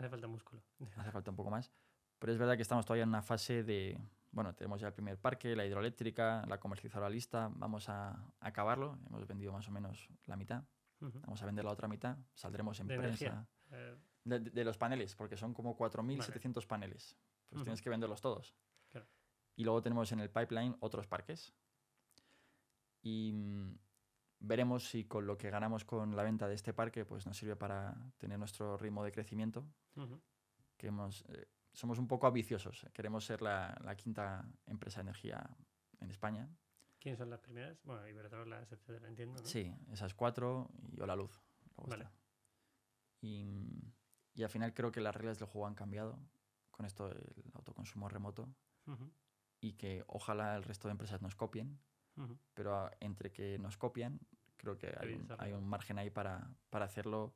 Hace 0.00 0.08
falta 0.08 0.26
músculo. 0.28 0.62
hace 0.96 1.10
falta 1.10 1.30
un 1.30 1.36
poco 1.36 1.50
más. 1.50 1.70
Pero 2.18 2.32
es 2.32 2.38
verdad 2.38 2.56
que 2.56 2.62
estamos 2.62 2.86
todavía 2.86 3.02
en 3.02 3.10
una 3.10 3.22
fase 3.22 3.62
de, 3.62 4.00
bueno, 4.30 4.54
tenemos 4.54 4.80
ya 4.80 4.88
el 4.88 4.94
primer 4.94 5.18
parque, 5.18 5.54
la 5.54 5.66
hidroeléctrica, 5.66 6.44
la 6.46 6.58
comercializadora 6.58 7.10
lista, 7.10 7.50
vamos 7.54 7.88
a, 7.90 8.32
acabarlo. 8.40 8.98
Hemos 9.06 9.26
vendido 9.26 9.52
más 9.52 9.68
o 9.68 9.72
menos 9.72 10.08
la 10.24 10.36
mitad, 10.36 10.64
vamos 11.00 11.42
a 11.42 11.46
vender 11.46 11.66
la 11.66 11.72
otra 11.72 11.86
mitad, 11.86 12.16
saldremos 12.32 12.80
en 12.80 12.86
¿De 12.86 12.96
prensa. 12.96 13.46
Eh, 13.70 13.96
De, 14.24 14.64
los 14.64 14.78
paneles, 14.78 15.14
porque 15.14 15.36
son 15.36 15.52
como 15.52 15.76
4.700 15.76 16.66
paneles. 16.66 17.16
Pues 17.50 17.62
tienes 17.62 17.82
que 17.82 17.90
venderlos 17.90 18.22
todos. 18.22 18.54
Claro. 18.88 19.06
Y 19.56 19.64
luego 19.64 19.82
tenemos 19.82 20.10
en 20.12 20.20
el 20.20 20.30
pipeline 20.30 20.76
otros 20.80 21.06
parques. 21.06 21.52
Y 23.02 23.34
veremos 24.40 24.88
si 24.88 25.04
con 25.04 25.26
lo 25.26 25.36
que 25.38 25.50
ganamos 25.50 25.84
con 25.84 26.16
la 26.16 26.22
venta 26.22 26.48
de 26.48 26.54
este 26.54 26.72
parque 26.72 27.04
pues 27.04 27.26
nos 27.26 27.36
sirve 27.36 27.56
para 27.56 27.94
tener 28.18 28.38
nuestro 28.38 28.76
ritmo 28.76 29.04
de 29.04 29.12
crecimiento. 29.12 29.64
Que 30.76 30.88
hemos, 30.88 31.24
eh, 31.28 31.46
somos 31.72 31.98
un 31.98 32.08
poco 32.08 32.26
ambiciosos. 32.26 32.86
Queremos 32.92 33.24
ser 33.24 33.42
la, 33.42 33.78
la 33.84 33.94
quinta 33.96 34.44
empresa 34.66 35.00
de 35.00 35.02
energía 35.02 35.48
en 36.00 36.10
España. 36.10 36.48
¿Quiénes 36.98 37.18
son 37.18 37.30
las 37.30 37.40
primeras? 37.40 37.82
Bueno, 37.84 38.06
Iberdrolas, 38.08 38.72
etcétera, 38.72 39.08
entiendo, 39.08 39.40
¿no? 39.40 39.46
Sí, 39.46 39.74
esas 39.90 40.14
cuatro 40.14 40.70
y 40.90 41.00
Hola 41.00 41.16
Luz. 41.16 41.40
Vale. 41.76 42.08
Y, 43.22 43.92
y 44.34 44.42
al 44.42 44.50
final 44.50 44.74
creo 44.74 44.90
que 44.90 45.00
las 45.00 45.14
reglas 45.14 45.38
del 45.38 45.48
juego 45.48 45.66
han 45.66 45.74
cambiado 45.74 46.18
con 46.70 46.86
esto 46.86 47.08
del 47.08 47.50
autoconsumo 47.54 48.08
remoto 48.08 48.48
y 49.60 49.74
que 49.74 50.02
ojalá 50.06 50.56
el 50.56 50.62
resto 50.62 50.88
de 50.88 50.92
empresas 50.92 51.20
nos 51.20 51.36
copien, 51.36 51.78
Pero 52.54 52.74
a- 52.74 52.92
entre 53.00 53.30
que 53.32 53.58
nos 53.58 53.76
copian, 53.76 54.20
creo 54.56 54.76
que 54.76 54.88
un, 55.14 55.26
hay 55.38 55.52
un 55.52 55.68
margen 55.68 55.98
ahí 55.98 56.10
para, 56.10 56.50
para 56.70 56.84
hacerlo 56.84 57.34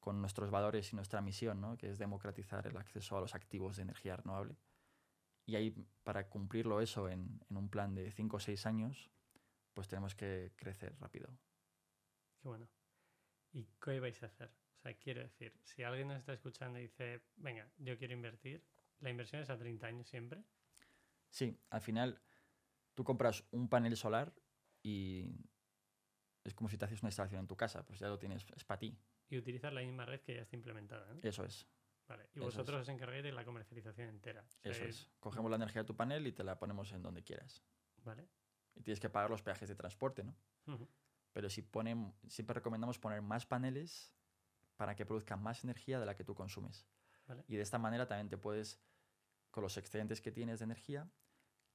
con 0.00 0.20
nuestros 0.20 0.50
valores 0.50 0.92
y 0.92 0.96
nuestra 0.96 1.20
misión, 1.20 1.60
¿no? 1.60 1.76
que 1.76 1.90
es 1.90 1.98
democratizar 1.98 2.66
el 2.66 2.76
acceso 2.76 3.16
a 3.16 3.20
los 3.20 3.34
activos 3.34 3.76
de 3.76 3.82
energía 3.82 4.16
renovable. 4.16 4.56
Y 5.44 5.56
ahí, 5.56 5.70
para 6.04 6.28
cumplirlo 6.28 6.80
eso 6.80 7.08
en, 7.08 7.40
en 7.50 7.56
un 7.56 7.68
plan 7.68 7.94
de 7.94 8.10
5 8.12 8.36
o 8.36 8.40
6 8.40 8.66
años, 8.66 9.10
pues 9.74 9.88
tenemos 9.88 10.14
que 10.14 10.52
crecer 10.56 10.94
rápido. 11.00 11.28
Qué 12.40 12.48
bueno. 12.48 12.68
¿Y 13.52 13.64
qué 13.82 13.98
vais 13.98 14.22
a 14.22 14.26
hacer? 14.26 14.50
O 14.76 14.80
sea, 14.80 14.94
quiero 14.94 15.22
decir, 15.22 15.52
si 15.62 15.82
alguien 15.82 16.08
nos 16.08 16.18
está 16.18 16.32
escuchando 16.34 16.78
y 16.78 16.82
dice, 16.82 17.22
venga, 17.36 17.68
yo 17.78 17.96
quiero 17.98 18.12
invertir, 18.14 18.62
la 19.00 19.10
inversión 19.10 19.42
es 19.42 19.50
a 19.50 19.58
30 19.58 19.86
años 19.86 20.06
siempre. 20.08 20.44
Sí, 21.30 21.58
al 21.70 21.80
final 21.80 22.20
tú 22.98 23.04
compras 23.04 23.44
un 23.52 23.68
panel 23.68 23.96
solar 23.96 24.34
y 24.82 25.24
es 26.42 26.52
como 26.52 26.68
si 26.68 26.76
te 26.76 26.84
haces 26.84 27.00
una 27.00 27.10
instalación 27.10 27.38
en 27.42 27.46
tu 27.46 27.56
casa, 27.56 27.86
pues 27.86 28.00
ya 28.00 28.08
lo 28.08 28.18
tienes, 28.18 28.44
es 28.56 28.64
para 28.64 28.80
ti. 28.80 28.98
Y 29.28 29.38
utilizar 29.38 29.72
la 29.72 29.82
misma 29.82 30.04
red 30.04 30.20
que 30.22 30.34
ya 30.34 30.42
está 30.42 30.56
implementada. 30.56 31.14
¿no? 31.14 31.20
Eso 31.22 31.44
es, 31.44 31.68
Vale. 32.08 32.28
Y 32.34 32.40
vosotros 32.40 32.80
es. 32.80 32.88
os 32.88 32.88
encargáis 32.88 33.22
de 33.22 33.30
la 33.30 33.44
comercialización 33.44 34.08
entera. 34.08 34.42
O 34.42 34.50
sea, 34.50 34.72
eso 34.72 34.82
es. 34.82 35.12
Cogemos 35.20 35.48
la 35.48 35.54
energía 35.58 35.82
de 35.82 35.86
tu 35.86 35.94
panel 35.94 36.26
y 36.26 36.32
te 36.32 36.42
la 36.42 36.58
ponemos 36.58 36.90
en 36.90 37.04
donde 37.04 37.22
quieras. 37.22 37.62
Vale. 38.02 38.28
Y 38.74 38.82
tienes 38.82 38.98
que 38.98 39.08
pagar 39.08 39.30
los 39.30 39.42
peajes 39.42 39.68
de 39.68 39.76
transporte, 39.76 40.24
¿no? 40.24 40.34
Pero 41.32 41.48
si 41.50 41.62
ponen, 41.62 42.12
siempre 42.26 42.54
recomendamos 42.54 42.98
poner 42.98 43.22
más 43.22 43.46
paneles 43.46 44.12
para 44.74 44.96
que 44.96 45.06
produzcan 45.06 45.40
más 45.40 45.62
energía 45.62 46.00
de 46.00 46.06
la 46.06 46.16
que 46.16 46.24
tú 46.24 46.34
consumes. 46.34 46.84
Vale. 47.28 47.44
Y 47.46 47.54
de 47.54 47.62
esta 47.62 47.78
manera 47.78 48.08
también 48.08 48.28
te 48.28 48.38
puedes, 48.38 48.82
con 49.52 49.62
los 49.62 49.76
excedentes 49.76 50.20
que 50.20 50.32
tienes 50.32 50.58
de 50.58 50.64
energía, 50.64 51.08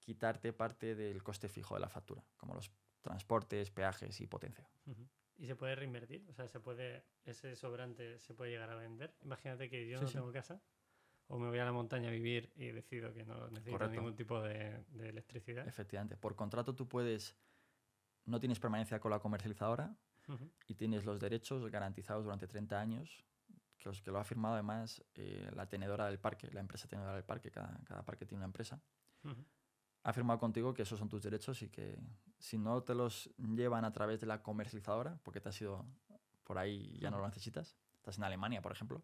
quitarte 0.03 0.51
parte 0.53 0.95
del 0.95 1.23
coste 1.23 1.47
fijo 1.47 1.75
de 1.75 1.81
la 1.81 1.89
factura, 1.89 2.23
como 2.37 2.53
los 2.53 2.71
transportes, 3.01 3.71
peajes 3.71 4.19
y 4.21 4.27
potencia. 4.27 4.69
¿Y 5.37 5.47
se 5.47 5.55
puede 5.55 5.75
reinvertir? 5.75 6.25
O 6.29 6.33
sea, 6.33 6.47
se 6.47 6.59
puede, 6.59 7.05
ese 7.25 7.55
sobrante 7.55 8.19
se 8.19 8.33
puede 8.33 8.51
llegar 8.51 8.69
a 8.69 8.75
vender. 8.75 9.15
Imagínate 9.21 9.69
que 9.69 9.87
yo 9.87 9.97
Sí, 9.99 10.03
no 10.03 10.09
sí. 10.09 10.17
tengo 10.17 10.31
casa 10.31 10.61
o 11.27 11.39
me 11.39 11.47
voy 11.47 11.59
a 11.59 11.65
la 11.65 11.71
montaña 11.71 12.09
a 12.09 12.11
vivir 12.11 12.51
y 12.55 12.67
decido 12.71 13.13
que 13.13 13.23
no 13.23 13.47
necesito 13.49 13.71
Correcto. 13.77 13.95
ningún 13.95 14.15
tipo 14.15 14.41
de, 14.41 14.83
de 14.89 15.09
electricidad. 15.09 15.67
Efectivamente, 15.67 16.17
por 16.17 16.35
contrato 16.35 16.75
tú 16.75 16.87
puedes, 16.87 17.35
no 18.25 18.39
tienes 18.39 18.59
permanencia 18.59 18.99
con 18.99 19.09
la 19.11 19.19
comercializadora 19.19 19.97
Ujú. 20.27 20.51
y 20.67 20.75
tienes 20.75 21.05
los 21.05 21.19
derechos 21.19 21.69
garantizados 21.71 22.25
durante 22.25 22.47
30 22.47 22.79
años, 22.79 23.23
que, 23.77 23.89
los, 23.89 24.01
que 24.01 24.11
lo 24.11 24.19
ha 24.19 24.23
firmado 24.23 24.53
además 24.55 25.03
eh, 25.15 25.49
la 25.55 25.67
tenedora 25.67 26.07
del 26.07 26.19
parque, 26.19 26.49
la 26.51 26.59
empresa 26.59 26.87
tenedora 26.87 27.15
del 27.15 27.25
parque, 27.25 27.51
cada, 27.51 27.79
cada 27.85 28.03
parque 28.03 28.25
tiene 28.25 28.39
una 28.39 28.45
empresa. 28.47 28.81
Ha 30.03 30.11
firmado 30.13 30.39
contigo 30.39 30.73
que 30.73 30.81
esos 30.81 30.99
son 30.99 31.07
tus 31.09 31.23
derechos 31.23 31.61
y 31.61 31.69
que 31.69 31.97
si 32.37 32.57
no 32.57 32.83
te 32.83 32.93
los 32.93 33.29
llevan 33.37 33.85
a 33.85 33.93
través 33.93 34.19
de 34.19 34.27
la 34.27 34.41
comercializadora, 34.43 35.17
porque 35.23 35.39
te 35.39 35.49
has 35.49 35.61
ido 35.61 35.85
por 36.43 36.57
ahí 36.57 36.91
y 36.95 36.99
ya 36.99 37.09
no 37.09 37.17
lo 37.19 37.25
necesitas, 37.25 37.77
estás 37.95 38.17
en 38.17 38.25
Alemania, 38.25 38.61
por 38.61 38.73
ejemplo, 38.73 39.01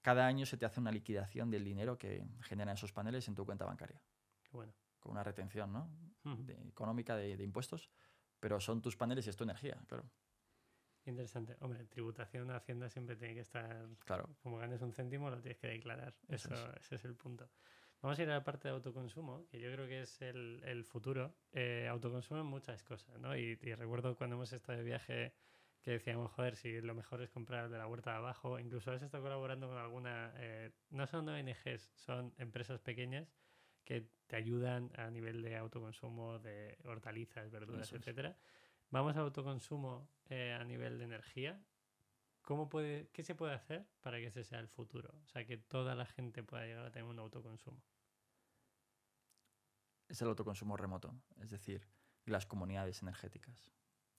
cada 0.00 0.26
año 0.26 0.46
se 0.46 0.56
te 0.56 0.64
hace 0.66 0.80
una 0.80 0.90
liquidación 0.90 1.50
del 1.50 1.64
dinero 1.64 1.98
que 1.98 2.24
generan 2.40 2.74
esos 2.74 2.92
paneles 2.92 3.28
en 3.28 3.34
tu 3.34 3.44
cuenta 3.44 3.64
bancaria, 3.66 4.02
Qué 4.42 4.50
bueno. 4.52 4.72
con 4.98 5.12
una 5.12 5.22
retención 5.22 5.72
¿no? 5.72 5.88
De- 6.24 6.54
económica 6.68 7.14
de, 7.14 7.36
de 7.36 7.44
impuestos, 7.44 7.90
pero 8.40 8.58
son 8.58 8.80
tus 8.80 8.96
paneles 8.96 9.26
y 9.26 9.30
es 9.30 9.36
tu 9.36 9.44
energía, 9.44 9.78
claro. 9.86 10.04
Interesante. 11.04 11.56
Hombre, 11.60 11.84
tributación, 11.86 12.50
Hacienda 12.52 12.88
siempre 12.88 13.16
tiene 13.16 13.34
que 13.34 13.40
estar. 13.40 13.88
claro. 14.04 14.28
Como 14.40 14.58
ganes 14.58 14.80
un 14.82 14.92
céntimo, 14.92 15.30
lo 15.30 15.40
tienes 15.40 15.58
que 15.58 15.66
declarar. 15.66 16.14
Eso 16.28 16.54
Eso, 16.54 16.72
ese 16.76 16.94
es 16.94 17.04
el 17.04 17.16
punto. 17.16 17.50
Vamos 18.02 18.18
a 18.18 18.22
ir 18.22 18.30
a 18.30 18.34
la 18.34 18.44
parte 18.44 18.68
de 18.68 18.74
autoconsumo, 18.74 19.46
que 19.48 19.60
yo 19.60 19.70
creo 19.72 19.86
que 19.86 20.02
es 20.02 20.20
el, 20.22 20.60
el 20.64 20.84
futuro. 20.84 21.34
Eh, 21.52 21.86
autoconsumo 21.88 22.40
en 22.40 22.46
muchas 22.46 22.82
cosas, 22.82 23.16
¿no? 23.20 23.36
Y, 23.36 23.58
y 23.62 23.74
recuerdo 23.74 24.16
cuando 24.16 24.34
hemos 24.34 24.52
estado 24.52 24.78
de 24.78 24.84
viaje 24.84 25.34
que 25.82 25.92
decíamos, 25.92 26.30
joder, 26.30 26.56
si 26.56 26.80
lo 26.80 26.94
mejor 26.94 27.22
es 27.22 27.30
comprar 27.30 27.68
de 27.68 27.76
la 27.76 27.86
huerta 27.86 28.12
de 28.12 28.16
abajo, 28.16 28.58
incluso 28.58 28.92
has 28.92 29.02
estado 29.02 29.22
colaborando 29.22 29.68
con 29.68 29.76
alguna, 29.76 30.32
eh, 30.36 30.70
no 30.90 31.06
son 31.06 31.28
ONGs, 31.28 31.90
son 31.94 32.32
empresas 32.38 32.80
pequeñas 32.80 33.28
que 33.84 34.08
te 34.28 34.36
ayudan 34.36 34.92
a 34.96 35.10
nivel 35.10 35.42
de 35.42 35.56
autoconsumo 35.56 36.38
de 36.38 36.78
hortalizas, 36.84 37.50
verduras, 37.50 37.92
es. 37.92 37.98
etcétera. 37.98 38.36
Vamos 38.90 39.16
al 39.16 39.24
autoconsumo 39.24 40.08
eh, 40.28 40.56
a 40.58 40.64
nivel 40.64 40.98
de 40.98 41.04
energía. 41.04 41.60
¿Cómo 42.42 42.68
puede, 42.68 43.08
¿Qué 43.12 43.24
se 43.24 43.34
puede 43.34 43.54
hacer 43.54 43.86
para 44.00 44.18
que 44.18 44.26
ese 44.26 44.44
sea 44.44 44.60
el 44.60 44.68
futuro? 44.68 45.12
O 45.24 45.28
sea, 45.28 45.44
que 45.44 45.56
toda 45.56 45.94
la 45.94 46.06
gente 46.06 46.42
pueda 46.42 46.64
llegar 46.64 46.86
a 46.86 46.92
tener 46.92 47.08
un 47.08 47.18
autoconsumo. 47.18 47.82
Es 50.12 50.20
el 50.20 50.28
autoconsumo 50.28 50.76
remoto, 50.76 51.14
es 51.40 51.48
decir, 51.50 51.88
las 52.26 52.44
comunidades 52.46 53.00
energéticas. 53.02 53.72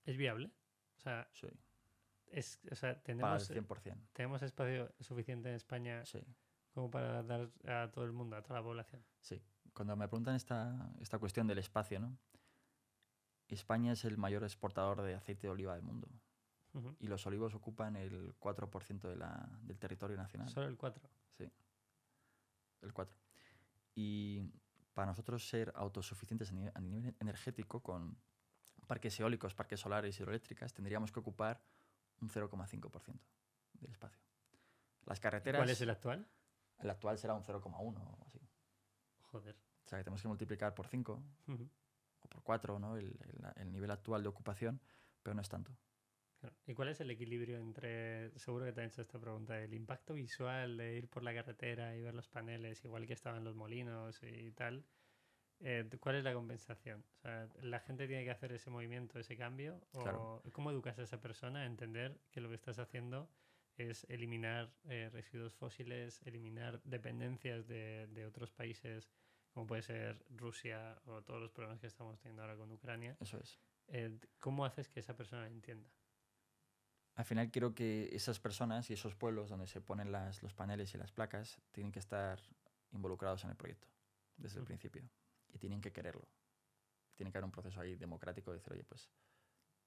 ¿Es 0.05 0.17
viable? 0.17 0.51
O 0.97 0.99
sea, 0.99 1.29
Sí, 1.33 1.47
es, 2.27 2.59
o 2.71 2.75
sea 2.75 2.95
para 2.95 3.37
el 3.37 3.47
tenemos, 3.47 3.51
100%. 3.51 3.95
tenemos 4.11 4.41
espacio 4.41 4.91
suficiente 4.99 5.49
en 5.49 5.55
España 5.55 6.03
Sí, 6.03 6.19
como 6.73 6.89
para 6.89 7.21
dar 7.21 7.51
a 7.67 7.91
todo 7.91 8.05
el 8.05 8.11
mundo, 8.11 8.35
a 8.35 8.41
toda 8.41 8.59
la 8.59 8.63
población. 8.63 9.05
sí. 9.21 9.39
Cuando 9.73 9.95
me 9.95 10.07
preguntan 10.07 10.35
esta, 10.35 10.91
esta 10.99 11.17
cuestión 11.17 11.47
del 11.47 11.57
espacio, 11.57 11.99
¿no? 11.99 12.15
España 13.47 13.93
es 13.93 14.05
el 14.05 14.17
mayor 14.17 14.43
exportador 14.43 15.01
de 15.01 15.15
aceite 15.15 15.47
de 15.47 15.51
oliva 15.51 15.73
del 15.75 15.81
mundo 15.83 16.07
y 16.99 17.07
los 17.07 17.25
olivos 17.27 17.53
ocupan 17.53 17.95
el 17.95 18.33
4% 18.39 19.07
de 19.09 19.15
la, 19.15 19.47
del 19.61 19.77
territorio 19.79 20.17
nacional. 20.17 20.49
Solo 20.49 20.67
el 20.67 20.77
4. 20.77 21.07
Sí, 21.37 21.51
el 22.81 22.93
4. 22.93 23.15
Y 23.95 24.51
para 24.93 25.07
nosotros 25.07 25.47
ser 25.47 25.71
autosuficientes 25.75 26.49
a 26.51 26.53
nivel, 26.53 26.71
a 26.75 26.79
nivel 26.81 27.15
energético 27.19 27.81
con 27.81 28.17
parques 28.87 29.19
eólicos, 29.19 29.55
parques 29.55 29.79
solares, 29.79 30.19
hidroeléctricas, 30.19 30.73
tendríamos 30.73 31.11
que 31.11 31.19
ocupar 31.19 31.61
un 32.21 32.29
0,5% 32.29 33.19
del 33.73 33.91
espacio. 33.91 34.21
Las 35.05 35.19
carreteras, 35.19 35.59
¿Cuál 35.59 35.69
es 35.69 35.81
el 35.81 35.89
actual? 35.89 36.27
el 36.79 36.89
actual 36.89 37.17
será 37.17 37.33
un 37.33 37.43
0,1 37.43 37.97
o 37.97 38.25
así. 38.27 38.39
Joder. 39.21 39.55
O 39.85 39.89
sea 39.89 39.97
que 39.99 40.03
tenemos 40.03 40.21
que 40.21 40.27
multiplicar 40.27 40.73
por 40.73 40.87
5 40.87 41.21
Ujú. 41.47 41.69
o 42.21 42.27
por 42.29 42.43
4 42.43 42.79
¿no? 42.79 42.95
el, 42.95 43.05
el- 43.07 43.51
el 43.55 43.71
nivel 43.71 43.91
actual 43.91 44.21
de 44.23 44.29
ocupación, 44.29 44.79
pero 45.21 45.33
no 45.33 45.41
es 45.41 45.49
tanto. 45.49 45.75
¿Y 46.65 46.73
cuál 46.73 46.89
es 46.89 46.99
el 47.01 47.11
equilibrio 47.11 47.57
entre, 47.57 48.37
seguro 48.37 48.65
que 48.65 48.73
te 48.73 48.81
han 48.81 48.87
hecho 48.87 49.01
esta 49.01 49.19
pregunta, 49.19 49.61
el 49.61 49.73
impacto 49.73 50.13
visual 50.13 50.77
de 50.77 50.97
ir 50.97 51.09
por 51.09 51.23
la 51.23 51.33
carretera 51.33 51.95
y 51.95 52.01
ver 52.01 52.13
los 52.13 52.27
paneles, 52.29 52.83
igual 52.85 53.05
que 53.07 53.13
estaban 53.13 53.43
los 53.43 53.55
molinos 53.55 54.21
y 54.23 54.51
tal? 54.51 54.85
eh, 55.59 55.89
¿Cuál 55.99 56.15
es 56.15 56.23
la 56.23 56.33
compensación? 56.33 57.05
O 57.17 57.21
sea, 57.21 57.49
¿La 57.61 57.79
gente 57.79 58.07
tiene 58.07 58.23
que 58.23 58.31
hacer 58.31 58.51
ese 58.51 58.69
movimiento, 58.69 59.19
ese 59.19 59.37
cambio? 59.37 59.87
¿O 59.93 60.03
Claro. 60.03 60.41
cómo 60.51 60.71
educas 60.71 60.99
a 60.99 61.03
esa 61.03 61.21
persona 61.21 61.61
a 61.61 61.65
entender 61.65 62.19
que 62.31 62.41
lo 62.41 62.49
que 62.49 62.55
estás 62.55 62.79
haciendo 62.79 63.29
es 63.77 64.05
eliminar 64.09 64.75
eh, 64.83 65.09
residuos 65.11 65.53
fósiles, 65.55 66.21
eliminar 66.25 66.81
dependencias 66.83 67.67
de, 67.67 68.07
de 68.07 68.25
otros 68.25 68.51
países, 68.51 69.11
como 69.53 69.65
puede 69.67 69.81
ser 69.83 70.25
Rusia 70.29 71.01
o 71.05 71.21
todos 71.23 71.41
los 71.41 71.51
problemas 71.51 71.79
que 71.79 71.87
estamos 71.87 72.19
teniendo 72.19 72.41
ahora 72.43 72.57
con 72.57 72.71
Ucrania? 72.71 73.17
Eso 73.19 73.37
es. 73.37 73.59
Eh, 73.87 74.19
¿Cómo 74.39 74.65
haces 74.65 74.89
que 74.89 74.99
esa 74.99 75.15
persona 75.15 75.47
entienda? 75.47 75.89
Al 77.15 77.25
final 77.25 77.51
quiero 77.51 77.75
que 77.75 78.09
esas 78.11 78.39
personas 78.39 78.89
y 78.89 78.93
esos 78.93 79.15
pueblos 79.15 79.49
donde 79.49 79.67
se 79.67 79.81
ponen 79.81 80.11
las, 80.11 80.41
los 80.41 80.53
paneles 80.53 80.93
y 80.95 80.97
las 80.97 81.11
placas 81.11 81.61
tienen 81.71 81.91
que 81.91 81.99
estar 81.99 82.39
involucrados 82.91 83.43
en 83.43 83.51
el 83.51 83.55
proyecto 83.55 83.87
desde 84.37 84.59
el 84.59 84.65
principio 84.65 85.03
y 85.49 85.57
tienen 85.59 85.81
que 85.81 85.91
quererlo. 85.91 86.27
Tiene 87.15 87.31
que 87.31 87.37
haber 87.37 87.45
un 87.45 87.51
proceso 87.51 87.79
ahí 87.79 87.95
democrático 87.95 88.51
de 88.51 88.57
decir, 88.57 88.73
oye, 88.73 88.83
pues 88.83 89.09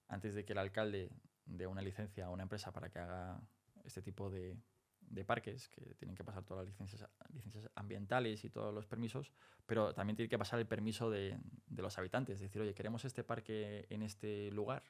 antes 0.08 0.34
de 0.34 0.44
que 0.44 0.52
el 0.52 0.58
alcalde 0.58 1.10
dé 1.44 1.66
una 1.66 1.82
licencia 1.82 2.26
a 2.26 2.30
una 2.30 2.44
empresa 2.44 2.72
para 2.72 2.88
que 2.88 3.00
haga 3.00 3.40
este 3.84 4.02
tipo 4.02 4.30
de, 4.30 4.56
de 5.00 5.24
parques, 5.24 5.68
que 5.68 5.94
tienen 5.94 6.16
que 6.16 6.24
pasar 6.24 6.44
todas 6.44 6.64
las 6.64 6.72
licencias, 6.72 7.08
licencias 7.32 7.68
ambientales 7.74 8.44
y 8.44 8.50
todos 8.50 8.72
los 8.72 8.86
permisos, 8.86 9.32
pero 9.66 9.94
también 9.94 10.16
tiene 10.16 10.28
que 10.28 10.38
pasar 10.38 10.58
el 10.58 10.66
permiso 10.66 11.10
de, 11.10 11.38
de 11.66 11.82
los 11.82 11.98
habitantes, 11.98 12.40
decir, 12.40 12.62
oye, 12.62 12.74
queremos 12.74 13.04
este 13.04 13.24
parque 13.24 13.86
en 13.90 14.02
este 14.02 14.50
lugar, 14.52 14.84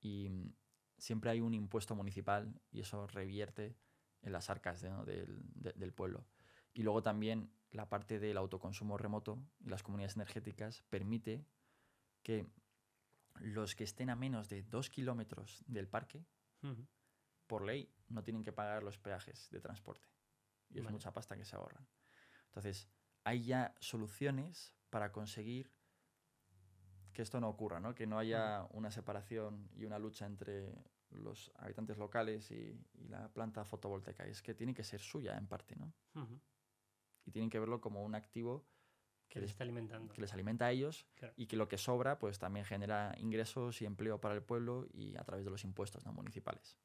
y 0.00 0.30
siempre 0.98 1.30
hay 1.30 1.40
un 1.40 1.54
impuesto 1.54 1.94
municipal 1.94 2.60
y 2.70 2.80
eso 2.80 3.06
revierte 3.06 3.76
en 4.22 4.32
las 4.32 4.50
arcas 4.50 4.80
de- 4.80 4.90
¿no? 4.90 5.04
del, 5.04 5.40
de- 5.54 5.72
del 5.72 5.92
pueblo. 5.92 6.26
Y 6.72 6.82
luego 6.82 7.02
también 7.02 7.52
la 7.70 7.88
parte 7.88 8.18
del 8.18 8.36
autoconsumo 8.36 8.96
remoto 8.96 9.38
y 9.60 9.68
las 9.68 9.82
comunidades 9.82 10.16
energéticas 10.16 10.82
permite 10.90 11.44
que 12.22 12.46
los 13.40 13.74
que 13.74 13.84
estén 13.84 14.10
a 14.10 14.16
menos 14.16 14.48
de 14.48 14.62
dos 14.62 14.90
kilómetros 14.90 15.64
del 15.66 15.88
parque, 15.88 16.24
por 17.46 17.62
ley, 17.64 17.92
no 18.08 18.22
tienen 18.24 18.42
que 18.42 18.52
pagar 18.52 18.82
los 18.82 18.96
peajes 18.98 19.50
de 19.50 19.60
transporte. 19.60 20.08
Y 20.70 20.78
es 20.78 20.84
mucha 20.90 21.12
pasta 21.12 21.36
que 21.36 21.44
se 21.44 21.56
ahorran. 21.56 21.86
Entonces, 22.46 22.88
hay 23.24 23.44
ya 23.44 23.74
soluciones 23.80 24.74
para 24.88 25.12
conseguir 25.12 25.70
que 27.14 27.22
esto 27.22 27.40
no 27.40 27.48
ocurra, 27.48 27.80
¿no? 27.80 27.94
que 27.94 28.06
no 28.06 28.18
haya 28.18 28.66
una 28.72 28.90
separación 28.90 29.70
y 29.76 29.84
una 29.86 29.98
lucha 29.98 30.26
entre 30.26 30.74
los 31.10 31.50
habitantes 31.56 31.96
locales 31.96 32.50
y, 32.50 32.78
y 32.94 33.08
la 33.08 33.28
planta 33.28 33.64
fotovoltaica. 33.64 34.26
Es 34.26 34.42
que 34.42 34.52
tiene 34.54 34.74
que 34.74 34.82
ser 34.84 35.00
suya 35.00 35.38
en 35.38 35.46
parte, 35.46 35.76
¿no? 35.76 35.92
Y 37.24 37.30
tienen 37.30 37.48
que 37.48 37.58
verlo 37.60 37.80
como 37.80 38.02
un 38.04 38.14
activo 38.14 38.66
Que 39.28 39.38
le 39.38 39.42
les- 39.42 39.52
está 39.52 39.64
alimentando. 39.64 40.12
que 40.12 40.20
les 40.20 40.32
alimenta 40.34 40.66
a 40.66 40.72
ellos 40.72 41.06
Claro. 41.14 41.32
y 41.36 41.46
que 41.46 41.56
lo 41.56 41.68
que 41.68 41.78
sobra 41.78 42.18
pues 42.18 42.38
también 42.38 42.66
genera 42.66 43.14
ingresos 43.18 43.80
y 43.80 43.86
empleo 43.86 44.20
para 44.20 44.34
el 44.34 44.42
pueblo 44.42 44.86
y 44.92 45.16
a 45.16 45.24
través 45.24 45.44
de 45.44 45.50
los 45.50 45.64
impuestos 45.64 46.04
¿no? 46.04 46.12
municipales. 46.12 46.76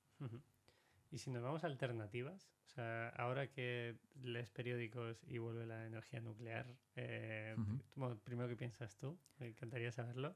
Y 1.11 1.17
si 1.17 1.31
nos 1.31 1.41
vamos 1.41 1.63
a 1.63 1.67
alternativas, 1.67 2.51
o 2.65 2.69
sea, 2.69 3.09
ahora 3.09 3.47
que 3.47 3.97
lees 4.21 4.51
periódicos 4.51 5.23
y 5.27 5.39
vuelve 5.39 5.65
la 5.65 5.85
energía 5.85 6.21
nuclear, 6.21 6.75
eh, 6.95 7.55
bueno, 7.95 8.19
primero, 8.19 8.47
¿qué 8.47 8.55
piensas 8.55 8.95
tú? 8.95 9.17
Me 9.39 9.47
encantaría 9.47 9.91
saberlo. 9.91 10.35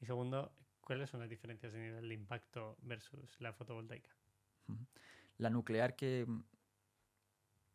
Y 0.00 0.06
segundo, 0.06 0.52
¿cuáles 0.80 1.10
son 1.10 1.20
las 1.20 1.28
diferencias 1.28 1.72
de 1.72 1.78
nivel 1.78 2.08
de 2.08 2.14
impacto 2.14 2.76
versus 2.82 3.40
la 3.40 3.52
fotovoltaica? 3.52 4.10
La 5.36 5.50
nuclear 5.50 5.94
que 5.94 6.26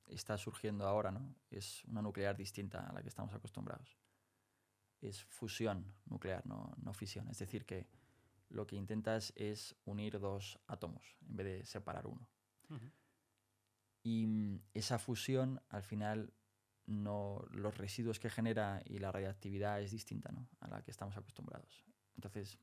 está 0.08 0.38
surgiendo 0.38 0.86
ahora, 0.86 1.12
¿no? 1.12 1.36
Es 1.50 1.84
una 1.86 2.02
nuclear 2.02 2.36
distinta 2.36 2.88
a 2.88 2.94
la 2.94 3.02
que 3.02 3.10
estamos 3.10 3.34
acostumbrados. 3.34 3.98
Es 5.02 5.24
fusión 5.24 5.94
nuclear, 6.06 6.46
no, 6.46 6.74
no 6.78 6.94
fisión. 6.94 7.30
Es 7.30 7.40
decir, 7.40 7.66
que 7.66 7.88
lo 8.50 8.68
que 8.68 8.76
intentas 8.76 9.34
es 9.36 9.76
unir 9.86 10.20
dos 10.20 10.60
átomos 10.68 11.18
en 11.28 11.36
vez 11.36 11.46
de 11.46 11.66
separar 11.66 12.06
uno. 12.06 12.30
Ujú. 12.74 12.90
Y 14.04 14.26
mm, 14.28 14.60
esa 14.74 15.00
fusión, 15.00 15.62
al 15.70 15.84
final, 15.84 16.34
no, 16.86 17.46
los 17.52 17.78
residuos 17.78 18.20
que 18.20 18.30
genera 18.30 18.82
y 18.86 19.00
la 19.00 19.12
radiactividad 19.12 19.82
es 19.82 19.92
distinta 19.92 20.32
¿no? 20.32 20.50
a 20.60 20.68
la 20.68 20.82
que 20.84 20.92
estamos 20.92 21.16
acostumbrados. 21.18 21.86
Entonces, 22.16 22.60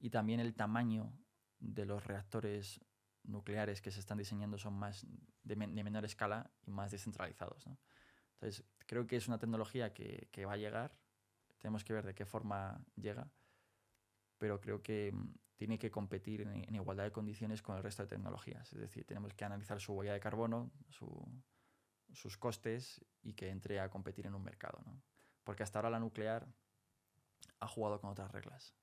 y 0.00 0.10
también 0.10 0.40
el 0.40 0.54
tamaño 0.54 1.12
de 1.58 1.86
los 1.86 2.04
reactores 2.06 2.80
nucleares 3.24 3.80
que 3.80 3.90
se 3.90 4.00
están 4.00 4.18
diseñando 4.18 4.58
son 4.58 4.74
más 4.74 5.06
de, 5.42 5.56
men- 5.56 5.74
de 5.74 5.82
menor 5.84 6.04
escala 6.04 6.50
y 6.62 6.70
más 6.70 6.90
descentralizados. 6.90 7.66
¿no? 7.66 7.78
Entonces, 8.34 8.64
creo 8.86 9.06
que 9.06 9.16
es 9.16 9.28
una 9.28 9.38
tecnología 9.38 9.92
que, 9.94 10.28
que 10.30 10.44
va 10.46 10.54
a 10.54 10.56
llegar. 10.58 10.98
Tenemos 11.58 11.84
que 11.84 11.94
ver 11.94 12.04
de 12.06 12.14
qué 12.14 12.26
forma 12.26 12.84
llega, 12.96 13.30
pero 14.38 14.60
creo 14.60 14.82
que 14.82 15.12
mm, 15.12 15.34
tiene 15.56 15.78
que 15.78 15.90
competir 15.90 16.42
en, 16.42 16.74
igualdad 16.74 17.04
de 17.04 17.12
condiciones 17.12 17.62
con 17.62 17.76
el 17.76 17.82
resto 17.82 18.02
de 18.02 18.08
tecnologías. 18.08 18.72
Es 18.72 18.80
decir, 18.80 19.04
tenemos 19.06 19.34
que 19.34 19.44
analizar 19.44 19.80
su 19.80 19.92
huella 19.94 20.12
de 20.12 20.20
carbono, 20.20 20.72
su- 20.88 21.42
sus 22.12 22.36
costes 22.36 23.04
y 23.22 23.34
que 23.34 23.50
entre 23.50 23.80
a 23.80 23.88
competir 23.88 24.26
en 24.26 24.34
un 24.34 24.42
mercado. 24.42 24.80
¿no? 24.84 25.02
Porque 25.44 25.62
hasta 25.62 25.78
ahora 25.78 25.90
la 25.90 26.00
nuclear 26.00 26.46
ha 27.60 27.66
jugado 27.68 28.00
con 28.00 28.10
otras 28.10 28.30
reglas. 28.30 28.74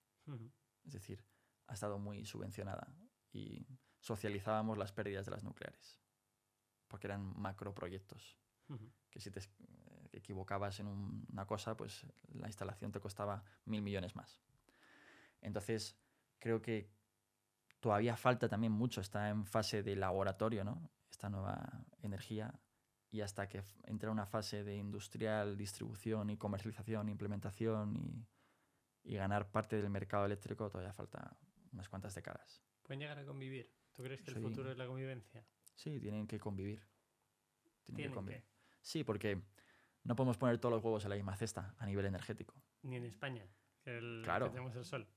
Es 0.85 0.93
decir, 0.93 1.25
ha 1.67 1.73
estado 1.73 1.99
muy 1.99 2.25
subvencionada 2.25 2.93
y 3.31 3.65
socializábamos 3.99 4.77
las 4.77 4.91
pérdidas 4.91 5.25
de 5.25 5.31
las 5.31 5.43
nucleares. 5.43 5.99
Porque 6.87 7.07
eran 7.07 7.33
macroproyectos. 7.39 8.37
Ujú. 8.67 8.91
Que 9.09 9.19
si 9.19 9.29
te 9.31 9.39
eh, 9.39 10.09
equivocabas 10.13 10.79
en 10.79 10.87
un- 10.87 11.25
una 11.31 11.45
cosa, 11.45 11.75
pues 11.77 12.05
la 12.33 12.47
instalación 12.47 12.91
te 12.91 12.99
costaba 12.99 13.43
mil 13.65 13.81
millones 13.81 14.15
más. 14.15 14.41
Entonces, 15.41 15.97
creo 16.41 16.61
que 16.61 16.91
todavía 17.79 18.17
falta 18.17 18.49
también 18.49 18.73
mucho. 18.73 18.99
Está 18.99 19.29
en 19.29 19.45
fase 19.45 19.83
de 19.83 19.95
laboratorio, 19.95 20.63
¿no? 20.65 20.91
Esta 21.09 21.29
nueva 21.29 21.85
energía. 22.01 22.53
Y 23.11 23.21
hasta 23.21 23.47
que 23.47 23.59
f- 23.59 23.77
entre 23.85 24.09
a 24.09 24.11
una 24.11 24.25
fase 24.25 24.63
de 24.63 24.75
industrial, 24.75 25.55
distribución 25.57 26.29
y 26.29 26.37
comercialización, 26.37 27.07
implementación 27.09 27.95
y, 27.95 28.25
y 29.03 29.15
ganar 29.15 29.51
parte 29.51 29.75
del 29.81 29.89
mercado 29.89 30.25
eléctrico, 30.25 30.69
todavía 30.69 30.93
falta 30.93 31.37
unas 31.73 31.87
cuantas 31.89 32.15
décadas. 32.15 32.63
¿Pueden 32.83 32.99
llegar 33.01 33.19
a 33.19 33.25
convivir? 33.25 33.73
¿Tú 33.93 34.03
crees 34.03 34.21
que 34.21 34.31
el 34.31 34.41
futuro 34.41 34.71
es 34.71 34.77
la 34.77 34.87
convivencia? 34.87 35.45
Sí, 35.75 35.99
tienen 35.99 36.25
que 36.27 36.39
convivir. 36.39 36.79
Tienen 37.83 37.85
que 37.85 37.93
Tienen 37.95 38.13
convivir. 38.13 38.41
que. 38.43 38.47
Sí, 38.81 39.03
porque 39.03 39.41
no 40.03 40.15
podemos 40.15 40.37
poner 40.37 40.57
todos 40.59 40.73
los 40.73 40.83
huevos 40.83 41.03
en 41.03 41.09
la 41.09 41.15
misma 41.17 41.35
cesta 41.35 41.75
a 41.77 41.85
nivel 41.85 42.05
energético. 42.05 42.55
Ni 42.83 42.95
en 42.95 43.03
España, 43.05 43.45
que, 43.83 43.97
el, 43.97 44.21
Claro. 44.23 44.45
que 44.45 44.51
tenemos 44.51 44.75
el 44.75 44.85
sol. 44.85 45.07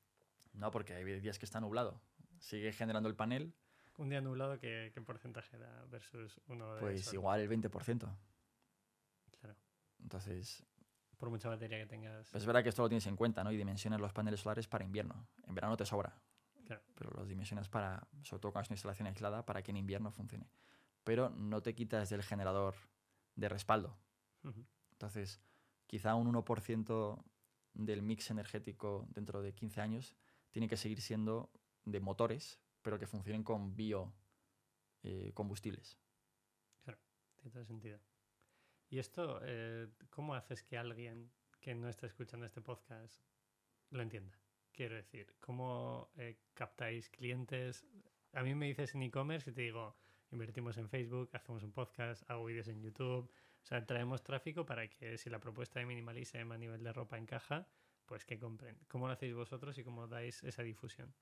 No, 0.55 0.71
porque 0.71 0.95
hay 0.95 1.05
días 1.21 1.39
que 1.39 1.45
está 1.45 1.61
nublado 1.61 2.01
sigue 2.45 2.73
generando 2.73 3.09
el 3.09 3.17
panel, 3.17 3.55
Un 3.97 4.09
día 4.11 4.21
nublado, 4.21 4.59
¿qué, 4.59 4.91
qué 4.93 5.01
porcentaje 5.01 5.57
da 5.57 5.85
versus 5.87 6.41
uno 6.49 6.75
de 6.75 6.81
pues 6.81 7.05
sol? 7.05 7.15
igual 7.15 7.41
el 7.41 7.49
20%. 7.49 8.17
Claro. 9.41 9.57
Entonces, 10.03 10.65
Por 11.17 11.31
mucha 11.31 11.49
batería 11.49 11.79
que 11.79 11.87
tengas. 11.87 12.29
pues 12.31 12.43
es 12.43 12.47
verdad 12.47 12.63
que 12.63 12.69
esto 12.69 12.83
lo 12.83 12.89
tienes 12.89 13.07
en 13.07 13.17
cuenta, 13.17 13.43
¿no? 13.45 13.53
Y 13.53 13.57
dimensionas 13.57 14.01
los 14.01 14.13
paneles 14.13 14.41
solares 14.41 14.69
para 14.69 14.85
invierno. 14.85 15.27
En 15.47 15.55
verano 15.55 15.77
te 15.77 15.87
sobra. 15.87 16.21
Claro. 16.67 16.83
Pero 16.95 17.11
los 17.11 17.29
dimensionas 17.29 17.69
para, 17.69 18.07
sobre 18.23 18.41
todo 18.41 18.53
cuando 18.53 18.65
es 18.65 18.71
una 18.71 18.75
instalación 18.75 19.07
aislada, 19.07 19.47
para 19.47 19.63
que 19.63 19.71
en 19.71 19.77
invierno 19.77 20.11
funcione. 20.11 20.51
Pero 21.05 21.31
no 21.31 21.63
te 21.63 21.75
quitas 21.75 22.11
del 22.11 22.23
generador 22.23 22.75
de 23.37 23.49
respaldo. 23.49 23.97
Entonces, 24.93 25.41
quizá 25.87 26.15
un 26.15 26.33
1% 26.33 27.25
del 27.75 28.03
mix 28.03 28.31
energético 28.31 29.07
dentro 29.11 29.41
de 29.41 29.55
15 29.55 29.81
años 29.81 30.15
tiene 30.55 30.69
que 30.69 30.77
seguir 30.77 31.01
siendo 31.01 31.51
de 31.85 31.99
motores, 31.99 32.61
pero 32.81 32.97
que 32.97 33.09
funcionen 33.09 33.43
con 33.43 33.75
biocombustibles. 33.75 35.99
Tiene 36.85 37.51
todo 37.51 37.65
sentido. 37.65 37.99
¿Y 38.89 39.01
esto, 39.01 39.41
eh, 39.43 39.89
cómo 40.11 40.37
haces 40.37 40.63
que 40.63 40.79
alguien 40.79 41.33
que 41.59 41.75
no 41.75 41.89
esté 41.89 42.07
escuchando 42.07 42.47
este 42.47 42.61
podcast 42.61 43.21
lo 43.91 44.01
entienda? 44.01 44.39
Quiero 44.71 44.95
decir, 44.95 45.35
¿cómo 45.41 46.13
eh, 46.15 46.39
captáis 46.55 47.11
clientes? 47.11 47.85
A 48.33 48.45
mí 48.45 48.55
me 48.55 48.67
dices 48.67 48.95
en 48.95 49.03
e-commerce 49.03 49.51
y 49.51 49.55
te 49.55 49.63
digo, 49.63 49.97
invertimos 50.31 50.79
en 50.79 50.89
Facebook, 50.89 51.31
hacemos 51.33 51.65
un 51.65 51.73
podcast, 51.73 52.31
hago 52.31 52.45
vídeos 52.45 52.69
en 52.69 52.81
YouTube. 52.81 53.29
O 53.29 53.67
sea, 53.67 53.85
traemos 53.85 54.23
tráfico 54.23 54.65
para 54.65 54.89
que 54.89 55.19
si 55.19 55.31
la 55.31 55.41
propuesta 55.41 55.81
de 55.81 55.87
Minimalism 55.87 56.53
a 56.53 56.59
nivel 56.59 56.85
de 56.85 56.93
ropa 56.93 57.19
encaja, 57.19 57.67
pues 58.07 58.25
que 58.25 58.39
compren. 58.39 58.79
¿Cómo 58.89 59.07
lo 59.07 59.13
hacéis 59.15 59.35
vosotros 59.35 59.77
y 59.79 59.85
cómo 59.85 60.07
dais 60.07 60.43
esa 60.45 60.63
difusión? 60.63 61.15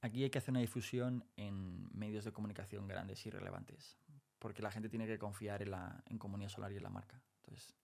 Aquí 0.00 0.22
hay 0.22 0.30
que 0.30 0.38
hacer 0.38 0.52
una 0.52 0.60
difusión 0.60 1.24
en 1.36 1.88
medios 1.96 2.24
de 2.24 2.32
comunicación 2.32 2.86
grandes 2.86 3.24
y 3.26 3.30
relevantes, 3.30 3.98
porque 4.38 4.62
la 4.62 4.70
gente 4.70 4.88
tiene 4.88 5.06
que 5.06 5.18
confiar 5.18 5.62
en 5.62 5.70
la 5.70 6.02
en 6.06 6.18
Comunidad 6.18 6.50
Solar 6.50 6.72
y 6.72 6.76
en 6.76 6.82
la 6.82 6.90
marca. 6.90 7.22
Entonces, 7.42 7.74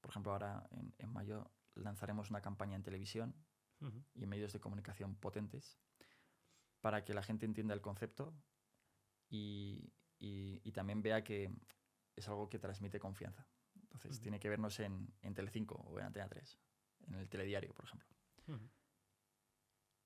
por 0.00 0.10
ejemplo, 0.10 0.32
ahora 0.32 0.66
en, 0.70 0.94
en 0.98 1.08
mayo 1.12 1.50
lanzaremos 1.74 2.30
una 2.30 2.40
campaña 2.42 2.76
en 2.76 2.82
televisión 2.82 3.34
y 4.14 4.22
en 4.22 4.28
medios 4.28 4.52
de 4.52 4.60
comunicación 4.60 5.14
potentes 5.16 5.78
para 6.80 7.04
que 7.04 7.12
la 7.14 7.22
gente 7.22 7.44
entienda 7.46 7.74
el 7.74 7.80
concepto 7.80 8.34
y, 9.28 9.92
y- 10.18 10.60
y 10.62 10.72
también 10.72 11.02
vea 11.02 11.24
que 11.24 11.50
es 12.16 12.28
algo 12.28 12.48
que 12.48 12.58
transmite 12.58 12.98
confianza. 12.98 13.46
Entonces, 13.82 14.20
tiene 14.20 14.38
que 14.38 14.48
vernos 14.48 14.78
en, 14.80 15.12
en 15.22 15.34
Telecinco 15.34 15.74
o 15.76 15.98
en 15.98 16.06
Antena 16.06 16.28
3, 16.28 16.58
en 17.08 17.14
el 17.14 17.28
telediario, 17.28 17.72
por 17.74 17.84
ejemplo. 17.84 18.08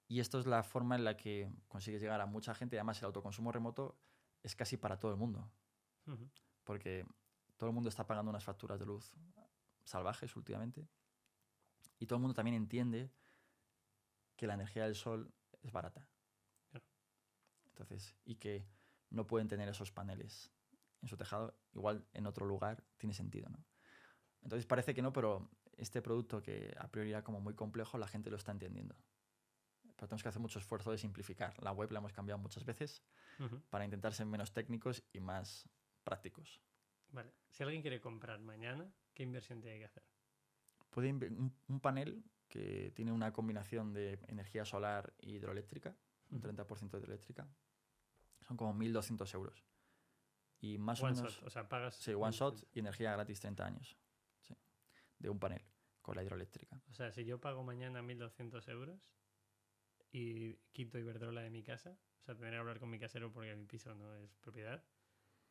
Y 0.07 0.21
esto 0.21 0.39
es 0.39 0.47
la 0.47 0.63
forma 0.63 0.97
en 0.97 1.05
la 1.05 1.17
que 1.17 1.53
consigues 1.69 2.01
llegar 2.01 2.21
a 2.21 2.27
mucha 2.27 2.55
gente. 2.55 2.77
Además, 2.77 2.99
el 3.01 3.07
autoconsumo 3.07 3.53
remoto 3.53 3.99
es 4.43 4.57
casi 4.57 4.77
para 4.77 4.99
todo 4.99 5.11
el 5.11 5.19
mundo, 5.19 5.51
porque 6.65 7.07
todo 7.57 7.69
el 7.69 7.75
mundo 7.75 7.89
está 7.89 8.07
pagando 8.07 8.31
unas 8.31 8.45
facturas 8.45 8.79
de 8.79 8.87
luz 8.87 9.13
salvajes 9.85 10.37
últimamente. 10.37 10.89
Y 11.99 12.07
todo 12.07 12.17
el 12.17 12.23
mundo 12.23 12.35
también 12.35 12.57
entiende 12.57 13.11
que 14.37 14.47
la 14.47 14.55
energía 14.55 14.85
del 14.85 14.95
sol 14.95 15.33
es 15.63 15.73
barata. 15.73 16.07
Claro. 16.71 16.87
Entonces, 17.67 18.15
y 18.25 18.37
que 18.37 18.69
no 19.11 19.27
pueden 19.27 19.49
tener 19.49 19.69
esos 19.69 19.91
paneles 19.91 20.53
en 21.01 21.09
su 21.09 21.17
tejado, 21.17 21.59
igual 21.73 22.07
en 22.13 22.27
otro 22.27 22.47
lugar 22.47 22.85
tiene 22.97 23.15
sentido, 23.15 23.49
¿no? 23.49 23.65
Entonces 24.43 24.67
parece 24.67 24.95
que 24.95 25.03
no, 25.03 25.13
pero 25.13 25.51
este 25.79 26.03
producto 26.03 26.43
que 26.43 26.75
a 26.79 26.89
priori 26.89 27.11
era 27.11 27.23
como 27.25 27.41
muy 27.41 27.55
complejo, 27.55 27.99
la 27.99 28.07
gente 28.09 28.31
lo 28.31 28.37
está 28.37 28.53
entendiendo. 28.53 28.97
Pero 29.97 30.07
tenemos 30.09 30.23
que 30.23 30.29
hacer 30.29 30.41
mucho 30.41 30.59
esfuerzo 30.59 30.91
de 30.91 30.99
simplificar. 30.99 31.61
La 31.63 31.73
web 31.73 31.91
la 31.91 31.99
hemos 31.99 32.13
cambiado 32.13 32.39
muchas 32.39 32.65
veces 32.65 33.03
para 33.71 33.85
intentar 33.85 34.13
ser 34.15 34.27
menos 34.27 34.53
técnicos 34.53 35.03
y 35.13 35.21
más 35.21 35.69
prácticos. 36.05 36.61
Vale. 37.11 37.33
Si 37.51 37.63
alguien 37.63 37.83
quiere 37.83 38.01
comprar 38.01 38.39
mañana, 38.41 38.93
¿qué 39.15 39.23
inversión 39.23 39.61
tiene 39.61 39.79
que 39.79 39.87
hacer? 39.87 40.05
Puede 40.91 41.11
un, 41.13 41.55
un 41.69 41.81
panel 41.81 42.23
que 42.49 42.93
tiene 42.95 43.13
una 43.13 43.33
combinación 43.33 43.93
de 43.93 44.19
energía 44.29 44.65
solar 44.65 45.15
y 45.19 45.35
hidroeléctrica, 45.37 45.97
un 46.31 46.39
Ujú. 46.39 46.49
30% 46.49 46.91
de 46.91 46.99
hidroeléctrica, 46.99 47.49
son 48.47 48.57
como 48.57 48.73
1.200 48.75 49.35
euros. 49.35 49.65
Y 50.61 50.79
más 50.79 51.03
One 51.03 51.13
o 51.13 51.17
menos... 51.17 51.35
shot, 51.37 51.47
o 51.47 51.51
sea, 51.51 51.69
pagas. 51.69 51.97
Sí, 51.97 52.13
one 52.15 52.27
un- 52.27 52.33
shot 52.33 52.69
y 52.73 52.79
energía 52.81 53.13
gratis 53.13 53.41
30 53.41 53.65
años. 53.67 53.97
Sí, 54.43 54.57
de 55.19 55.29
un 55.31 55.39
panel 55.39 55.63
con 56.09 56.17
la 56.17 56.23
hidroeléctrica. 56.23 56.81
O 56.89 56.95
sea, 56.95 57.13
si 57.13 57.27
yo 57.27 57.39
pago 57.39 57.63
mañana 57.63 58.01
1.200 58.01 58.67
euros 58.69 59.13
y 60.11 60.55
quito 60.73 60.99
Iberdrola 60.99 61.43
de 61.43 61.51
mi 61.51 61.63
casa, 61.63 61.99
o 62.23 62.25
sea, 62.25 62.35
tendré 62.35 62.53
que 62.53 62.57
hablar 62.57 62.81
con 62.81 62.89
mi 62.89 62.99
casero 62.99 63.31
porque 63.31 63.55
mi 63.55 63.67
piso 63.67 63.95
no 63.95 64.15
es 64.15 64.35
propiedad, 64.39 64.83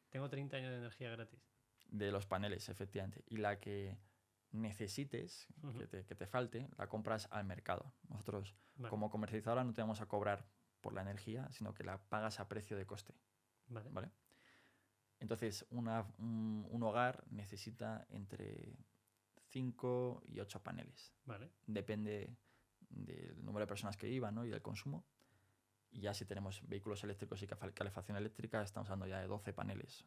tengo 0.10 0.28
30 0.30 0.58
años 0.58 0.72
de 0.72 0.78
energía 0.78 1.12
gratis. 1.12 1.48
De 1.90 2.12
los 2.12 2.26
paneles, 2.26 2.70
efectivamente. 2.70 3.24
Y 3.28 3.38
la 3.38 3.60
que 3.60 4.00
necesites, 4.50 5.46
que, 5.78 5.86
te, 5.86 6.06
que 6.08 6.16
te 6.16 6.26
falte, 6.26 6.68
la 6.76 6.88
compras 6.88 7.28
al 7.30 7.46
mercado. 7.46 7.94
Nosotros, 8.10 8.56
Vale, 8.78 8.90
como 8.90 9.12
comercializadora, 9.12 9.64
no 9.64 9.74
te 9.74 9.82
vamos 9.82 10.02
a 10.02 10.08
cobrar 10.08 10.48
por 10.82 10.94
la 10.94 11.02
energía, 11.04 11.52
sino 11.52 11.76
que 11.76 11.84
la 11.84 12.00
pagas 12.10 12.40
a 12.40 12.48
precio 12.48 12.76
de 12.78 12.88
coste. 12.88 13.14
vale. 13.68 13.92
¿vale? 13.92 14.12
Entonces, 15.20 15.68
una- 15.70 16.08
un, 16.18 16.66
un 16.68 16.82
hogar 16.84 17.24
necesita 17.30 18.08
entre 18.10 18.76
5 19.58 20.22
y 20.28 20.40
8 20.40 20.62
paneles. 20.62 21.12
vale. 21.26 21.50
Depende 21.66 22.38
del 22.90 23.44
número 23.44 23.66
de 23.66 23.68
personas 23.68 23.98
que 23.98 24.08
vivan 24.08 24.36
¿no? 24.36 24.46
y 24.46 24.50
del 24.50 24.62
consumo. 24.62 25.04
Y 25.90 26.02
ya 26.02 26.14
si 26.14 26.26
tenemos 26.26 26.62
vehículos 26.68 27.04
eléctricos 27.04 27.42
y 27.42 27.48
calefacción 27.48 28.18
eléctrica, 28.18 28.62
estamos 28.62 28.88
hablando 28.90 29.08
ya 29.08 29.20
de 29.20 29.28
12 29.28 29.54
paneles. 29.54 30.06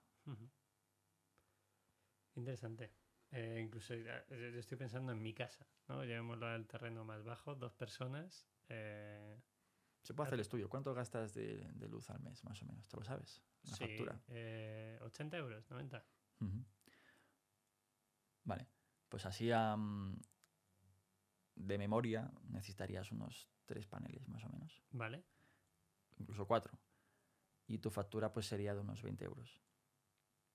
Interesante. 2.36 2.92
Eh, 3.32 3.60
incluso 3.64 3.94
yo 3.94 4.12
estoy 4.58 4.78
pensando 4.78 5.10
en 5.12 5.20
mi 5.22 5.34
casa, 5.34 5.66
¿no? 5.88 6.04
Llevémoslo 6.04 6.46
al 6.46 6.66
terreno 6.66 7.04
más 7.04 7.24
bajo, 7.24 7.54
dos 7.56 7.72
personas. 7.74 8.46
eh, 8.68 9.40
Se 10.02 10.14
puede 10.14 10.28
hacer 10.28 10.34
el 10.34 10.40
estudio. 10.42 10.68
¿Cuánto 10.68 10.94
gastas 10.94 11.34
de, 11.34 11.70
de 11.74 11.88
luz 11.88 12.08
al 12.10 12.20
mes, 12.20 12.44
más 12.44 12.62
o 12.62 12.66
menos? 12.66 12.88
¿Te 12.88 12.96
lo 12.96 13.02
sabes? 13.04 13.42
La 13.64 13.76
sí, 13.76 13.86
factura. 13.86 14.20
eh, 14.28 14.98
80 15.02 15.36
euros, 15.38 15.68
90. 15.70 16.04
Ujú. 16.40 16.64
Vale. 18.44 18.66
Pues 19.10 19.26
así 19.26 19.50
am, 19.50 20.16
de 21.56 21.76
memoria 21.76 22.32
necesitarías 22.44 23.12
unos 23.12 23.50
tres 23.66 23.86
paneles, 23.86 24.26
más 24.28 24.44
o 24.44 24.48
menos. 24.48 24.82
Vale. 24.92 25.24
Incluso 26.16 26.46
cuatro. 26.46 26.78
Y 27.66 27.78
tu 27.78 27.90
factura 27.90 28.32
pues 28.32 28.46
sería 28.46 28.72
de 28.72 28.80
unos 28.80 29.02
20 29.02 29.24
euros. 29.24 29.60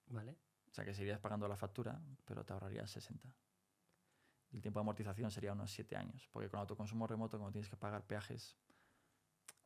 Vale. 0.07 0.37
O 0.71 0.73
sea 0.73 0.85
que 0.85 0.93
seguirías 0.93 1.19
pagando 1.19 1.47
la 1.47 1.57
factura, 1.57 2.01
pero 2.25 2.45
te 2.45 2.53
ahorrarías 2.53 2.89
60. 2.89 3.29
Y 4.51 4.55
el 4.55 4.61
tiempo 4.61 4.79
de 4.79 4.81
amortización 4.81 5.29
sería 5.31 5.51
unos 5.51 5.71
7 5.71 5.95
años. 5.97 6.29
Porque 6.31 6.49
con 6.49 6.59
autoconsumo 6.59 7.07
remoto, 7.07 7.37
como 7.37 7.51
tienes 7.51 7.69
que 7.69 7.77
pagar 7.77 8.07
peajes, 8.07 8.57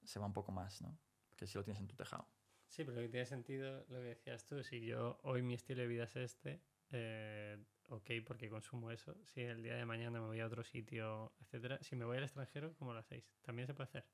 se 0.04 0.20
va 0.20 0.26
un 0.26 0.34
poco 0.34 0.52
más, 0.52 0.82
¿no? 0.82 0.98
Que 1.36 1.46
si 1.46 1.58
lo 1.58 1.64
tienes 1.64 1.80
en 1.80 1.88
tu 1.88 1.96
tejado. 1.96 2.28
Sí, 2.68 2.84
pero 2.84 2.98
lo 2.98 3.02
que 3.04 3.10
tiene 3.10 3.26
sentido 3.26 3.86
lo 3.88 4.00
que 4.00 4.16
decías 4.16 4.46
tú. 4.46 4.64
Si 4.64 4.84
yo 4.84 5.20
hoy 5.24 5.42
mi 5.44 5.54
estilo 5.54 5.82
de 5.82 5.88
vida 5.88 6.04
es 6.04 6.16
este, 6.16 6.64
eh, 6.92 7.58
ok, 7.88 8.12
porque 8.26 8.50
consumo 8.50 8.92
eso. 8.92 9.16
Si 9.26 9.42
el 9.42 9.64
día 9.64 9.76
de 9.76 9.86
mañana 9.86 10.20
me 10.20 10.28
voy 10.28 10.40
a 10.40 10.46
otro 10.46 10.64
sitio, 10.64 11.34
etcétera. 11.40 11.80
Si 11.82 11.96
me 11.96 12.06
voy 12.06 12.18
al 12.18 12.24
extranjero, 12.24 12.76
¿cómo 12.78 12.94
lo 12.94 13.00
hacéis? 13.00 13.26
¿También 13.42 13.68
se 13.68 13.74
puede 13.74 13.90
hacer? 13.90 14.08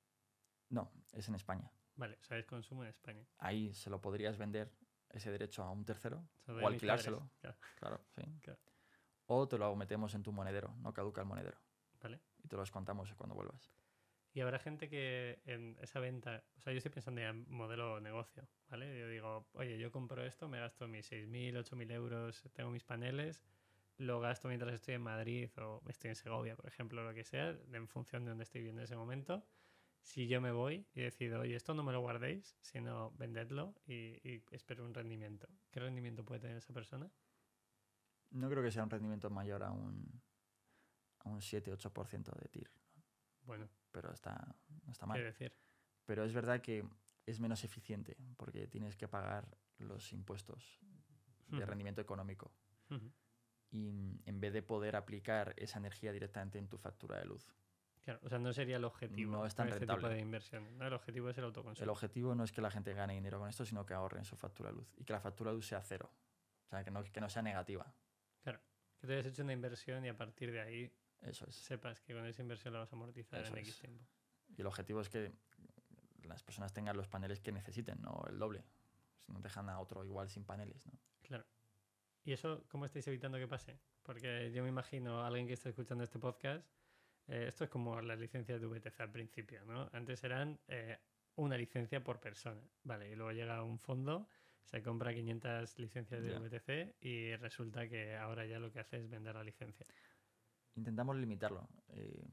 No, 0.69 0.91
es 1.13 1.27
en 1.27 1.35
España. 1.35 1.71
Vale, 1.95 2.17
o 2.19 2.23
sea, 2.23 2.37
es 2.37 2.45
consumo 2.45 2.83
en 2.83 2.89
España. 2.89 3.25
Ahí 3.37 3.73
se 3.73 3.89
lo 3.89 4.01
podrías 4.01 4.37
vender 4.37 4.71
ese 5.09 5.31
derecho 5.31 5.63
a 5.63 5.71
un 5.71 5.85
tercero, 5.85 6.27
o 6.43 6.47
padres. 6.47 6.65
alquilárselo. 6.65 7.29
Claro, 7.39 7.57
claro, 7.75 8.05
sí. 8.15 8.21
Claro. 8.41 8.59
O 9.27 9.47
te 9.47 9.57
lo 9.57 9.75
metemos 9.75 10.13
en 10.13 10.23
tu 10.23 10.31
monedero, 10.31 10.75
no 10.79 10.93
caduca 10.93 11.21
el 11.21 11.27
monedero. 11.27 11.57
Vale. 12.01 12.21
Y 12.43 12.47
te 12.47 12.55
lo 12.55 12.61
descontamos 12.61 13.13
cuando 13.15 13.35
vuelvas. 13.35 13.71
Y 14.35 14.41
habrá 14.41 14.59
gente 14.59 14.89
que 14.89 15.39
en 15.45 15.77
esa 15.81 16.01
venta, 16.01 16.43
o 16.57 16.61
sea, 16.61 16.73
yo 16.73 16.79
estoy 16.79 16.91
pensando 16.91 17.21
ya 17.21 17.29
en 17.29 17.49
modelo 17.49 18.01
negocio, 18.01 18.45
¿vale? 18.67 18.99
Yo 18.99 19.07
digo, 19.07 19.47
oye, 19.53 19.77
yo 19.77 19.93
compro 19.93 20.25
esto, 20.25 20.49
me 20.49 20.59
gasto 20.59 20.89
mis 20.89 21.09
6.000, 21.09 21.55
8.000 21.55 21.91
euros, 21.93 22.43
tengo 22.51 22.69
mis 22.69 22.83
paneles, 22.83 23.41
lo 23.95 24.19
gasto 24.19 24.49
mientras 24.49 24.73
estoy 24.73 24.95
en 24.95 25.03
Madrid 25.03 25.49
o 25.59 25.81
estoy 25.87 26.09
en 26.09 26.17
Segovia, 26.17 26.57
por 26.57 26.67
ejemplo, 26.67 27.01
lo 27.01 27.13
que 27.13 27.23
sea, 27.23 27.57
en 27.71 27.87
función 27.87 28.25
de 28.25 28.31
donde 28.31 28.43
estoy 28.43 28.61
viendo 28.61 28.81
en 28.81 28.83
ese 28.83 28.97
momento. 28.97 29.47
Si 30.01 30.27
yo 30.27 30.41
me 30.41 30.51
voy 30.51 30.85
y 30.93 30.99
decido, 30.99 31.39
oye, 31.39 31.55
esto 31.55 31.73
no 31.73 31.83
me 31.83 31.93
lo 31.93 32.01
guardéis, 32.01 32.57
sino 32.59 33.11
vendedlo 33.11 33.73
y, 33.87 34.19
y 34.29 34.43
espero 34.51 34.83
un 34.83 34.93
rendimiento. 34.93 35.47
¿Qué 35.71 35.79
rendimiento 35.79 36.25
puede 36.25 36.41
tener 36.41 36.57
esa 36.57 36.73
persona? 36.73 37.09
No 38.31 38.49
creo 38.49 38.61
que 38.61 38.71
sea 38.71 38.83
un 38.83 38.89
rendimiento 38.89 39.29
mayor 39.29 39.63
a 39.63 39.71
un, 39.71 40.21
a 41.19 41.29
un 41.29 41.39
7-8% 41.39 42.37
de 42.37 42.49
TIR, 42.49 42.69
Bueno, 43.43 43.69
pero 43.95 44.11
está, 44.11 44.35
no 44.83 44.91
está 44.91 45.05
mal. 45.05 45.23
decir, 45.23 45.55
Pero 46.05 46.25
es 46.25 46.33
verdad 46.33 46.59
que 46.59 46.85
es 47.25 47.39
menos 47.39 47.63
eficiente 47.63 48.17
porque 48.35 48.67
tienes 48.67 48.97
que 48.97 49.07
pagar 49.07 49.57
los 49.77 50.11
impuestos 50.11 50.81
de 51.47 51.65
rendimiento 51.65 52.01
económico. 52.01 52.51
Y 53.71 54.21
en 54.25 54.39
vez 54.41 54.51
de 54.51 54.61
poder 54.61 54.97
aplicar 54.97 55.53
esa 55.57 55.79
energía 55.79 56.11
directamente 56.11 56.59
en 56.59 56.67
tu 56.67 56.77
factura 56.77 57.17
de 57.19 57.25
luz. 57.25 57.47
Claro, 58.03 58.19
o 58.21 58.29
sea, 58.29 58.37
no 58.37 58.51
sería 58.53 58.75
el 58.77 58.83
objetivo 58.83 59.31
No 59.31 59.45
es 59.45 59.55
tan 59.55 59.67
este 59.69 59.79
tipo 59.79 59.93
rentable. 59.93 60.15
de 60.15 60.21
inversión. 60.21 60.77
¿no? 60.77 60.85
El 60.85 60.93
objetivo 60.93 61.29
es 61.29 61.37
el 61.37 61.45
autoconsumo. 61.45 61.83
El 61.83 61.89
objetivo 61.89 62.35
no 62.35 62.43
es 62.43 62.51
que 62.51 62.61
la 62.61 62.69
gente 62.69 62.93
gane 62.93 63.13
dinero 63.13 63.39
con 63.39 63.49
esto, 63.49 63.65
sino 63.65 63.85
que 63.85 63.93
ahorren 63.93 64.25
su 64.25 64.35
factura 64.35 64.69
de 64.69 64.75
luz 64.75 64.93
y 64.97 65.05
que 65.05 65.13
la 65.13 65.21
factura 65.21 65.51
de 65.51 65.55
luz 65.55 65.67
sea 65.67 65.81
cero. 65.81 66.11
O 66.65 66.67
sea, 66.69 66.83
que 66.83 66.91
no, 66.91 67.01
que 67.03 67.21
no 67.21 67.29
sea 67.29 67.41
negativa. 67.41 67.95
Que 68.43 69.07
te 69.07 69.13
hayas 69.13 69.25
hecho 69.25 69.43
una 69.43 69.53
inversión 69.53 70.05
y 70.05 70.09
a 70.09 70.17
partir 70.17 70.51
de 70.51 70.61
ahí 70.61 70.93
Eso 71.21 71.45
es. 71.47 71.55
sepas 71.55 72.01
que 72.01 72.13
con 72.13 72.25
esa 72.25 72.41
inversión 72.41 72.73
la 72.73 72.79
vas 72.79 72.91
a 72.93 72.95
amortizar 72.95 73.41
Eso 73.41 73.53
en 73.53 73.59
es. 73.59 73.67
X 73.69 73.79
tiempo. 73.79 74.05
Y 74.55 74.61
el 74.61 74.67
objetivo 74.67 75.01
es 75.01 75.09
que 75.09 75.31
las 76.23 76.43
personas 76.43 76.73
tengan 76.73 76.95
los 76.97 77.07
paneles 77.07 77.39
que 77.39 77.51
necesiten, 77.51 78.01
no 78.01 78.23
el 78.27 78.37
doble. 78.37 78.63
Si 79.25 79.31
no 79.31 79.39
dejan 79.39 79.69
a 79.69 79.79
otro 79.79 80.03
igual 80.05 80.29
sin 80.29 80.43
paneles, 80.45 80.85
¿no? 80.85 80.93
Claro. 81.23 81.45
¿Y 82.23 82.31
eso 82.33 82.63
cómo 82.69 82.85
estáis 82.85 83.07
evitando 83.07 83.37
que 83.37 83.47
pase? 83.47 83.79
Porque 84.03 84.51
yo 84.51 84.61
me 84.63 84.69
imagino 84.69 85.21
a 85.21 85.27
alguien 85.27 85.47
que 85.47 85.53
está 85.53 85.69
escuchando 85.69 86.03
este 86.03 86.19
podcast, 86.19 86.67
eh, 87.27 87.45
esto 87.47 87.63
es 87.63 87.69
como 87.69 87.99
las 88.01 88.19
licencias 88.19 88.61
de 88.61 88.67
VTC 88.67 88.99
al 89.01 89.11
principio, 89.11 89.63
¿no? 89.65 89.89
Antes 89.93 90.23
eran 90.23 90.59
eh, 90.67 90.97
una 91.35 91.57
licencia 91.57 92.03
por 92.03 92.19
persona, 92.19 92.61
¿vale? 92.83 93.09
Y 93.11 93.15
luego 93.15 93.31
llega 93.31 93.63
un 93.63 93.79
fondo, 93.79 94.27
se 94.63 94.81
compra 94.83 95.13
500 95.13 95.79
licencias 95.79 96.21
de 96.23 96.29
Ya. 96.31 96.39
VTC 96.39 96.95
y 97.03 97.35
resulta 97.35 97.87
que 97.87 98.15
ahora 98.15 98.45
ya 98.45 98.59
lo 98.59 98.71
que 98.71 98.79
hace 98.79 98.97
es 98.97 99.09
vender 99.09 99.35
la 99.35 99.43
licencia. 99.43 99.85
Intentamos 100.75 101.15
limitarlo. 101.15 101.67
Eh, 101.89 102.27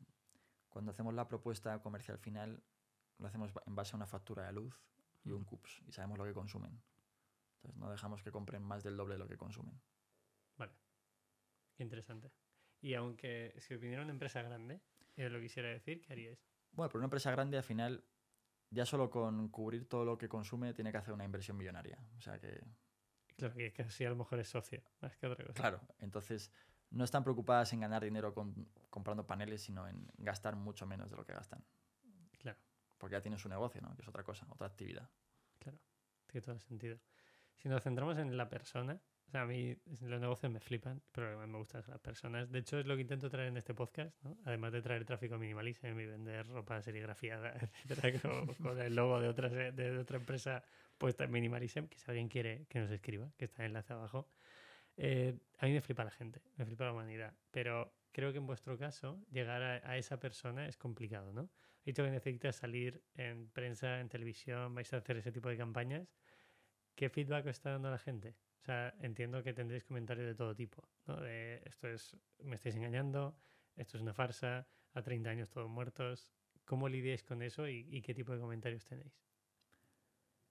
cuando 0.68 0.90
hacemos 0.90 1.14
la 1.14 1.28
propuesta 1.28 1.80
comercial 1.80 2.18
final, 2.18 2.62
lo 3.18 3.26
hacemos 3.28 3.53
en 3.66 3.74
base 3.74 3.95
a 3.95 3.97
una 3.97 4.07
factura 4.07 4.47
de 4.47 4.53
luz 4.53 4.82
y 5.24 5.30
un. 5.30 5.45
CUPS, 5.45 5.82
y 5.86 5.93
sabemos 5.93 6.18
lo 6.18 6.24
que 6.24 6.34
consumen. 6.34 6.82
Entonces 7.57 7.78
no 7.78 7.90
dejamos 7.90 8.22
que 8.22 8.32
compren 8.32 8.62
más 8.62 8.82
del 8.82 8.97
doble 8.97 9.14
de 9.14 9.18
lo 9.18 9.28
que 9.28 9.36
consumen. 9.36 9.80
Qué 11.74 11.82
interesante. 11.82 12.30
Y 12.80 12.95
aunque 12.95 13.55
si 13.59 13.76
viniera 13.76 14.03
una 14.03 14.12
empresa 14.12 14.43
grande 14.43 14.82
y 15.16 15.22
os 15.22 15.32
lo 15.32 15.40
quisiera 15.40 15.68
decir, 15.70 16.03
¿qué 16.03 16.12
haríais? 16.12 16.38
Bueno, 16.72 16.88
pero 16.90 16.99
una 16.99 17.07
empresa 17.07 17.30
grande 17.30 17.57
al 17.57 17.62
final, 17.62 18.05
ya 18.70 18.84
solo 18.84 19.11
con 19.11 19.49
cubrir 19.49 19.88
todo 19.88 20.05
lo 20.05 20.18
que 20.18 20.28
consume, 20.28 20.74
tiene 20.74 20.90
que 20.93 20.99
hacer 20.99 21.14
una 21.14 21.24
inversión 21.24 21.57
millonaria. 21.57 21.99
O 22.18 22.20
sea 22.20 22.38
que, 22.38 22.61
Claro, 23.36 23.55
que 23.55 23.72
casi 23.72 24.05
a 24.05 24.11
lo 24.11 24.16
mejor 24.16 24.38
es 24.40 24.49
socio, 24.49 24.82
más 25.01 25.16
que 25.16 25.26
otra 25.26 25.45
cosa. 25.47 25.55
claro, 25.55 25.80
entonces 25.99 26.53
no 26.93 27.05
están 27.05 27.24
preocupadas 27.24 27.72
en 27.72 27.80
ganar 27.80 28.03
dinero 28.05 28.34
con- 28.34 28.68
comprando 28.90 29.26
paneles, 29.26 29.62
sino 29.62 29.88
en 29.88 30.07
gastar 30.18 30.57
mucho 30.57 30.86
menos 30.86 31.11
de 31.11 31.16
lo 31.16 31.24
que 31.24 31.32
gastan. 31.32 31.64
Claro. 32.38 32.59
Porque 32.99 33.14
ya 33.14 33.20
tienen 33.22 33.38
su 33.38 33.49
negocio, 33.49 33.80
¿no? 33.80 33.95
Que 33.97 34.03
es 34.03 34.09
otra 34.09 34.22
cosa, 34.22 34.47
otra 34.51 34.66
actividad. 34.66 35.09
Tiene 35.59 36.43
todo 36.45 36.55
el 36.55 36.61
sentido. 36.61 36.99
Si 37.57 37.68
nos 37.68 37.82
centramos 37.82 38.16
en 38.18 38.36
la 38.36 38.49
persona, 38.49 39.01
o 39.26 39.30
sea, 39.30 39.43
a 39.43 39.47
mí 39.47 39.76
los 40.01 40.20
negocios 40.20 40.51
me 40.51 40.61
flipan, 40.61 41.03
pero 41.12 41.26
lo 41.26 41.32
que 41.34 41.38
más 41.40 41.49
me 41.49 41.59
gustan 41.59 41.82
son 41.82 41.93
las 41.93 42.01
personas. 42.01 42.51
De 42.51 42.59
hecho, 42.59 42.78
es 42.78 42.86
lo 42.86 42.95
que 42.97 43.03
intento 43.03 43.28
traer 43.30 43.49
en 43.49 43.57
este 43.57 43.74
podcast, 43.74 44.16
¿no? 44.22 44.38
Además 44.45 44.72
de 44.72 44.82
traer 44.82 45.05
tráfico 45.05 45.38
minimalism 45.38 45.86
y 45.86 46.07
vender 46.07 46.47
ropa 46.49 46.80
serigrafiada, 46.82 47.53
etcétera, 47.84 48.20
con, 48.20 48.55
con 48.55 48.80
el 48.80 48.95
logo 48.95 49.20
de 49.20 49.28
otra, 49.28 49.49
de 49.49 49.99
otra 49.99 50.16
empresa 50.16 50.64
puesta 50.99 51.24
en 51.24 51.30
minimalism, 51.32 51.86
que 51.86 51.99
si 51.99 52.11
alguien 52.11 52.28
quiere 52.28 52.66
que 52.68 52.80
nos 52.80 52.90
escriba, 52.90 53.30
que 53.36 53.45
está 53.45 53.62
en 53.62 53.66
el 53.66 53.70
enlace 53.72 53.93
abajo. 53.93 54.28
Eh, 54.97 55.38
a 55.59 55.66
mí 55.66 55.72
me 55.72 55.80
flipa 55.80 56.05
la 56.05 56.11
gente, 56.11 56.43
me 56.57 56.66
flipa 56.66 56.84
la 56.84 56.93
humanidad, 56.93 57.34
pero 57.51 57.95
creo 58.12 58.32
que 58.32 58.38
en 58.38 58.47
vuestro 58.47 58.76
caso 58.76 59.24
llegar 59.30 59.62
a, 59.62 59.97
esa 59.97 60.18
persona 60.18 60.66
es 60.66 60.76
complicado, 60.76 61.32
¿no? 61.32 61.51
He 61.84 61.90
dicho 61.90 62.05
que 62.05 62.11
necesitas 62.11 62.57
salir 62.57 63.03
en 63.14 63.49
prensa, 63.49 64.01
en 64.01 64.09
televisión, 64.09 64.74
vais 64.74 64.93
a 64.93 64.99
hacer 64.99 65.16
ese 65.16 65.32
tipo 65.32 65.49
de 65.49 65.57
campañas. 65.57 66.14
¿Qué 66.95 67.09
feedback 67.09 67.47
está 67.47 67.70
dando 67.70 67.90
la 67.90 67.99
gente? 67.99 68.36
O 68.61 68.64
sea, 68.64 68.95
entiendo 69.01 69.43
que 69.43 69.53
tendréis 69.53 69.82
comentarios 69.82 70.26
de 70.26 70.34
todo 70.34 70.55
tipo, 70.55 70.88
¿no? 71.07 71.20
De 71.20 71.62
esto 71.64 71.88
es, 71.88 72.16
me 72.38 72.55
estáis 72.55 72.76
engañando, 72.76 73.36
esto 73.76 73.97
es 73.97 74.03
una 74.03 74.12
farsa, 74.12 74.68
a 74.95 75.03
30 75.03 75.30
años 75.30 75.51
todos 75.51 75.68
muertos. 75.68 76.28
¿Cómo 76.64 76.88
lidiáis 76.88 77.22
con 77.22 77.43
eso 77.43 77.68
y, 77.68 78.01
qué 78.03 78.14
tipo 78.14 78.32
de 78.32 78.38
comentarios 78.38 78.84
tenéis? 78.86 79.20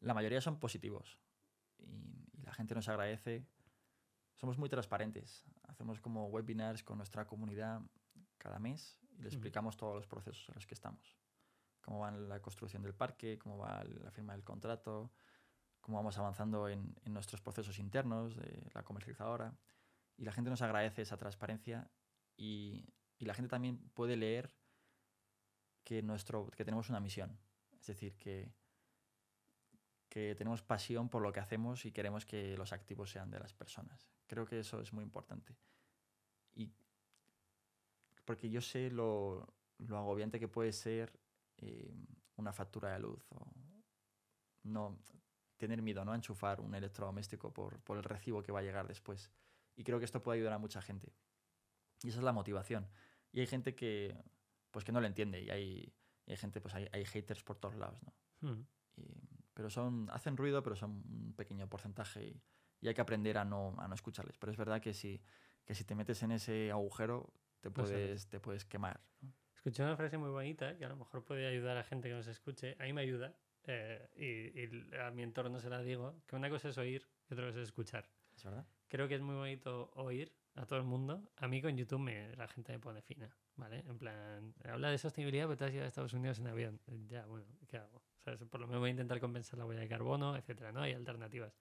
La 0.02 0.14
mayoría 0.14 0.42
son 0.42 0.60
positivos 0.60 1.20
y 1.80 2.42
la 2.44 2.54
gente 2.54 2.76
nos 2.76 2.89
agradece. 2.89 3.46
Somos 4.36 4.57
muy 4.57 4.69
transparentes. 4.69 5.45
Hacemos 5.67 5.99
como 5.99 6.27
webinars 6.27 6.84
con 6.84 6.97
nuestra 6.97 7.25
comunidad 7.25 7.82
cada 8.38 8.59
mes 8.59 8.99
y 9.17 9.21
le 9.21 9.27
explicamos 9.27 9.77
todos 9.77 9.95
los 9.95 10.07
procesos 10.07 10.49
en 10.49 10.55
los 10.55 10.65
que 10.65 10.73
estamos. 10.73 11.17
Cómo 11.82 11.99
va 11.99 12.11
la 12.11 12.41
construcción 12.41 12.84
del 12.84 12.93
parque, 12.93 13.38
cómo 13.38 13.57
va 13.57 13.84
la 13.84 14.11
firma 14.11 14.34
del 14.34 14.43
contrato, 14.43 15.11
cómo 15.79 15.97
vamos 15.97 16.17
avanzando 16.17 16.69
en, 16.69 16.95
en 17.03 17.13
nuestros 17.13 17.41
procesos 17.41 17.79
internos 17.79 18.36
de 18.36 18.69
la 18.73 18.84
comercializadora. 18.84 19.55
Y 20.17 20.23
la 20.23 20.32
gente 20.32 20.49
nos 20.49 20.61
agradece 20.61 21.01
esa 21.01 21.17
transparencia 21.17 21.89
y, 22.38 22.86
y 23.17 23.25
la 23.25 23.34
gente 23.34 23.49
también 23.49 23.77
puede 23.93 24.15
leer 24.15 24.53
que, 25.84 26.01
nuestro, 26.01 26.49
que 26.51 26.65
tenemos 26.65 26.89
una 26.89 26.99
misión. 26.99 27.39
Es 27.79 27.88
decir, 27.88 28.17
que, 28.17 28.53
que 30.12 30.36
tenemos 30.36 30.62
pasión 30.62 31.07
por 31.07 31.22
lo 31.22 31.32
que 31.32 31.39
hacemos 31.39 31.86
y 31.86 31.93
queremos 31.93 32.26
que 32.26 32.57
los 32.57 32.74
activos 32.74 33.09
sean 33.09 33.32
de 33.32 33.39
las 33.39 33.53
personas. 33.53 34.09
Creo 34.28 34.45
que 34.45 34.59
eso 34.59 34.82
es 34.82 34.91
muy 34.91 35.05
importante. 35.05 35.55
Y 36.53 36.70
porque 38.26 38.49
yo 38.49 38.59
sé 38.59 38.91
lo, 38.91 39.47
lo 39.78 39.97
agobiante 39.97 40.38
que 40.38 40.49
puede 40.49 40.74
ser 40.74 41.18
eh, 41.59 41.95
una 42.36 42.51
factura 42.51 42.91
de 42.91 42.99
luz 42.99 43.26
o 43.32 43.53
no 44.64 44.99
tener 45.55 45.82
miedo 45.82 46.03
¿no? 46.03 46.12
a 46.12 46.16
enchufar 46.16 46.59
un 46.59 46.76
electrodoméstico 46.76 47.53
por, 47.53 47.80
por 47.80 47.95
el 47.95 48.03
recibo 48.03 48.43
que 48.43 48.51
va 48.51 48.59
a 48.59 48.64
llegar 48.64 48.89
después. 48.89 49.32
Y 49.78 49.86
creo 49.86 49.97
que 49.97 50.05
esto 50.05 50.22
puede 50.22 50.39
ayudar 50.39 50.53
a 50.53 50.59
mucha 50.59 50.82
gente. 50.82 51.14
Y 52.03 52.09
esa 52.09 52.18
es 52.18 52.24
la 52.26 52.34
motivación. 52.34 52.86
Y 53.32 53.39
hay 53.39 53.47
gente 53.47 53.76
que 53.76 54.22
pues 54.72 54.84
que 54.84 54.91
no 54.91 54.99
lo 54.99 55.07
entiende 55.07 55.41
y 55.41 55.49
hay, 55.49 55.93
y 56.26 56.32
hay 56.32 56.38
gente, 56.38 56.59
pues 56.59 56.76
hay, 56.76 56.89
hay 56.91 57.05
haters 57.05 57.43
por 57.43 57.57
todos 57.57 57.76
lados, 57.76 58.01
¿no? 58.03 58.14
Hmm. 58.41 58.66
Y- 58.97 59.41
pero 59.54 59.70
son, 59.70 60.10
hacen 60.12 60.38
ruido, 60.38 60.64
pero 60.64 60.76
son 60.76 60.91
un 60.91 61.34
pequeño 61.36 61.68
porcentaje 61.68 62.24
y, 62.26 62.41
y 62.82 62.88
hay 62.88 62.93
que 62.93 63.02
aprender 63.02 63.38
a 63.38 63.45
no, 63.45 63.76
a 63.78 63.88
no 63.88 63.95
escucharles. 63.95 64.38
Pero 64.38 64.52
es 64.52 64.58
verdad 64.58 64.82
que 64.82 64.93
si, 64.93 65.22
que 65.66 65.76
si 65.76 65.84
te 65.84 65.95
metes 65.95 66.22
en 66.24 66.32
ese 66.32 66.72
agujero, 66.72 67.34
te 67.62 67.70
puedes, 67.70 68.28
te 68.28 68.39
puedes 68.39 68.66
quemar. 68.66 68.99
¿no? 69.22 69.34
Escuché 69.56 69.84
una 69.84 69.95
frase 69.95 70.18
muy 70.18 70.30
bonita 70.30 70.76
que 70.78 70.86
a 70.86 70.89
lo 70.89 70.95
mejor 70.95 71.24
puede 71.24 71.47
ayudar 71.47 71.78
a 71.78 71.84
gente 71.84 72.10
que 72.10 72.16
nos 72.16 72.28
escuche. 72.28 72.76
A 72.80 72.84
mí 72.84 72.93
me 72.93 73.02
ayuda 73.02 73.36
eh, 73.66 74.10
y, 74.16 74.60
y 74.60 74.95
a 74.97 75.12
mi 75.12 75.22
entorno 75.22 75.60
se 75.60 75.70
la 75.70 75.82
digo, 75.82 76.22
que 76.26 76.36
una 76.36 76.49
cosa 76.49 76.70
es 76.70 76.78
oír 76.78 77.08
y 77.30 77.34
otra 77.34 77.45
cosa 77.47 77.60
es 77.60 77.68
escuchar. 77.68 78.10
¿Es 78.36 78.43
verdad? 78.43 78.66
Creo 78.88 79.08
que 79.08 79.16
es 79.16 79.22
muy 79.22 79.36
bonito 79.36 79.91
oír 79.95 80.36
a 80.56 80.66
todo 80.66 80.80
el 80.80 80.86
mundo. 80.86 81.32
A 81.38 81.47
mí 81.47 81.62
con 81.62 81.78
YouTube 81.78 81.99
me, 81.99 82.36
la 82.36 82.47
gente 82.47 82.74
me 82.74 82.80
pone 82.80 83.02
fina, 83.02 83.30
¿vale? 83.56 83.84
En 83.88 83.97
plan, 83.97 84.54
habla 84.66 84.89
de 84.89 84.97
sostenibilidad, 84.97 85.45
pero 85.45 85.58
te 85.58 85.66
has 85.66 85.74
ido 85.74 85.84
a 85.84 85.88
Estados 85.88 86.14
Unidos 86.14 86.39
en 86.39 86.47
avión. 86.47 86.82
Ya, 87.08 87.26
bueno, 87.26 87.47
¿qué 87.68 87.78
hago? 87.78 88.02
¿Sabes? 88.24 88.43
Por 88.45 88.61
lo 88.61 88.67
menos 88.67 88.80
voy 88.82 88.89
a 88.89 88.91
intentar 88.91 89.19
compensar 89.19 89.57
la 89.59 89.65
huella 89.65 89.82
de 89.82 89.88
carbono, 89.88 90.36
etcétera, 90.36 90.72
¿no? 90.72 90.82
Hay 90.82 90.93
alternativas. 90.93 91.57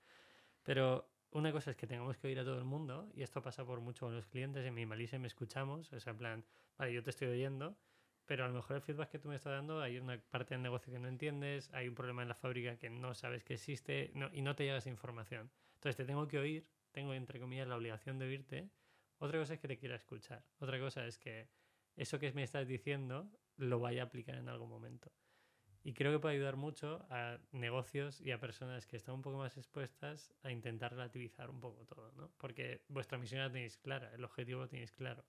Pero 0.63 1.11
una 1.31 1.53
cosa 1.53 1.71
es 1.71 1.77
que 1.77 1.87
tengamos 1.87 2.17
que 2.19 2.27
oír 2.29 2.39
a 2.41 2.45
todo 2.45 2.59
el 2.59 2.65
mundo, 2.65 3.11
y 3.15 3.23
esto 3.23 3.43
pasa 3.43 3.65
por 3.65 3.81
mucho 3.81 4.07
con 4.07 4.15
los 4.15 4.27
clientes, 4.27 4.65
en 4.67 4.75
Minimalism 4.75 5.19
me 5.19 5.27
escuchamos, 5.29 5.93
o 5.93 6.01
sea, 6.01 6.11
en 6.13 6.19
plan, 6.19 6.45
vale, 6.77 6.93
yo 6.93 7.03
te 7.03 7.11
estoy 7.11 7.29
oyendo, 7.29 7.79
pero 8.27 8.45
a 8.45 8.49
lo 8.49 8.55
mejor 8.55 8.77
el 8.77 8.83
feedback 8.83 9.11
que 9.11 9.19
tú 9.19 9.29
me 9.29 9.37
estás 9.37 9.53
dando, 9.53 9.81
hay 9.81 9.99
una 9.99 10.21
parte 10.31 10.55
del 10.55 10.63
negocio 10.63 10.93
que 10.93 10.99
no 10.99 11.09
entiendes, 11.09 11.71
hay 11.73 11.89
un 11.89 11.95
problema 11.95 12.23
en 12.23 12.29
la 12.29 12.35
fábrica 12.35 12.77
que 12.77 12.91
no 12.91 13.15
sabes 13.15 13.43
que 13.45 13.55
existe 13.55 14.13
no- 14.15 14.31
y 14.33 14.43
no 14.43 14.55
te 14.55 14.65
llega 14.65 14.77
esa 14.77 14.89
información. 14.91 15.51
Entonces 15.75 15.97
te 15.97 16.05
tengo 16.05 16.29
que 16.29 16.39
oír, 16.39 16.69
tengo 16.93 17.15
entre 17.15 17.41
comillas 17.41 17.67
la 17.67 17.77
obligación 17.77 18.19
de 18.19 18.27
oírte. 18.27 18.71
Otra 19.19 19.39
cosa 19.39 19.55
es 19.55 19.61
que 19.61 19.69
te 19.69 19.79
quiera 19.79 19.97
escuchar. 19.97 20.45
Otra 20.59 20.79
cosa 20.79 21.07
es 21.07 21.19
que 21.19 21.49
eso 21.97 22.19
que 22.19 22.33
me 22.33 22.43
estás 22.43 22.67
diciendo 22.69 23.31
lo 23.57 23.81
vaya 23.81 24.03
a 24.03 24.07
aplicar 24.07 24.37
en 24.37 24.49
algún 24.49 24.69
momento. 24.69 25.11
Y 25.83 25.95
creo 25.95 26.13
que 26.13 26.19
puede 26.19 26.35
ayudar 26.35 26.57
mucho 26.57 27.07
a 27.09 27.39
negocios 27.53 28.21
y 28.21 28.33
a 28.33 28.39
personas 28.39 28.87
que 28.87 28.97
están 28.97 29.15
un 29.15 29.23
poco 29.23 29.39
más 29.39 29.57
expuestas 29.57 30.33
a 30.43 30.51
intentar 30.51 30.93
relativizar 30.93 31.49
un 31.49 31.61
poco 31.61 31.87
todo, 31.87 32.13
¿no? 32.13 32.31
Porque 32.37 32.85
vuestra 32.89 33.17
misión 33.17 33.41
la 33.41 33.51
tenéis 33.51 33.79
clara, 33.79 34.13
el 34.15 34.23
objetivo 34.25 34.61
lo 34.61 34.69
tenéis 34.69 34.93
claro. 34.93 35.25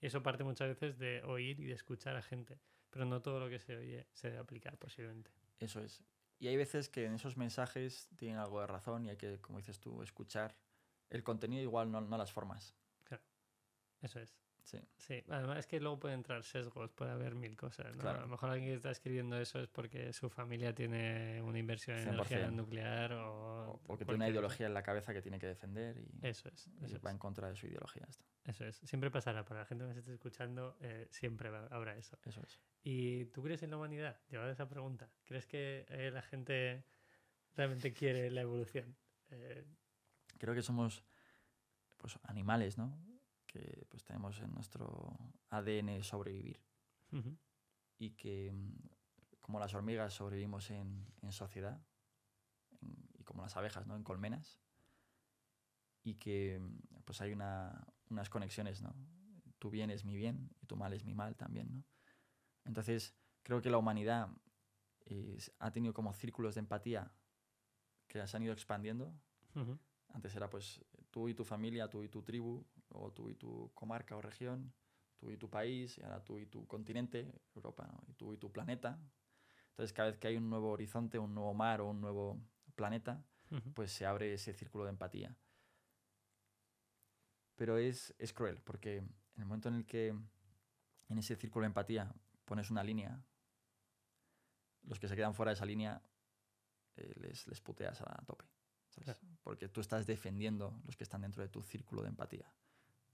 Y 0.00 0.06
eso 0.06 0.22
parte 0.22 0.44
muchas 0.44 0.68
veces 0.68 0.98
de 0.98 1.22
oír 1.24 1.58
y 1.58 1.64
de 1.64 1.72
escuchar 1.72 2.14
a 2.16 2.22
gente, 2.22 2.60
pero 2.90 3.04
no 3.04 3.20
todo 3.20 3.40
lo 3.40 3.48
que 3.48 3.58
se 3.58 3.76
oye 3.76 4.06
se 4.12 4.28
debe 4.28 4.40
aplicar 4.40 4.78
posiblemente. 4.78 5.32
Eso 5.58 5.80
es. 5.80 6.04
Y 6.38 6.48
hay 6.48 6.56
veces 6.56 6.88
que 6.88 7.06
en 7.06 7.14
esos 7.14 7.36
mensajes 7.36 8.08
tienen 8.16 8.38
algo 8.38 8.60
de 8.60 8.66
razón 8.66 9.06
y 9.06 9.10
hay 9.10 9.16
que, 9.16 9.40
como 9.40 9.58
dices 9.58 9.80
tú, 9.80 10.02
escuchar 10.02 10.56
el 11.10 11.24
contenido 11.24 11.62
igual, 11.62 11.90
no, 11.90 12.00
no 12.00 12.16
las 12.16 12.32
formas. 12.32 12.76
Eso 14.02 14.20
es. 14.20 14.36
Sí. 14.66 14.80
Sí, 14.96 15.22
además 15.28 15.60
es 15.60 15.66
que 15.68 15.78
luego 15.78 16.00
pueden 16.00 16.18
entrar 16.18 16.42
sesgos, 16.42 16.90
puede 16.90 17.12
haber 17.12 17.36
mil 17.36 17.56
cosas. 17.56 17.94
¿no? 17.94 18.02
Claro. 18.02 18.18
A 18.18 18.22
lo 18.22 18.28
mejor 18.28 18.50
alguien 18.50 18.70
que 18.70 18.74
está 18.74 18.90
escribiendo 18.90 19.38
eso 19.38 19.60
es 19.60 19.68
porque 19.68 20.12
su 20.12 20.28
familia 20.28 20.74
tiene 20.74 21.40
una 21.40 21.60
inversión 21.60 21.96
en 21.98 22.08
energía 22.08 22.48
100%. 22.48 22.52
nuclear 22.52 23.12
o. 23.12 23.70
O, 23.70 23.80
o 23.86 23.96
que 23.96 24.04
tiene 24.04 24.16
una 24.16 24.28
ideología 24.28 24.66
en 24.66 24.74
la 24.74 24.82
cabeza 24.82 25.12
que 25.14 25.22
tiene 25.22 25.38
que 25.38 25.46
defender 25.46 25.98
y, 25.98 26.26
Eso 26.26 26.48
es, 26.48 26.66
y 26.80 26.84
eso 26.84 26.98
va 27.00 27.10
es, 27.10 27.14
en 27.14 27.18
contra 27.18 27.48
de 27.48 27.54
su 27.54 27.68
ideología. 27.68 28.04
Esto. 28.08 28.24
eso 28.44 28.64
es. 28.64 28.76
Siempre 28.78 29.08
pasará, 29.12 29.44
para 29.44 29.60
la 29.60 29.66
gente 29.66 29.84
que 29.84 29.88
nos 29.88 29.96
esté 29.96 30.12
escuchando, 30.12 30.76
eh, 30.80 31.06
siempre 31.10 31.48
habrá 31.70 31.96
eso. 31.96 32.18
Eso 32.24 32.42
es. 32.42 32.60
¿Y 32.82 33.26
tú 33.26 33.44
crees 33.44 33.62
en 33.62 33.70
la 33.70 33.76
humanidad? 33.76 34.20
Llevada 34.28 34.50
esa 34.50 34.68
pregunta. 34.68 35.08
¿Crees 35.24 35.46
que 35.46 35.86
eh, 35.90 36.10
la 36.10 36.22
gente 36.22 36.84
realmente 37.54 37.92
quiere 37.92 38.32
la 38.32 38.40
evolución? 38.40 38.96
Eh, 39.30 39.64
Creo 40.38 40.54
que 40.54 40.62
somos 40.62 41.04
pues, 41.98 42.18
animales, 42.24 42.76
¿no? 42.78 42.98
Que 43.56 43.86
pues 43.88 44.04
tenemos 44.04 44.38
en 44.40 44.52
nuestro 44.52 45.16
ADN 45.50 46.02
sobrevivir. 46.02 46.60
ujú. 47.12 47.38
y 47.98 48.10
que 48.10 48.52
mm, 48.52 48.74
como 49.40 49.58
las 49.58 49.72
hormigas 49.72 50.12
sobrevivimos 50.12 50.70
en, 50.70 51.06
en 51.22 51.32
sociedad 51.32 51.80
en- 52.82 53.08
y 53.14 53.24
como 53.24 53.40
las 53.42 53.56
abejas, 53.56 53.86
¿no? 53.86 53.96
En 53.96 54.02
colmenas 54.02 54.60
y 56.02 56.16
que 56.16 56.58
mm, 56.60 57.02
pues 57.04 57.20
hay 57.22 57.32
una- 57.32 57.86
unas 58.10 58.28
conexiones, 58.28 58.82
¿no? 58.82 58.94
Tu 59.58 59.70
bien 59.70 59.90
es 59.90 60.04
mi 60.04 60.16
bien 60.16 60.50
y 60.60 60.66
tu 60.66 60.76
mal 60.76 60.92
es 60.92 61.04
mi 61.04 61.14
mal 61.14 61.36
también, 61.36 61.72
¿no? 61.72 61.84
Entonces 62.64 63.14
creo 63.42 63.62
que 63.62 63.70
la 63.70 63.78
humanidad 63.78 64.28
eh, 65.06 65.34
s- 65.38 65.52
ha 65.60 65.70
tenido 65.70 65.94
como 65.94 66.12
círculos 66.12 66.54
de 66.56 66.60
empatía 66.60 67.10
que 68.08 68.26
se 68.26 68.36
han 68.36 68.42
ido 68.42 68.52
expandiendo 68.52 69.14
antes 70.08 70.34
era 70.36 70.50
pues 70.50 70.84
tú 71.10 71.28
y 71.28 71.34
tu 71.34 71.44
familia, 71.44 71.88
tú 71.88 72.02
y 72.02 72.08
tu 72.08 72.22
tribu, 72.22 72.62
o 72.98 73.12
tú 73.12 73.28
y 73.28 73.34
tu 73.34 73.70
comarca 73.74 74.16
o 74.16 74.22
región, 74.22 74.72
tú 75.16 75.30
y 75.30 75.36
tu 75.36 75.48
país, 75.48 75.98
y 75.98 76.02
ahora 76.02 76.22
tú 76.22 76.38
y 76.38 76.46
tu 76.46 76.66
continente, 76.66 77.32
Europa, 77.54 77.86
¿no? 77.86 78.02
y 78.08 78.14
tú 78.14 78.32
y 78.32 78.38
tu 78.38 78.50
planeta. 78.52 78.98
Entonces 79.70 79.92
cada 79.92 80.10
vez 80.10 80.18
que 80.18 80.28
hay 80.28 80.36
un 80.36 80.48
nuevo 80.48 80.70
horizonte, 80.70 81.18
un 81.18 81.34
nuevo 81.34 81.54
mar 81.54 81.80
o 81.80 81.90
un 81.90 82.00
nuevo 82.00 82.40
planeta, 82.74 83.24
pues 83.74 83.92
se 83.92 84.06
abre 84.06 84.34
ese 84.34 84.52
círculo 84.52 84.84
de 84.84 84.90
empatía. 84.90 85.36
Pero 87.56 87.78
es, 87.78 88.14
es 88.18 88.32
cruel, 88.32 88.60
porque 88.62 88.98
en 88.98 89.14
el 89.36 89.46
momento 89.46 89.68
en 89.68 89.76
el 89.76 89.86
que 89.86 90.08
en 90.08 91.18
ese 91.18 91.36
círculo 91.36 91.62
de 91.62 91.68
empatía 91.68 92.14
pones 92.44 92.70
una 92.70 92.82
línea, 92.82 93.22
los 94.82 94.98
que 94.98 95.08
se 95.08 95.16
quedan 95.16 95.34
fuera 95.34 95.50
de 95.50 95.54
esa 95.54 95.66
línea 95.66 96.02
eh, 96.96 97.12
les, 97.16 97.46
les 97.46 97.60
puteas 97.60 98.00
a 98.02 98.24
tope. 98.26 98.44
Porque 99.42 99.68
tú 99.68 99.80
estás 99.80 100.06
defendiendo 100.06 100.80
los 100.84 100.96
que 100.96 101.04
están 101.04 101.20
dentro 101.22 101.42
de 101.42 101.48
tu 101.48 101.62
círculo 101.62 102.02
de 102.02 102.08
empatía, 102.08 102.50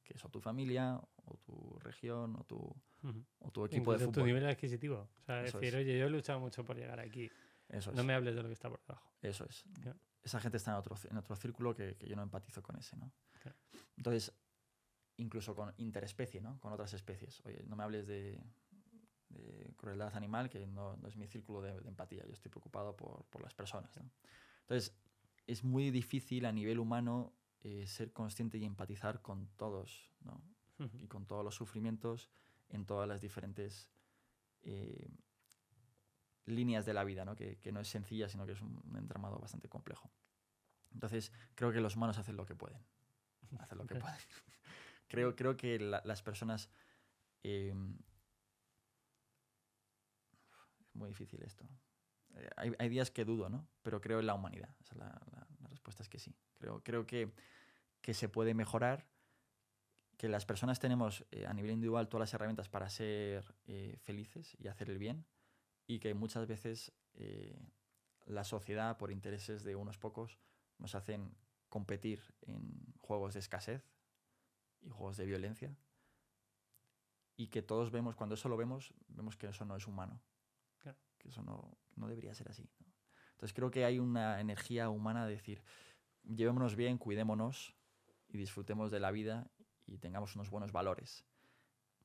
que 0.05 0.14
es 0.14 0.24
o 0.24 0.28
tu 0.28 0.40
familia, 0.40 1.00
o 1.24 1.36
tu 1.38 1.78
región, 1.80 2.36
o 2.36 2.44
tu, 2.44 2.57
o 3.40 3.50
tu 3.50 3.64
equipo 3.66 3.92
de 3.92 3.96
Incluso 3.96 4.07
tu 4.07 4.12
fútbol. 4.12 4.26
nivel 4.26 4.46
adquisitivo. 4.46 5.09
O 5.20 5.22
sea, 5.24 5.44
Eso 5.44 5.59
decir, 5.59 5.74
es. 5.74 5.80
oye, 5.84 5.98
yo 5.98 6.07
he 6.07 6.11
luchado 6.11 6.40
mucho 6.40 6.64
por 6.64 6.76
llegar 6.76 6.98
aquí. 7.00 7.30
Eso 7.68 7.90
es. 7.90 7.96
No 7.96 8.05
me 8.05 8.14
hables 8.14 8.34
de 8.34 8.42
lo 8.42 8.48
que 8.48 8.55
está 8.55 8.68
por 8.68 8.80
debajo. 8.86 9.11
Eso 9.22 9.44
es. 9.44 9.64
Esa 10.22 10.40
gente 10.40 10.57
está 10.57 10.72
en 10.72 10.76
otro, 10.78 10.96
en 11.11 11.16
otro 11.16 11.34
círculo 11.36 11.74
que, 11.74 11.96
que 11.96 12.09
yo 12.09 12.14
no 12.16 12.22
empatizo 12.22 12.62
con 12.62 12.76
ese, 12.76 12.96
¿no? 12.96 13.12
Claro. 13.40 13.57
Entonces, 13.96 14.32
incluso 15.16 15.55
con 15.55 15.72
interespecie, 15.78 16.40
¿no? 16.40 16.59
Con 16.61 16.72
otras 16.72 16.92
especies. 16.94 17.40
Oye, 17.44 17.62
no 17.66 17.74
me 17.76 17.82
hables 17.82 18.07
de, 18.07 18.40
de 19.30 19.72
crueldad 19.76 20.14
animal, 20.16 20.48
que 20.48 20.66
no, 20.66 20.96
no 20.96 21.09
es 21.09 21.16
mi 21.16 21.26
círculo 21.26 21.61
de, 21.62 21.80
de 21.80 21.88
empatía. 21.88 22.24
Yo 22.26 22.32
estoy 22.32 22.50
preocupado 22.50 22.96
por, 22.96 23.24
por 23.26 23.42
las 23.42 23.55
personas, 23.55 23.96
¿no? 23.96 24.11
Entonces, 24.61 24.94
es 25.46 25.64
muy 25.64 25.90
difícil 25.90 26.46
a 26.46 26.53
nivel 26.53 26.78
humano 26.78 27.32
eh, 27.62 27.86
ser 27.86 28.12
consciente 28.12 28.58
y 28.58 28.64
empatizar 28.64 29.22
con 29.22 29.48
todos, 29.56 30.10
¿no? 30.20 30.42
Y 31.00 31.06
con 31.06 31.26
todos 31.26 31.44
los 31.44 31.54
sufrimientos 31.54 32.28
en 32.68 32.86
todas 32.86 33.08
las 33.08 33.20
diferentes 33.20 33.88
eh, 34.62 35.08
líneas 36.46 36.84
de 36.86 36.94
la 36.94 37.04
vida, 37.04 37.24
¿no? 37.24 37.36
Que, 37.36 37.58
que 37.58 37.70
no 37.72 37.80
es 37.80 37.88
sencilla, 37.88 38.28
sino 38.28 38.46
que 38.46 38.52
es 38.52 38.60
un, 38.60 38.82
entramado 38.96 39.38
bastante 39.38 39.68
complejo. 39.68 40.10
Entonces, 40.92 41.32
creo 41.54 41.72
que 41.72 41.80
los 41.80 41.96
humanos 41.96 42.18
hacen 42.18 42.36
lo 42.36 42.46
que 42.46 42.56
pueden. 42.56 42.82
Hacen 43.60 43.78
lo 43.78 43.86
que 43.86 43.94
pueden. 43.96 44.16
creo, 45.08 45.36
creo 45.36 45.56
que 45.56 45.78
la- 45.78 46.02
las 46.04 46.22
personas... 46.22 46.68
eh, 47.44 47.74
es 50.88 50.94
muy 50.94 51.08
difícil 51.08 51.42
esto. 51.42 51.64
Hay, 52.56 52.72
hay 52.78 52.88
días 52.88 53.10
que 53.10 53.24
dudo, 53.24 53.48
¿no? 53.48 53.68
Pero 53.82 54.00
creo 54.00 54.20
en 54.20 54.26
la 54.26 54.34
humanidad. 54.34 54.74
La- 54.94 55.20
la 55.60 55.68
respuesta 55.68 56.02
es 56.02 56.08
que 56.08 56.18
sí. 56.18 56.34
Creo, 56.62 56.80
creo 56.84 57.06
que, 57.06 57.32
que 58.00 58.14
se 58.14 58.28
puede 58.28 58.54
mejorar, 58.54 59.04
que 60.16 60.28
las 60.28 60.46
personas 60.46 60.78
tenemos 60.78 61.24
eh, 61.32 61.44
a 61.44 61.52
nivel 61.52 61.72
individual 61.72 62.08
todas 62.08 62.28
las 62.28 62.34
herramientas 62.34 62.68
para 62.68 62.88
ser 62.88 63.56
eh, 63.66 63.96
felices 64.00 64.56
y 64.60 64.68
hacer 64.68 64.88
el 64.88 64.98
bien, 64.98 65.26
y 65.88 65.98
que 65.98 66.14
muchas 66.14 66.46
veces 66.46 66.92
eh, 67.14 67.58
la 68.26 68.44
sociedad, 68.44 68.96
por 68.96 69.10
intereses 69.10 69.64
de 69.64 69.74
unos 69.74 69.98
pocos, 69.98 70.38
nos 70.78 70.94
hacen 70.94 71.34
competir 71.68 72.22
en 72.42 72.94
juegos 73.00 73.34
de 73.34 73.40
escasez 73.40 73.82
y 74.82 74.90
juegos 74.90 75.16
de 75.16 75.26
violencia, 75.26 75.76
y 77.36 77.48
que 77.48 77.60
todos 77.60 77.90
vemos, 77.90 78.14
cuando 78.14 78.36
eso 78.36 78.48
lo 78.48 78.56
vemos, 78.56 78.94
vemos 79.08 79.36
que 79.36 79.48
eso 79.48 79.64
no 79.64 79.74
es 79.74 79.88
humano, 79.88 80.22
Claro. 80.78 80.98
que 81.18 81.28
eso 81.28 81.42
no, 81.42 81.76
no 81.96 82.06
debería 82.06 82.32
ser 82.34 82.48
así. 82.48 82.70
¿no? 82.78 82.92
Entonces 83.32 83.52
creo 83.52 83.72
que 83.72 83.84
hay 83.84 83.98
una 83.98 84.40
energía 84.40 84.88
humana 84.88 85.26
de 85.26 85.32
decir, 85.32 85.64
llevémonos 86.24 86.76
bien, 86.76 86.98
cuidémonos 86.98 87.74
y 88.28 88.38
disfrutemos 88.38 88.90
de 88.90 89.00
la 89.00 89.10
vida 89.10 89.50
y 89.86 89.98
tengamos 89.98 90.34
unos 90.36 90.50
buenos 90.50 90.72
valores. 90.72 91.24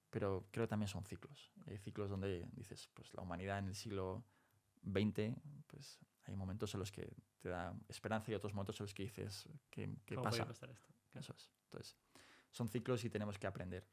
Pero 0.10 0.48
creo 0.52 0.66
que 0.66 0.70
también 0.70 0.88
son 0.88 1.04
ciclos. 1.04 1.52
Hay 1.66 1.78
ciclos 1.78 2.10
donde 2.10 2.48
dices, 2.54 2.90
pues 2.94 3.14
la 3.14 3.22
humanidad 3.22 3.60
en 3.60 3.68
el 3.68 3.76
siglo 3.76 4.24
XX, 4.84 5.36
pues 5.68 6.00
hay 6.26 6.36
momentos 6.36 6.74
en 6.74 6.80
los 6.80 6.92
que 6.92 7.14
te 7.40 7.50
da 7.50 7.74
esperanza 7.88 8.32
y 8.32 8.36
otros 8.36 8.54
momentos 8.54 8.80
en 8.80 8.86
los 8.86 8.94
que 8.94 9.04
dices, 9.04 9.48
¿qué, 9.70 9.90
qué 10.06 10.16
¿Cómo 10.16 10.26
pasa? 10.26 10.46
pasar 10.46 10.70
esto? 10.70 10.94
Claro. 11.12 11.20
Eso 11.20 11.34
es. 11.36 11.52
Entonces, 11.66 11.98
son 12.52 12.68
ciclos 12.70 13.04
y 13.04 13.10
tenemos 13.10 13.38
que 13.38 13.48
aprender. 13.48 13.86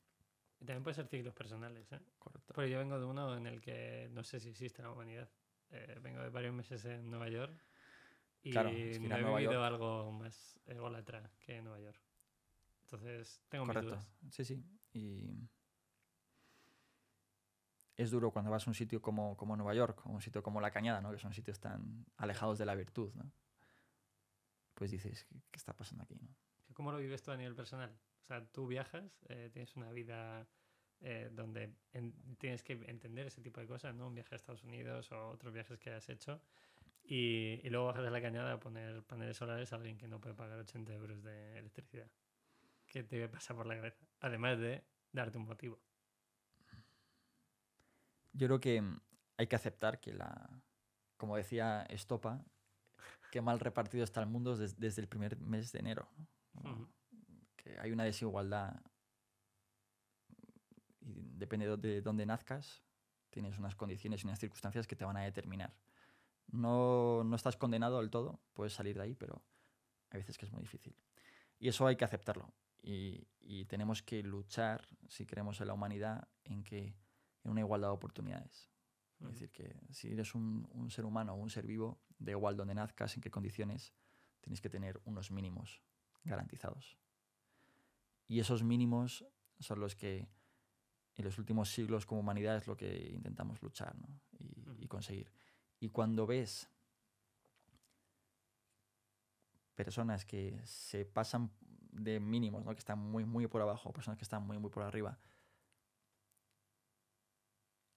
Y 0.61 0.65
también 0.65 0.83
puede 0.83 0.95
ser 0.95 1.07
ciclos 1.07 1.35
personales, 1.35 1.91
¿eh? 1.93 2.01
Correcto. 2.19 2.55
Porque 2.55 2.71
yo 2.71 2.79
vengo 2.79 2.99
de 2.99 3.05
uno 3.05 3.37
en 3.37 3.47
el 3.47 3.61
que 3.61 4.09
no 4.13 4.23
sé 4.23 4.41
si 4.41 4.49
existe 4.49 4.83
la 4.83 4.91
humanidad. 4.91 5.29
Eh, 5.71 5.99
vengo 6.01 6.23
de 6.23 6.31
varios 6.31 6.55
meses 6.55 6.85
en 6.85 7.11
Nueva 7.11 7.29
York 7.29 7.61
y 8.45 8.51
Claro, 8.53 8.69
es 8.69 8.99
que 8.99 9.09
no 9.09 9.17
he 9.17 9.21
Nueva 9.23 9.39
vivido 9.39 9.53
York- 9.55 9.65
algo 9.67 10.13
más 10.13 10.61
ególatra 10.67 11.31
que 11.41 11.61
Nueva 11.63 11.81
York. 11.81 12.01
Entonces, 12.83 13.43
tengo 13.49 13.65
mis 13.65 13.75
Correcto. 13.75 13.97
dudas. 13.97 14.13
Sí, 14.31 14.45
sí. 14.45 14.65
Y 14.93 15.49
es 17.97 18.11
duro 18.11 18.31
cuando 18.31 18.51
vas 18.51 18.67
a 18.67 18.71
un 18.71 18.75
sitio 18.75 19.01
como, 19.01 19.37
como 19.37 19.57
Nueva 19.57 19.75
York 19.75 20.05
o 20.07 20.11
un 20.11 20.21
sitio 20.21 20.43
como 20.43 20.61
La 20.61 20.71
Cañada, 20.71 21.01
¿no? 21.01 21.11
que 21.13 21.19
son 21.19 21.33
sitios 21.33 21.61
tan 21.61 22.05
alejados 22.17 22.59
de 22.59 22.67
la 22.67 22.75
virtud. 22.75 23.13
¿no? 23.15 23.31
Pues 24.75 24.91
dices, 24.91 25.25
¿qué, 25.25 25.37
qué 25.51 25.57
está 25.57 25.73
pasando 25.75 26.05
aquí? 26.05 26.17
¿no? 26.21 26.29
¿Cómo 26.75 26.91
lo 26.93 26.99
vives 26.99 27.23
tú 27.23 27.31
a 27.31 27.37
nivel 27.37 27.55
personal? 27.55 27.97
O 28.23 28.27
sea, 28.27 28.45
tú 28.51 28.67
viajas, 28.67 29.23
eh, 29.29 29.49
tienes 29.53 29.75
una 29.77 29.91
vida 29.93 30.47
eh, 31.01 31.29
donde 31.33 31.75
en- 31.93 32.15
tienes 32.39 32.63
que 32.63 32.73
entender 32.73 33.27
ese 33.27 33.41
tipo 33.43 33.61
de 33.61 33.67
cosas, 33.67 33.95
¿no? 33.95 34.07
Un 34.09 34.15
viaje 34.15 34.35
a 34.35 34.37
Estados 34.37 34.65
Unidos 34.65 35.13
o 35.13 35.29
otros 35.31 35.53
viajes 35.53 35.79
que 35.79 35.91
has 35.91 36.09
hecho. 36.09 36.41
Y, 37.07 37.61
y 37.63 37.71
luego 37.71 37.87
bajas 37.87 38.05
de 38.05 38.11
la 38.11 38.23
cañada 38.23 38.53
a 38.55 38.61
poner 38.61 39.03
paneles 39.05 39.37
solares 39.37 39.73
a 39.73 39.77
alguien 39.77 39.99
que 39.99 40.09
no 40.09 40.21
puede 40.21 40.35
pagar 40.35 40.59
80 40.59 40.95
euros 40.95 41.23
de 41.23 41.59
electricidad. 41.59 42.11
¿Qué 42.87 43.03
te 43.05 43.29
pasa 43.29 43.55
por 43.55 43.67
la 43.67 43.77
cabeza? 43.77 44.07
Además 44.21 44.59
de 44.59 44.85
darte 45.13 45.39
un 45.39 45.45
motivo. 45.47 45.79
Yo 48.33 48.47
creo 48.49 48.61
que 48.61 48.83
hay 49.37 49.47
que 49.47 49.57
aceptar 49.57 50.01
que 50.01 50.13
la, 50.13 50.63
como 51.17 51.37
decía 51.37 51.83
Estopa, 51.89 52.45
que 53.31 53.41
mal 53.41 53.61
repartido 53.61 54.05
está 54.05 54.21
el 54.21 54.27
mundo 54.29 54.57
des- 54.57 54.79
desde 54.79 55.03
el 55.03 55.09
primer 55.09 55.39
mes 55.39 55.73
de 55.73 55.79
enero. 55.81 56.09
¿no? 56.17 56.27
Como 56.63 56.75
Ujú. 56.75 56.89
Que 57.57 57.79
hay 57.81 57.93
una 57.93 58.05
desigualdad 58.05 58.81
y 61.01 61.31
depende 61.37 61.67
de 61.67 61.77
de 61.77 62.01
dónde 62.03 62.27
nazcas, 62.27 62.83
tienes 63.31 63.59
unas 63.59 63.75
condiciones 63.75 64.23
y 64.23 64.27
unas 64.27 64.39
circunstancias 64.39 64.87
que 64.87 64.97
te 64.97 65.05
van 65.05 65.17
a 65.17 65.23
determinar. 65.23 65.75
No, 66.55 67.25
no 67.25 67.35
estás 67.35 67.57
condenado 67.57 67.99
del 67.99 68.11
todo, 68.11 68.41
puedes 68.53 68.73
salir 68.73 68.97
de 68.97 69.03
ahí, 69.03 69.15
pero 69.15 69.43
hay 70.11 70.21
veces 70.21 70.39
que 70.39 70.47
es 70.47 70.53
muy 70.53 70.63
difícil. 70.63 70.97
Y 71.59 71.69
eso 71.69 71.87
hay 71.87 71.97
que 71.97 72.05
aceptarlo. 72.05 72.55
Y, 72.81 73.27
y 73.41 73.65
tenemos 73.65 74.03
que 74.03 74.23
luchar, 74.23 74.87
si 75.09 75.27
queremos 75.27 75.61
en 75.61 75.67
la 75.67 75.75
humanidad, 75.75 76.29
en 76.45 76.63
que 76.63 76.97
en 77.43 77.51
una 77.51 77.61
igualdad 77.61 77.89
de 77.89 77.95
oportunidades. 77.95 78.71
Ujú. 79.19 79.31
Es 79.31 79.35
decir, 79.35 79.51
que 79.51 79.81
si 79.91 80.13
eres 80.13 80.35
un, 80.35 80.69
un 80.73 80.91
ser 80.91 81.05
humano 81.05 81.35
o 81.35 81.37
un 81.37 81.51
ser 81.51 81.67
vivo, 81.67 82.01
da 82.19 82.31
igual 82.31 82.57
donde 82.57 82.75
nazcas, 82.75 83.17
en 83.17 83.23
qué 83.23 83.31
condiciones, 83.31 83.93
tienes 84.41 84.61
que 84.61 84.71
tener 84.71 85.01
unos 85.05 85.31
mínimos 85.31 85.83
garantizados. 86.23 86.99
Y 88.27 88.39
esos 88.39 88.63
mínimos 88.63 89.25
son 89.59 89.81
los 89.81 89.97
que 89.97 90.29
en 91.17 91.25
los 91.25 91.39
últimos 91.39 91.71
siglos 91.71 92.07
como 92.07 92.21
humanidad 92.21 92.57
es 92.57 92.67
lo 92.67 92.77
que 92.77 93.11
intentamos 93.13 93.61
luchar 93.63 93.97
¿no? 93.99 94.21
y 94.79 94.87
conseguir. 94.87 95.31
Y 95.85 95.91
cuando 95.91 96.27
ves 96.27 96.67
personas 99.75 100.25
que 100.25 100.59
se 100.65 101.05
pasan 101.05 101.51
de 101.93 102.21
mínimos, 102.21 102.65
¿no? 102.65 102.73
que 102.73 102.79
están 102.79 102.99
muy, 102.99 103.27
muy 103.27 103.47
por 103.49 103.61
abajo, 103.61 103.93
personas 103.93 104.17
que 104.17 104.25
están 104.25 104.47
muy, 104.47 104.59
muy 104.59 104.71
por 104.71 104.83
arriba, 104.83 105.19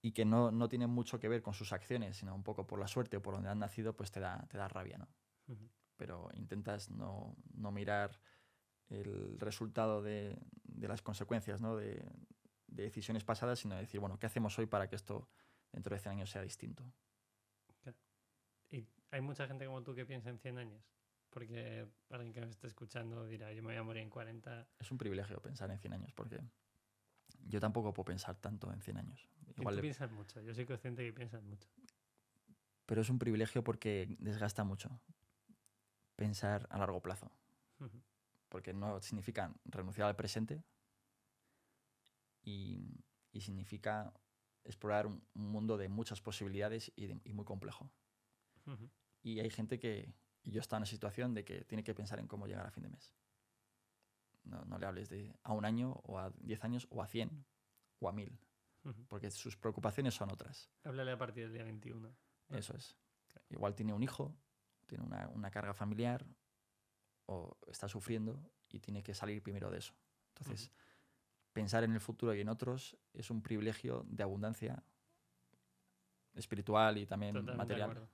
y 0.01 0.11
que 0.11 0.25
no, 0.25 0.51
no 0.51 0.67
tienen 0.67 0.89
mucho 0.89 1.17
que 1.17 1.29
ver 1.29 1.41
con 1.41 1.53
sus 1.53 1.71
acciones, 1.71 2.17
sino 2.17 2.35
un 2.35 2.43
poco 2.43 2.67
por 2.67 2.77
la 2.77 2.89
suerte 2.89 3.15
o 3.15 3.21
por 3.21 3.35
donde 3.35 3.47
han 3.47 3.59
nacido, 3.59 3.95
pues 3.95 4.11
te 4.11 4.19
da, 4.19 4.45
te 4.49 4.57
da 4.57 4.67
rabia, 4.67 4.97
¿no? 4.97 5.07
Pero 5.95 6.29
intentas 6.33 6.91
no, 6.91 7.37
no 7.53 7.71
mirar 7.71 8.19
el 8.89 9.39
resultado 9.39 10.01
de, 10.01 10.37
de 10.65 10.87
las 10.89 11.01
consecuencias, 11.01 11.61
¿no? 11.61 11.77
De, 11.77 12.05
de 12.67 12.83
decisiones 12.83 13.23
pasadas, 13.23 13.59
sino 13.59 13.77
decir, 13.77 14.01
bueno, 14.01 14.19
¿qué 14.19 14.25
hacemos 14.25 14.59
hoy 14.59 14.65
para 14.65 14.89
que 14.89 14.97
esto 14.97 15.29
dentro 15.71 15.95
de 15.95 16.01
100 16.01 16.11
años 16.11 16.29
sea 16.29 16.41
distinto? 16.41 16.83
Hay 19.11 19.21
mucha 19.21 19.47
gente 19.47 19.65
como 19.65 19.83
tú 19.83 19.95
que 19.95 20.05
piensa 20.05 20.29
en 20.29 20.39
100 20.39 20.57
años. 20.57 20.83
Porque 21.29 21.87
alguien 22.09 22.33
que 22.33 22.41
nos 22.41 22.51
esté 22.51 22.67
escuchando 22.67 23.25
dirá, 23.25 23.51
yo 23.53 23.61
me 23.61 23.69
voy 23.69 23.75
a 23.77 23.83
morir 23.83 24.03
en 24.03 24.09
40. 24.09 24.67
Es 24.79 24.91
un 24.91 24.97
privilegio 24.97 25.41
pensar 25.41 25.69
en 25.71 25.77
100 25.79 25.93
años, 25.93 26.11
porque 26.13 26.39
yo 27.45 27.59
tampoco 27.59 27.93
puedo 27.93 28.05
pensar 28.05 28.35
tanto 28.39 28.71
en 28.71 28.81
100 28.81 28.97
años. 28.97 29.27
Igual 29.57 29.75
tú 29.75 29.77
le- 29.77 29.81
piensas 29.81 30.11
mucho, 30.11 30.41
yo 30.41 30.53
soy 30.53 30.65
consciente 30.65 31.03
que 31.05 31.13
piensas 31.13 31.43
mucho. 31.43 31.67
pero 32.85 33.01
es 33.01 33.09
un 33.09 33.19
privilegio 33.19 33.63
porque 33.63 34.15
desgasta 34.19 34.63
mucho 34.63 35.01
pensar 36.15 36.65
a 36.69 36.77
largo 36.77 37.01
plazo. 37.01 37.29
Porque 38.49 38.73
no 38.73 39.01
significa 39.01 39.53
renunciar 39.65 40.07
al 40.07 40.15
presente 40.15 40.63
y, 42.41 43.03
y 43.33 43.41
significa 43.41 44.13
explorar 44.63 45.05
un, 45.07 45.21
un 45.33 45.51
mundo 45.51 45.77
de 45.77 45.89
muchas 45.89 46.21
posibilidades 46.21 46.91
y, 46.95 47.07
de- 47.07 47.21
y 47.25 47.33
muy 47.33 47.43
complejo. 47.45 47.91
Y 49.23 49.39
hay 49.39 49.49
gente 49.49 49.79
que, 49.79 50.13
y 50.43 50.51
yo 50.51 50.61
estoy 50.61 50.77
en 50.77 50.81
una 50.81 50.85
situación 50.85 51.33
de 51.33 51.43
que 51.43 51.63
tiene 51.65 51.83
que 51.83 51.93
pensar 51.93 52.19
en 52.19 52.27
cómo 52.27 52.47
llegar 52.47 52.65
a 52.65 52.71
fin 52.71 52.83
de 52.83 52.89
mes. 52.89 53.13
No, 54.43 54.63
no 54.65 54.77
le 54.77 54.85
hables 54.85 55.09
de 55.09 55.33
a 55.43 55.53
un 55.53 55.65
año 55.65 55.91
o 56.03 56.17
a 56.19 56.31
10 56.39 56.63
años 56.63 56.87
o 56.89 57.01
a 57.01 57.07
100 57.07 57.45
o 57.99 58.07
a 58.07 58.13
1000, 58.13 58.39
Ujú. 58.85 59.05
porque 59.07 59.29
sus 59.31 59.57
preocupaciones 59.57 60.13
son 60.13 60.31
otras. 60.31 60.69
Háblale 60.83 61.11
a 61.11 61.17
partir 61.17 61.43
del 61.43 61.53
día 61.53 61.63
21. 61.63 62.15
Ah, 62.49 62.57
Eso 62.57 62.75
es. 62.75 62.95
Igual 63.49 63.75
tiene 63.75 63.93
un 63.93 64.03
hijo, 64.03 64.33
tiene 64.85 65.03
una, 65.03 65.27
una 65.29 65.51
carga 65.51 65.73
familiar 65.73 66.25
o 67.25 67.57
está 67.67 67.89
sufriendo 67.89 68.49
y 68.69 68.79
tiene 68.79 69.03
que 69.03 69.13
salir 69.13 69.41
primero 69.43 69.69
de 69.69 69.79
eso. 69.79 69.93
Entonces, 70.29 70.71
pensar 71.51 71.83
en 71.83 71.91
el 71.93 71.99
futuro 71.99 72.33
y 72.33 72.39
en 72.41 72.47
otros 72.49 72.95
es 73.13 73.29
un 73.29 73.41
privilegio 73.41 74.05
de 74.07 74.23
abundancia 74.23 74.81
espiritual 76.35 76.97
y 76.97 77.05
también 77.05 77.33
Totalmente 77.33 77.57
material 77.57 77.89
acuerdo. 77.89 78.09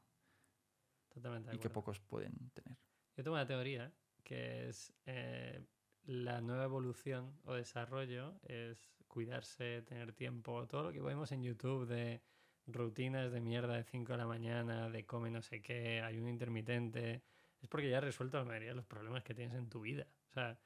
Totalmente 1.13 1.51
de 1.51 1.55
y 1.55 1.59
que 1.59 1.69
pocos 1.69 1.99
pueden 1.99 2.49
tener. 2.53 2.77
Yo 3.15 3.23
tengo 3.23 3.35
una 3.35 3.45
teoría 3.45 3.93
que 4.23 4.69
es 4.69 4.93
eh, 5.05 5.63
la 6.05 6.41
nueva 6.41 6.63
evolución 6.63 7.39
o 7.45 7.53
desarrollo 7.53 8.39
es 8.43 8.93
cuidarse, 9.07 9.83
tener 9.83 10.13
tiempo, 10.13 10.67
todo 10.67 10.83
lo 10.83 10.91
que 10.91 11.01
vemos 11.01 11.31
en 11.31 11.43
YouTube 11.43 11.85
de 11.87 12.21
rutinas 12.65 13.31
de 13.31 13.41
mierda 13.41 13.75
de 13.75 13.83
5 13.83 14.13
de 14.13 14.17
la 14.17 14.25
mañana, 14.25 14.89
de 14.89 15.05
come 15.05 15.29
no 15.29 15.41
sé 15.41 15.61
qué, 15.61 16.01
ayuno 16.01 16.29
intermitente, 16.29 17.21
es 17.61 17.69
porque 17.69 17.89
ya 17.89 17.97
has 17.97 18.03
resuelto 18.03 18.37
la 18.37 18.45
mayoría 18.45 18.69
de 18.69 18.75
los 18.75 18.85
problemas 18.85 19.23
que 19.23 19.33
tienes 19.33 19.55
en 19.55 19.69
tu 19.69 19.81
vida. 19.81 20.07
O 20.29 20.33
sea, 20.33 20.57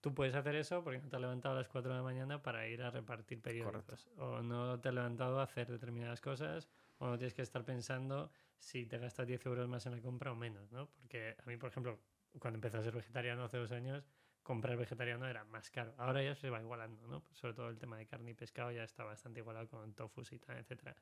tú 0.00 0.14
puedes 0.14 0.34
hacer 0.34 0.54
eso 0.56 0.84
porque 0.84 1.00
no 1.00 1.08
te 1.08 1.16
has 1.16 1.22
levantado 1.22 1.54
a 1.56 1.58
las 1.58 1.68
4 1.68 1.90
de 1.90 1.98
la 1.98 2.02
mañana 2.02 2.42
para 2.42 2.68
ir 2.68 2.82
a 2.82 2.90
repartir 2.90 3.40
periódicos. 3.40 4.08
O 4.16 4.42
no 4.42 4.80
te 4.80 4.88
has 4.88 4.94
levantado 4.94 5.40
a 5.40 5.44
hacer 5.44 5.70
determinadas 5.70 6.20
cosas, 6.20 6.68
o 6.98 7.06
no 7.06 7.18
tienes 7.18 7.34
que 7.34 7.42
estar 7.42 7.64
pensando 7.64 8.30
si 8.58 8.86
te 8.86 8.98
gastas 8.98 9.26
10 9.26 9.44
euros 9.46 9.68
más 9.68 9.86
en 9.86 9.92
la 9.92 10.00
compra 10.00 10.32
o 10.32 10.36
menos, 10.36 10.70
¿no? 10.72 10.88
Porque 10.90 11.36
a 11.38 11.46
mí, 11.46 11.56
por 11.56 11.70
ejemplo, 11.70 11.98
cuando 12.38 12.56
empecé 12.56 12.78
a 12.78 12.82
ser 12.82 12.94
vegetariano 12.94 13.44
hace 13.44 13.58
dos 13.58 13.72
años, 13.72 14.04
comprar 14.42 14.76
vegetariano 14.76 15.26
era 15.26 15.44
más 15.44 15.70
caro. 15.70 15.94
Ahora 15.98 16.22
ya 16.22 16.34
se 16.34 16.50
va 16.50 16.60
igualando, 16.60 17.06
¿no? 17.06 17.24
Sobre 17.32 17.54
todo 17.54 17.68
el 17.68 17.78
tema 17.78 17.98
de 17.98 18.06
carne 18.06 18.30
y 18.30 18.34
pescado 18.34 18.70
ya 18.70 18.84
está 18.84 19.04
bastante 19.04 19.40
igualado 19.40 19.68
con 19.68 19.94
tofu 19.94 20.22
y 20.30 20.38
tal, 20.38 20.58
etcétera. 20.58 20.96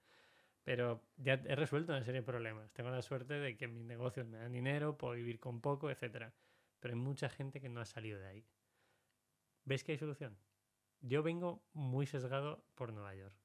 Pero 0.65 1.03
ya 1.17 1.35
he 1.35 1.55
resuelto 1.55 1.93
una 1.93 2.03
serie 2.03 2.23
de 2.23 2.27
problemas. 2.27 2.73
Tengo 2.73 2.91
la 2.91 3.03
suerte 3.03 3.35
de 3.35 3.57
que 3.57 3.69
mis 3.69 3.85
negocios 3.85 4.27
me 4.27 4.39
dan 4.39 4.53
dinero, 4.53 4.97
puedo 4.97 5.15
vivir 5.15 5.39
con 5.39 5.61
poco, 5.61 5.91
etcétera. 5.91 6.33
Pero 6.81 6.95
hay 6.95 7.01
mucha 7.01 7.29
gente 7.29 7.61
que 7.61 7.69
no 7.69 7.81
ha 7.81 7.85
salido 7.85 8.19
de 8.19 8.27
ahí. 8.27 8.47
¿Ves 9.65 9.85
que 9.85 9.93
hay 9.93 9.99
solución? 9.99 10.39
Yo 11.01 11.23
vengo 11.23 11.63
muy 11.75 12.07
sesgado 12.07 12.65
por 12.75 12.95
Nueva 12.95 13.15
York 13.15 13.44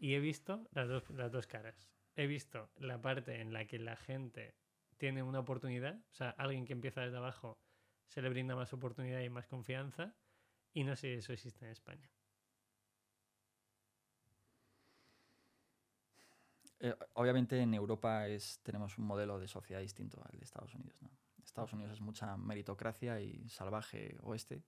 y 0.00 0.14
he 0.14 0.20
visto 0.20 0.66
las 0.72 0.88
dos, 0.88 1.08
las 1.10 1.30
dos 1.30 1.46
caras. 1.46 1.88
He 2.16 2.26
visto 2.26 2.70
la 2.78 3.00
parte 3.00 3.40
en 3.40 3.52
la 3.52 3.66
que 3.66 3.78
la 3.78 3.96
gente 3.96 4.56
tiene 4.96 5.22
una 5.22 5.40
oportunidad, 5.40 5.94
o 6.10 6.14
sea, 6.14 6.30
alguien 6.30 6.64
que 6.64 6.72
empieza 6.72 7.02
desde 7.02 7.18
abajo 7.18 7.58
se 8.06 8.22
le 8.22 8.28
brinda 8.30 8.56
más 8.56 8.72
oportunidad 8.72 9.20
y 9.20 9.28
más 9.28 9.46
confianza, 9.46 10.14
y 10.72 10.84
no 10.84 10.96
sé 10.96 11.12
si 11.12 11.18
eso 11.18 11.32
existe 11.32 11.64
en 11.64 11.70
España. 11.70 12.10
Eh, 16.80 16.94
obviamente 17.12 17.60
en 17.60 17.74
Europa 17.74 18.26
es, 18.26 18.58
tenemos 18.62 18.96
un 18.96 19.04
modelo 19.04 19.38
de 19.38 19.48
sociedad 19.48 19.80
distinto 19.80 20.22
al 20.24 20.38
de 20.38 20.44
Estados 20.44 20.74
Unidos. 20.74 20.98
Estados 21.44 21.72
Unidos 21.74 21.92
es 21.92 22.00
mucha 22.00 22.36
meritocracia 22.38 23.20
y 23.20 23.48
salvaje 23.50 24.16
oeste. 24.22 24.62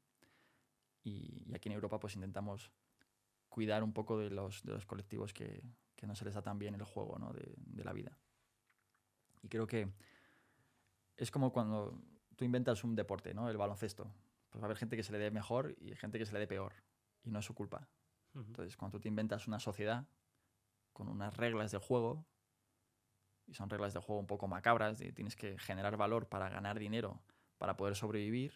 Y, 1.02 1.42
y 1.46 1.54
aquí 1.54 1.68
en 1.70 1.74
Europa 1.74 1.98
pues 1.98 2.14
intentamos 2.14 2.70
cuidar 3.52 3.84
un 3.84 3.92
poco 3.92 4.18
de 4.18 4.30
los, 4.30 4.62
de 4.62 4.72
los 4.72 4.86
colectivos 4.86 5.34
que, 5.34 5.62
que 5.94 6.06
no 6.06 6.14
se 6.14 6.24
les 6.24 6.32
da 6.32 6.40
tan 6.40 6.58
bien 6.58 6.74
el 6.74 6.84
juego 6.84 7.18
¿no? 7.18 7.34
de, 7.34 7.54
de 7.58 7.84
la 7.84 7.92
vida. 7.92 8.18
Y 9.42 9.48
creo 9.48 9.66
que 9.66 9.92
es 11.18 11.30
como 11.30 11.52
cuando 11.52 12.00
tú 12.34 12.46
inventas 12.46 12.82
un 12.82 12.96
deporte, 12.96 13.34
¿no? 13.34 13.50
el 13.50 13.58
baloncesto. 13.58 14.10
Pues 14.48 14.62
va 14.62 14.64
a 14.64 14.68
haber 14.68 14.78
gente 14.78 14.96
que 14.96 15.02
se 15.02 15.12
le 15.12 15.18
dé 15.18 15.30
mejor 15.30 15.74
y 15.78 15.94
gente 15.96 16.18
que 16.18 16.24
se 16.24 16.32
le 16.32 16.38
dé 16.38 16.46
peor. 16.46 16.72
Y 17.24 17.30
no 17.30 17.40
es 17.40 17.44
su 17.44 17.54
culpa. 17.54 17.88
Ujú. 18.34 18.44
Entonces, 18.46 18.76
cuando 18.76 18.96
tú 18.96 19.02
te 19.02 19.08
inventas 19.08 19.46
una 19.46 19.60
sociedad 19.60 20.06
con 20.94 21.08
unas 21.08 21.36
reglas 21.36 21.70
de 21.72 21.78
juego, 21.78 22.24
y 23.46 23.54
son 23.54 23.68
reglas 23.68 23.92
de 23.92 24.00
juego 24.00 24.18
un 24.18 24.26
poco 24.26 24.48
macabras, 24.48 24.98
de 24.98 25.12
tienes 25.12 25.36
que 25.36 25.58
generar 25.58 25.98
valor 25.98 26.26
para 26.26 26.48
ganar 26.48 26.78
dinero, 26.78 27.20
para 27.58 27.76
poder 27.76 27.96
sobrevivir, 27.96 28.54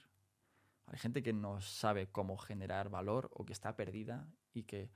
hay 0.86 0.98
gente 0.98 1.22
que 1.22 1.32
no 1.32 1.60
sabe 1.60 2.08
cómo 2.08 2.36
generar 2.36 2.90
valor 2.90 3.30
o 3.32 3.44
que 3.44 3.52
está 3.52 3.76
perdida 3.76 4.28
y 4.52 4.64
que 4.64 4.90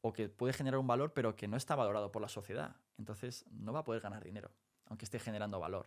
o 0.00 0.12
que 0.12 0.28
puede 0.28 0.52
generar 0.52 0.78
un 0.78 0.86
valor 0.86 1.14
pero 1.14 1.34
que 1.34 1.48
no 1.48 1.56
está 1.56 1.74
valorado 1.74 2.12
por 2.12 2.20
la 2.20 2.28
sociedad. 2.28 2.76
Entonces, 2.98 3.46
no 3.50 3.72
va 3.72 3.80
a 3.80 3.84
poder 3.84 4.02
ganar 4.02 4.22
dinero, 4.22 4.50
aunque 4.86 5.06
esté 5.06 5.18
generando 5.18 5.58
valor. 5.58 5.86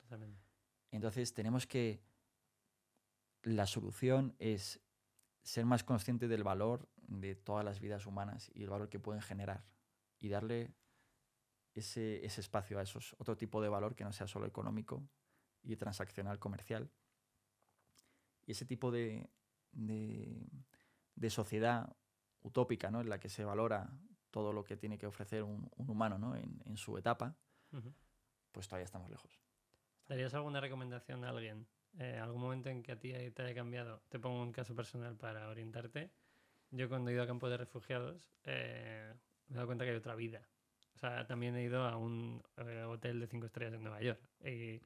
Totalmente. 0.00 0.42
Entonces 0.90 1.32
tenemos 1.34 1.66
que... 1.66 2.02
La 3.42 3.66
solución 3.66 4.34
es 4.40 4.80
ser 5.42 5.64
más 5.64 5.84
consciente 5.84 6.26
del 6.26 6.42
valor 6.42 6.88
de 6.96 7.36
todas 7.36 7.64
las 7.64 7.78
vidas 7.78 8.06
humanas 8.06 8.50
y 8.52 8.64
el 8.64 8.70
valor 8.70 8.88
que 8.88 8.98
pueden 8.98 9.22
generar 9.22 9.64
y 10.18 10.28
darle 10.28 10.74
ese, 11.74 12.24
ese 12.26 12.40
espacio 12.40 12.80
a 12.80 12.82
esos 12.82 13.14
otro 13.18 13.36
tipo 13.36 13.62
de 13.62 13.68
valor 13.68 13.94
que 13.94 14.02
no 14.02 14.12
sea 14.12 14.26
solo 14.26 14.46
económico 14.46 15.08
y 15.62 15.76
transaccional 15.76 16.40
comercial. 16.40 16.90
Y 18.46 18.52
ese 18.52 18.64
tipo 18.64 18.90
de, 18.90 19.28
de, 19.72 20.48
de 21.14 21.30
sociedad 21.30 21.94
utópica 22.42 22.90
¿no? 22.90 23.00
en 23.00 23.08
la 23.08 23.18
que 23.18 23.28
se 23.28 23.44
valora 23.44 23.90
todo 24.30 24.52
lo 24.52 24.64
que 24.64 24.76
tiene 24.76 24.98
que 24.98 25.06
ofrecer 25.06 25.42
un, 25.42 25.68
un 25.76 25.90
humano 25.90 26.18
¿no? 26.18 26.36
en, 26.36 26.62
en 26.64 26.76
su 26.76 26.96
etapa, 26.96 27.36
Ujú. 27.72 27.92
pues 28.52 28.68
todavía 28.68 28.84
estamos 28.84 29.10
lejos. 29.10 29.40
¿Darías 30.08 30.34
alguna 30.34 30.60
recomendación 30.60 31.24
a 31.24 31.30
alguien? 31.30 31.66
Eh, 31.98 32.18
¿Algún 32.22 32.42
momento 32.42 32.68
en 32.68 32.82
que 32.82 32.92
a 32.92 33.00
ti 33.00 33.12
te 33.30 33.42
haya 33.42 33.54
cambiado? 33.54 34.02
Te 34.08 34.18
pongo 34.18 34.42
un 34.42 34.52
caso 34.52 34.74
personal 34.74 35.16
para 35.16 35.48
orientarte. 35.48 36.10
Yo 36.70 36.88
cuando 36.88 37.10
he 37.10 37.14
ido 37.14 37.22
a 37.22 37.26
campos 37.26 37.50
de 37.50 37.56
refugiados 37.56 38.28
eh, 38.44 39.12
me 39.48 39.54
he 39.54 39.56
dado 39.56 39.66
cuenta 39.66 39.84
que 39.84 39.90
hay 39.90 39.96
otra 39.96 40.14
vida. 40.14 40.46
O 40.94 40.98
sea, 40.98 41.26
también 41.26 41.56
he 41.56 41.62
ido 41.62 41.84
a 41.84 41.96
un 41.96 42.42
eh, 42.56 42.84
hotel 42.84 43.20
de 43.20 43.26
cinco 43.26 43.46
estrellas 43.46 43.74
en 43.74 43.82
Nueva 43.82 44.00
York. 44.00 44.20
Y, 44.44 44.80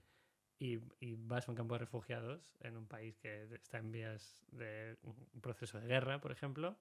y, 0.61 0.79
y 1.01 1.17
vas 1.17 1.49
a 1.49 1.53
un 1.53 1.57
campo 1.57 1.75
de 1.75 1.81
refugiados 1.81 2.55
en 2.61 2.77
un 2.77 2.87
país 2.87 3.19
que 3.19 3.45
está 3.55 3.79
en 3.79 3.93
vías 3.93 4.45
de 4.53 4.99
un 5.03 5.41
proceso 5.43 5.81
de 5.81 5.89
guerra, 5.89 6.21
por 6.21 6.33
ejemplo, 6.33 6.79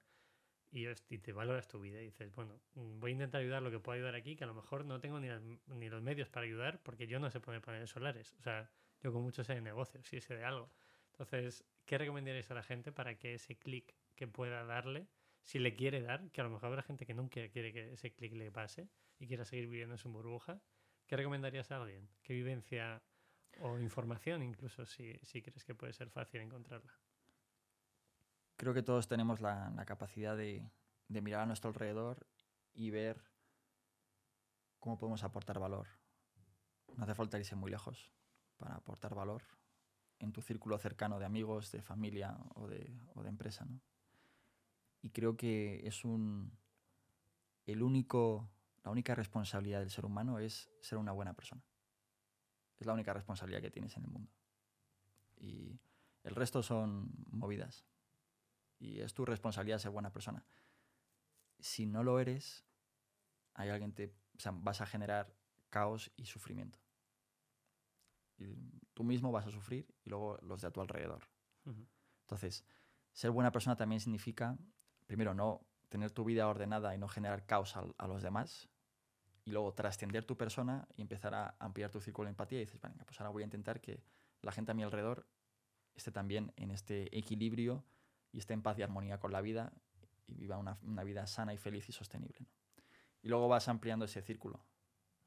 y, 0.71 0.87
hosti, 0.87 1.17
te 1.19 1.33
valoras 1.33 1.67
tu 1.67 1.79
vida 1.79 2.01
y 2.01 2.05
dices, 2.05 2.31
bueno, 2.35 2.61
mm, 2.73 2.99
voy 2.99 3.11
a 3.11 3.13
intentar 3.13 3.41
ayudar 3.41 3.61
lo 3.63 3.71
que 3.71 3.79
puedo 3.79 3.95
ayudar 3.97 4.15
aquí, 4.15 4.35
que 4.35 4.43
a 4.43 4.47
lo 4.47 4.53
mejor 4.53 4.85
no 4.85 4.99
tengo 5.01 5.19
ni, 5.19 5.29
las- 5.29 5.41
ni 5.67 5.89
los 5.89 6.01
medios 6.03 6.29
para 6.29 6.45
ayudar 6.45 6.83
porque 6.83 7.07
yo 7.07 7.19
no 7.19 7.31
sé 7.31 7.39
poner 7.41 7.61
paneles 7.61 7.89
solares. 7.91 8.33
O 8.35 8.41
sea, 8.41 8.71
yo 9.01 9.13
con 9.13 9.23
mucho 9.23 9.43
sé 9.43 9.55
de 9.55 9.61
negocios, 9.61 10.07
sí 10.07 10.21
sé 10.21 10.35
de 10.35 10.45
algo. 10.45 10.71
Entonces, 11.13 11.65
¿qué 11.85 11.97
recomendaríais 11.97 12.51
a 12.51 12.55
la 12.55 12.63
gente 12.63 12.91
para 12.91 13.17
que 13.19 13.33
ese 13.35 13.57
clic 13.57 13.97
que 14.15 14.27
pueda 14.27 14.63
darle, 14.65 15.09
si 15.41 15.59
le 15.59 15.75
quiere 15.75 16.01
dar, 16.01 16.31
que 16.31 16.41
a 16.41 16.43
lo 16.43 16.49
mejor 16.51 16.67
habrá 16.67 16.83
gente 16.83 17.05
que 17.05 17.13
nunca 17.15 17.49
quiere 17.49 17.73
que 17.73 17.93
ese 17.93 18.13
clic 18.13 18.33
le 18.33 18.51
pase 18.51 18.89
y 19.17 19.27
quiera 19.27 19.45
seguir 19.45 19.67
viviendo 19.69 19.95
en 19.95 19.99
su 19.99 20.09
burbuja, 20.11 20.63
¿qué 21.07 21.17
recomendarías 21.17 21.71
a 21.71 21.81
alguien? 21.81 22.09
¿Qué 22.21 22.33
vivencia 22.33 23.08
o 23.61 23.79
información 23.79 24.43
incluso 24.43 24.85
si, 24.85 25.17
si 25.23 25.41
crees 25.41 25.63
que 25.63 25.75
puede 25.75 25.93
ser 25.93 26.09
fácil 26.09 26.41
encontrarla? 26.41 26.93
creo 28.59 28.73
que 28.73 28.83
todos 28.83 29.07
tenemos 29.07 29.39
la, 29.39 29.71
la 29.73 29.85
capacidad 29.85 30.35
de, 30.35 30.69
de 31.07 31.21
mirar 31.21 31.41
a 31.41 31.45
nuestro 31.45 31.69
alrededor 31.69 32.27
y 32.73 32.91
ver 32.91 33.23
cómo 34.79 34.97
podemos 34.97 35.23
aportar 35.23 35.59
valor. 35.59 35.87
No 36.97 37.05
hace 37.05 37.15
falta 37.15 37.39
irse 37.39 37.55
muy 37.55 37.71
lejos 37.71 38.11
para 38.57 38.75
aportar 38.75 39.15
valor 39.15 39.43
en 40.19 40.33
tu 40.33 40.41
círculo 40.41 40.77
cercano 40.77 41.19
de 41.19 41.25
amigos, 41.25 41.71
de 41.71 41.81
familia 41.81 42.37
o 42.55 42.67
de, 42.67 42.99
o 43.15 43.23
de 43.23 43.29
empresa. 43.29 43.63
¿no? 43.63 43.79
Y 45.01 45.11
creo 45.11 45.37
que 45.37 45.87
es 45.87 46.03
un. 46.03 46.51
El 47.65 47.81
único, 47.81 48.51
la 48.83 48.91
única 48.91 49.15
responsabilidad 49.15 49.79
del 49.79 49.91
ser 49.91 50.05
humano 50.05 50.39
es 50.39 50.69
ser 50.81 50.97
una 50.97 51.13
buena 51.13 51.33
persona. 51.33 51.63
Es 52.79 52.87
la 52.87 52.93
única 52.93 53.13
responsabilidad 53.13 53.61
que 53.61 53.71
tienes 53.71 53.95
en 53.97 54.03
el 54.03 54.09
mundo. 54.09 54.31
Y 55.37 55.79
el 56.23 56.35
resto 56.35 56.63
son 56.63 57.11
movidas 57.29 57.85
y 58.79 59.01
es 59.01 59.13
tu 59.13 59.25
responsabilidad 59.25 59.79
ser 59.79 59.91
buena 59.91 60.11
persona. 60.11 60.45
Si 61.59 61.85
no 61.85 62.03
lo 62.03 62.19
eres, 62.19 62.65
hay 63.53 63.69
alguien 63.69 63.93
te, 63.93 64.13
o 64.37 64.39
sea, 64.39 64.53
vas 64.55 64.81
a 64.81 64.85
generar 64.85 65.35
caos 65.69 66.11
y 66.15 66.25
sufrimiento. 66.25 66.79
Y 68.37 68.55
tú 68.93 69.03
mismo 69.03 69.31
vas 69.31 69.45
a 69.45 69.51
sufrir 69.51 69.93
y 70.03 70.09
luego 70.09 70.37
los 70.41 70.61
de 70.61 70.67
a 70.67 70.71
tu 70.71 70.79
alrededor. 70.79 71.27
Entonces, 72.21 72.63
ser 73.11 73.31
buena 73.31 73.51
persona 73.51 73.75
también 73.75 73.99
significa, 73.99 74.57
primero, 75.05 75.33
no 75.33 75.65
tener 75.89 76.11
tu 76.11 76.23
vida 76.23 76.47
ordenada 76.47 76.95
y 76.95 76.97
no 76.97 77.07
generar 77.07 77.45
caos 77.45 77.75
a, 77.75 78.07
los 78.07 78.23
demás. 78.23 78.69
Y 79.45 79.51
luego 79.51 79.73
trascender 79.73 80.25
tu 80.25 80.37
persona 80.37 80.87
y 80.95 81.01
empezar 81.01 81.33
a 81.33 81.55
ampliar 81.59 81.89
tu 81.89 82.01
círculo 82.01 82.27
de 82.27 82.31
empatía. 82.31 82.59
Y 82.59 82.65
dices, 82.65 82.81
venga, 82.81 83.03
pues 83.05 83.19
ahora 83.19 83.31
voy 83.31 83.43
a 83.43 83.45
intentar 83.45 83.81
que 83.81 84.03
la 84.41 84.51
gente 84.51 84.71
a 84.71 84.75
mi 84.75 84.83
alrededor 84.83 85.27
esté 85.95 86.11
también 86.11 86.53
en 86.55 86.71
este 86.71 87.17
equilibrio 87.17 87.83
y 88.31 88.39
esté 88.39 88.53
en 88.53 88.61
paz 88.61 88.77
y 88.77 88.83
armonía 88.83 89.19
con 89.19 89.31
la 89.31 89.41
vida 89.41 89.73
y 90.27 90.35
viva 90.35 90.57
una, 90.57 90.77
una 90.83 91.03
vida 91.03 91.25
sana 91.27 91.53
y 91.53 91.57
feliz 91.57 91.89
y 91.89 91.91
sostenible. 91.91 92.37
¿no? 92.39 92.47
Y 93.21 93.27
luego 93.29 93.47
vas 93.47 93.67
ampliando 93.67 94.05
ese 94.05 94.21
círculo. 94.21 94.63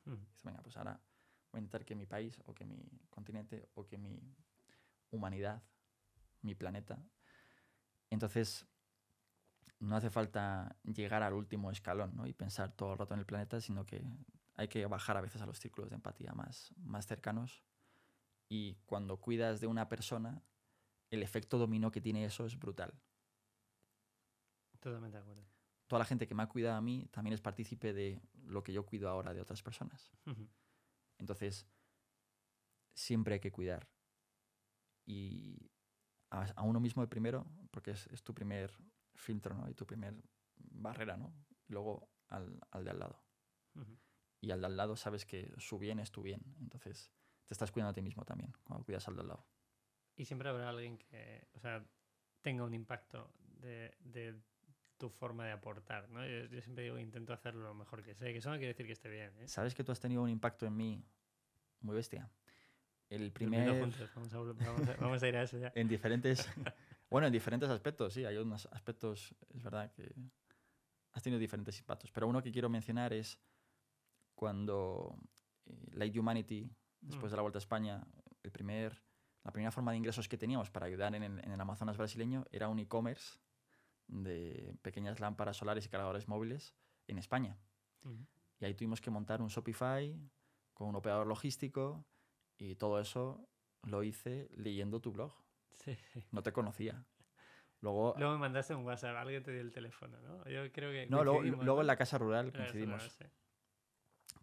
Mm. 0.05 0.15
Dices, 0.15 0.43
venga, 0.45 0.63
pues 0.63 0.77
ahora 0.77 1.01
voy 1.51 1.59
a 1.59 1.63
intentar 1.63 1.85
que 1.85 1.95
mi 1.95 2.07
país 2.07 2.41
o 2.47 2.55
que 2.55 2.65
mi 2.65 2.89
continente 3.11 3.69
o 3.75 3.87
que 3.87 3.99
mi 3.99 4.35
humanidad, 5.11 5.63
mi 6.41 6.55
planeta. 6.55 6.99
Entonces, 8.11 8.67
no 9.83 9.97
hace 9.97 10.11
falta 10.11 10.77
llegar 10.85 11.25
al 11.25 11.35
último 11.35 11.71
escalón 11.71 12.13
¿no? 12.15 12.27
y 12.27 12.33
pensar 12.33 12.73
todo 12.73 12.93
el 12.93 12.99
rato 12.99 13.15
en 13.15 13.21
el 13.21 13.27
planeta, 13.27 13.61
sino 13.61 13.85
que 13.85 14.05
hay 14.55 14.69
que 14.69 14.87
bajar 14.87 15.17
a 15.17 15.21
veces 15.21 15.43
a 15.43 15.47
los 15.47 15.59
círculos 15.59 15.91
de 15.91 15.97
empatía 15.97 16.33
más, 16.35 16.73
más 16.77 17.07
cercanos. 17.07 17.65
Y 18.49 18.77
cuando 18.87 19.21
cuidas 19.21 19.61
de 19.61 19.67
una 19.67 19.89
persona, 19.89 20.45
el 21.11 21.23
efecto 21.23 21.59
dominó 21.59 21.91
que 21.91 22.01
tiene 22.01 22.25
eso 22.25 22.47
es 22.47 22.57
brutal. 22.57 22.95
Totalmente 24.79 25.17
de 25.17 25.23
acuerdo. 25.23 25.45
Toda 25.89 25.99
la 25.99 26.05
gente 26.05 26.29
que 26.29 26.35
me 26.35 26.45
ha 26.45 26.49
cuidado 26.49 26.77
a 26.77 26.81
mí 26.81 27.09
también 27.11 27.35
es 27.35 27.41
partícipe 27.41 27.93
de 27.93 28.21
lo 28.45 28.63
que 28.63 28.73
yo 28.73 28.87
cuido 28.87 29.09
ahora 29.09 29.35
de 29.35 29.41
otras 29.41 29.63
personas. 29.63 30.13
Entonces, 31.19 31.67
siempre 32.95 33.35
hay 33.35 33.41
que 33.41 33.51
cuidar. 33.51 33.89
Y 35.05 35.73
a, 36.31 36.45
a 36.55 36.63
uno 36.63 36.79
mismo 36.79 37.03
el 37.03 37.09
primero, 37.09 37.47
porque 37.73 37.91
es, 37.91 38.07
es 38.09 38.23
tu 38.23 38.33
primer 38.33 38.73
filtro, 39.15 39.55
¿no? 39.55 39.69
Y 39.69 39.75
tu 39.75 39.87
primer 39.87 40.15
barrera, 40.57 41.17
¿no? 41.17 41.35
Luego 41.69 42.09
al, 42.29 42.59
al 42.71 42.85
de 42.85 42.91
al 42.91 42.99
lado. 42.99 43.23
Y 44.41 44.51
al 44.51 44.61
de 44.61 44.67
al 44.67 44.77
lado 44.77 44.97
sabes 44.97 45.25
que 45.25 45.53
su 45.59 45.79
bien 45.79 45.99
es 46.01 46.11
tu 46.11 46.23
bien. 46.23 46.41
Entonces, 46.61 47.13
te 47.47 47.55
estás 47.55 47.71
cuidando 47.71 47.91
a 47.91 47.95
ti 47.95 48.03
mismo 48.03 48.25
también, 48.25 48.53
cuando 48.65 48.85
cuidas 48.85 49.07
al 49.09 49.15
de 49.15 49.21
al 49.23 49.29
lado. 49.29 49.47
Y 50.17 50.25
siempre 50.25 50.49
habrá 50.49 50.69
alguien 50.69 50.99
que, 50.99 51.49
o 51.55 51.61
sea, 51.61 51.85
tenga 52.43 52.65
un 52.65 52.75
impacto 52.75 53.33
de, 53.61 53.97
de 54.01 54.41
tu 54.99 55.09
forma 55.11 55.47
de 55.47 55.53
aportar, 55.53 56.09
¿no? 56.11 56.27
Yo, 56.27 56.47
yo 56.47 56.61
siempre 56.61 56.85
digo, 56.85 56.99
intento 56.99 57.33
hacerlo 57.33 57.63
lo 57.65 57.75
mejor 57.75 58.03
que 58.03 58.15
sé, 58.15 58.33
que 58.33 58.39
eso 58.39 58.51
no 58.51 58.57
quiere 58.57 58.69
decir 58.69 58.87
que 58.87 58.93
esté 58.93 59.09
bien, 59.09 59.33
¿eh? 59.39 59.49
¿Sabes 59.49 59.75
que 59.75 59.85
tú 59.85 59.93
has 59.93 60.01
tenido 60.01 60.23
un 60.23 60.29
impacto 60.29 60.67
en 60.67 60.77
mí 60.77 61.05
muy 61.81 61.95
bestia? 61.97 62.31
El 63.09 63.33
primer... 63.33 63.79
juntos, 63.79 64.11
vamos 64.15 64.33
a, 64.35 64.39
vol- 64.39 64.57
vamos 64.65 64.89
a- 64.89 64.97
vamos 64.97 65.23
a 65.23 65.29
ir 65.29 65.37
a 65.37 65.43
eso 65.43 65.59
ya. 65.59 65.73
En 65.77 65.89
diferentes. 65.89 66.47
bueno, 67.13 67.27
en 67.27 67.33
diferentes 67.33 67.69
aspectos, 67.69 68.15
sí. 68.15 68.25
Hay 68.25 68.37
unos 68.37 68.67
aspectos, 68.73 69.35
es 69.55 69.63
verdad, 69.63 69.93
que 69.93 70.15
has 71.13 71.23
tenido 71.23 71.39
diferentes 71.39 71.79
impactos. 71.79 72.11
Pero 72.11 72.27
uno 72.27 72.43
que 72.43 72.51
quiero 72.51 72.69
mencionar 72.69 73.13
es 73.13 73.39
cuando 74.35 75.17
eh, 75.67 75.91
Light 75.93 76.17
Humanity, 76.17 76.71
después 77.01 77.31
de 77.31 77.37
la 77.37 77.43
Vuelta 77.43 77.59
a 77.59 77.61
España, 77.61 78.03
el 78.43 78.51
primer, 78.51 79.03
la 79.45 79.53
primera 79.53 79.71
forma 79.71 79.93
de 79.93 79.99
ingresos 79.99 80.29
que 80.29 80.39
teníamos 80.39 80.71
para 80.71 80.87
ayudar 80.87 81.15
en 81.15 81.23
el, 81.23 81.39
en 81.45 81.53
el 81.53 81.61
Amazonas 81.61 81.97
brasileño 81.97 82.47
era 82.51 82.69
un 82.69 82.79
e-commerce 82.79 83.39
de 84.09 84.75
pequeñas 84.83 85.21
lámparas 85.21 85.57
solares 85.57 85.85
y 85.87 85.89
cargadores 85.89 86.29
móviles 86.29 86.75
en 87.07 87.19
España. 87.19 87.59
Y 88.59 88.65
ahí 88.65 88.75
tuvimos 88.75 89.01
que 89.01 89.11
montar 89.11 89.43
un 89.43 89.49
Shopify 89.49 90.19
con 90.73 90.89
un 90.89 90.97
operador 90.97 91.27
logístico 91.27 92.07
y 92.57 92.77
todo 92.77 93.01
eso 93.01 93.49
lo 93.83 94.03
hice 94.03 94.49
leyendo 94.53 95.01
tu 95.01 95.13
blog. 95.13 95.42
Sí. 95.77 95.97
No 96.31 96.43
te 96.43 96.53
conocía. 96.53 97.05
Luego, 97.81 98.15
Luego 98.17 98.35
me 98.35 98.39
mandaste 98.41 98.75
un 98.75 98.85
WhatsApp, 98.85 99.17
alguien 99.17 99.43
te 99.43 99.51
dio 99.51 99.61
el 99.61 99.73
teléfono, 99.73 100.21
¿no? 100.21 100.49
Yo 100.49 100.71
creo 100.73 100.93
que. 100.93 101.07
no, 101.09 101.25
luego, 101.25 101.81
en 101.81 101.87
la 101.87 101.97
casa 101.97 102.19
rural 102.19 102.53
coincidimos. 102.53 103.19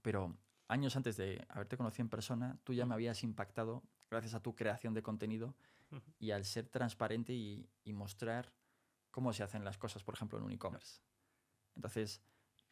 Pero 0.02 0.38
años 0.68 0.96
antes 0.96 1.16
de 1.18 1.46
haberte 1.50 1.78
conocido 1.78 2.04
en 2.04 2.10
persona, 2.10 2.60
tú 2.64 2.74
ya 2.74 2.86
me 2.86 2.94
habías 2.94 3.24
impactado 3.24 3.84
gracias 4.10 4.34
a 4.34 4.42
tu 4.42 4.56
creación 4.56 4.94
de 4.94 5.02
contenido 5.02 5.56
y 6.20 6.32
al 6.32 6.46
ser 6.46 6.68
transparente 6.68 7.34
y, 7.34 7.70
y 7.84 7.94
mostrar 7.94 8.54
cómo 9.12 9.34
se 9.34 9.44
hacen 9.44 9.64
las 9.64 9.78
cosas, 9.78 10.04
por 10.04 10.16
ejemplo, 10.16 10.38
en 10.38 10.46
un 10.46 10.52
e-commerce. 10.52 11.02
Entonces, 11.76 12.22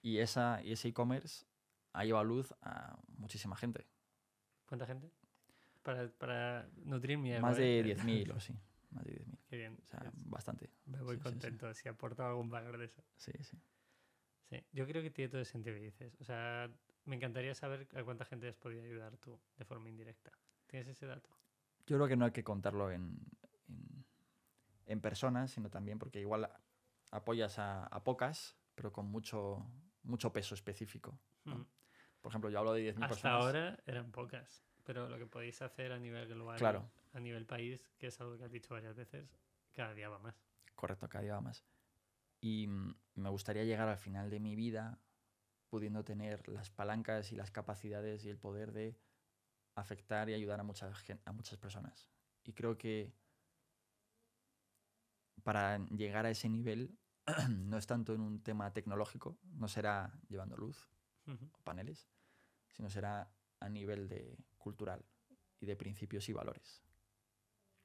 y, 0.02 0.20
esa, 0.20 0.62
y 0.64 0.72
ese 0.74 0.90
e-commerce 0.90 1.46
ha 1.94 2.04
llevado 2.06 2.26
luz 2.26 2.54
a 2.62 2.98
muchísima 3.18 3.56
gente. 3.56 3.88
¿Cuánta 4.66 4.86
gente? 4.86 5.12
Para, 5.88 6.10
para 6.10 6.68
nutrir 6.84 7.18
mi 7.18 7.32
Más 7.40 7.56
de 7.56 7.82
10.000 7.82 8.30
o 8.32 8.40
sí. 8.42 8.54
Más 8.92 9.06
de 9.06 9.12
10.000. 9.14 9.40
Qué 9.48 9.56
bien. 9.56 9.80
O 9.82 9.88
sea, 9.88 10.02
es- 10.06 10.30
bastante. 10.30 10.70
me 10.86 11.00
voy 11.00 11.16
sí, 11.16 11.22
sí, 11.24 11.30
sí. 11.30 11.32
contento 11.32 11.74
si 11.74 11.88
aporto 11.88 12.26
algún 12.26 12.50
valor 12.50 12.78
de 12.78 12.84
eso. 12.88 13.02
Sí, 13.16 13.32
sí. 13.40 13.58
Sí, 14.50 14.62
yo 14.74 14.86
creo 14.86 15.02
que 15.02 15.12
tiene 15.12 15.30
todo 15.30 15.40
el 15.40 15.46
sentido 15.46 15.78
que 15.78 15.82
dices. 15.84 16.18
O 16.20 16.26
sea, 16.26 16.70
me 17.06 17.16
encantaría 17.16 17.56
saber 17.56 17.88
a 17.96 18.04
cuánta 18.04 18.26
gente 18.26 18.50
has 18.50 18.58
podido 18.58 18.84
ayudar 18.84 19.16
tú 19.16 19.40
de 19.56 19.64
forma 19.64 19.88
indirecta. 19.88 20.34
¿Tienes 20.66 20.90
ese 20.90 21.06
dato? 21.06 21.30
Yo 21.86 21.96
creo 21.96 22.10
que 22.10 22.18
no 22.18 22.26
hay 22.26 22.32
que 22.32 22.44
contarlo 22.44 22.92
en, 22.92 23.18
en, 23.70 24.06
en 24.88 25.00
personas, 25.00 25.52
sino 25.52 25.70
también 25.70 26.00
porque 26.00 26.20
igual 26.20 26.50
apoyas 27.12 27.60
a, 27.60 27.86
a 27.86 28.04
pocas, 28.04 28.58
pero 28.76 28.92
con 28.92 29.06
mucho, 29.06 29.66
mucho 30.04 30.34
peso 30.34 30.54
específico. 30.54 31.18
¿no? 31.46 31.54
Ujú. 31.56 31.68
Por 32.20 32.32
ejemplo, 32.34 32.50
yo 32.50 32.60
hablo 32.60 32.74
de 32.74 32.82
10.000 32.82 33.06
Hasta 33.06 33.16
personas. 33.16 33.40
ahora 33.42 33.80
eran 33.86 34.12
pocas, 34.12 34.66
pero 34.88 35.10
lo 35.10 35.18
que 35.18 35.26
podéis 35.28 35.62
hacer 35.62 35.92
a 35.92 36.00
nivel 36.00 36.30
global, 36.30 36.58
Claro. 36.58 36.90
a 37.14 37.20
nivel 37.20 37.46
país, 37.46 37.92
que 38.00 38.08
es 38.08 38.22
algo 38.22 38.38
que 38.38 38.46
has 38.46 38.52
dicho 38.52 38.74
varias 38.74 38.96
veces, 38.96 39.30
cada 39.74 39.94
día 39.94 40.08
va 40.08 40.18
más. 40.18 40.34
Correcto, 40.76 41.10
cada 41.10 41.24
día 41.24 41.34
va 41.34 41.42
más. 41.42 41.66
Y 42.40 42.68
mm, 42.68 42.96
me 43.16 43.30
gustaría 43.30 43.66
llegar 43.66 43.90
al 43.90 43.98
final 43.98 44.30
de 44.30 44.40
mi 44.40 44.56
vida 44.56 44.98
pudiendo 45.70 46.06
tener 46.06 46.48
las 46.48 46.70
palancas 46.70 47.34
y 47.34 47.36
las 47.36 47.52
capacidades 47.52 48.24
y 48.24 48.30
el 48.30 48.38
poder 48.38 48.72
de 48.72 48.98
afectar 49.76 50.30
y 50.30 50.34
ayudar 50.34 50.62
a 50.62 50.64
muchas, 50.64 50.98
gen- 51.00 51.22
a 51.26 51.34
muchas 51.34 51.58
personas. 51.60 52.10
Y 52.46 52.54
creo 52.54 52.78
que 52.78 53.14
para 55.44 55.80
llegar 55.88 56.26
a 56.26 56.30
ese 56.30 56.48
nivel 56.48 56.98
no 57.50 57.78
es 57.78 57.88
tanto 57.88 58.14
en 58.14 58.22
un 58.22 58.42
tema 58.42 58.72
tecnológico, 58.72 59.38
no 59.44 59.68
será 59.68 60.18
llevando 60.30 60.56
luz 60.56 60.90
o 61.28 61.62
paneles, 61.64 62.10
sino 62.70 62.90
será 62.90 63.30
a 63.60 63.70
nivel 63.70 64.08
de 64.08 64.38
cultural 64.58 65.04
y 65.60 65.66
de 65.66 65.76
principios 65.76 66.28
y 66.30 66.34
valores. 66.34 66.84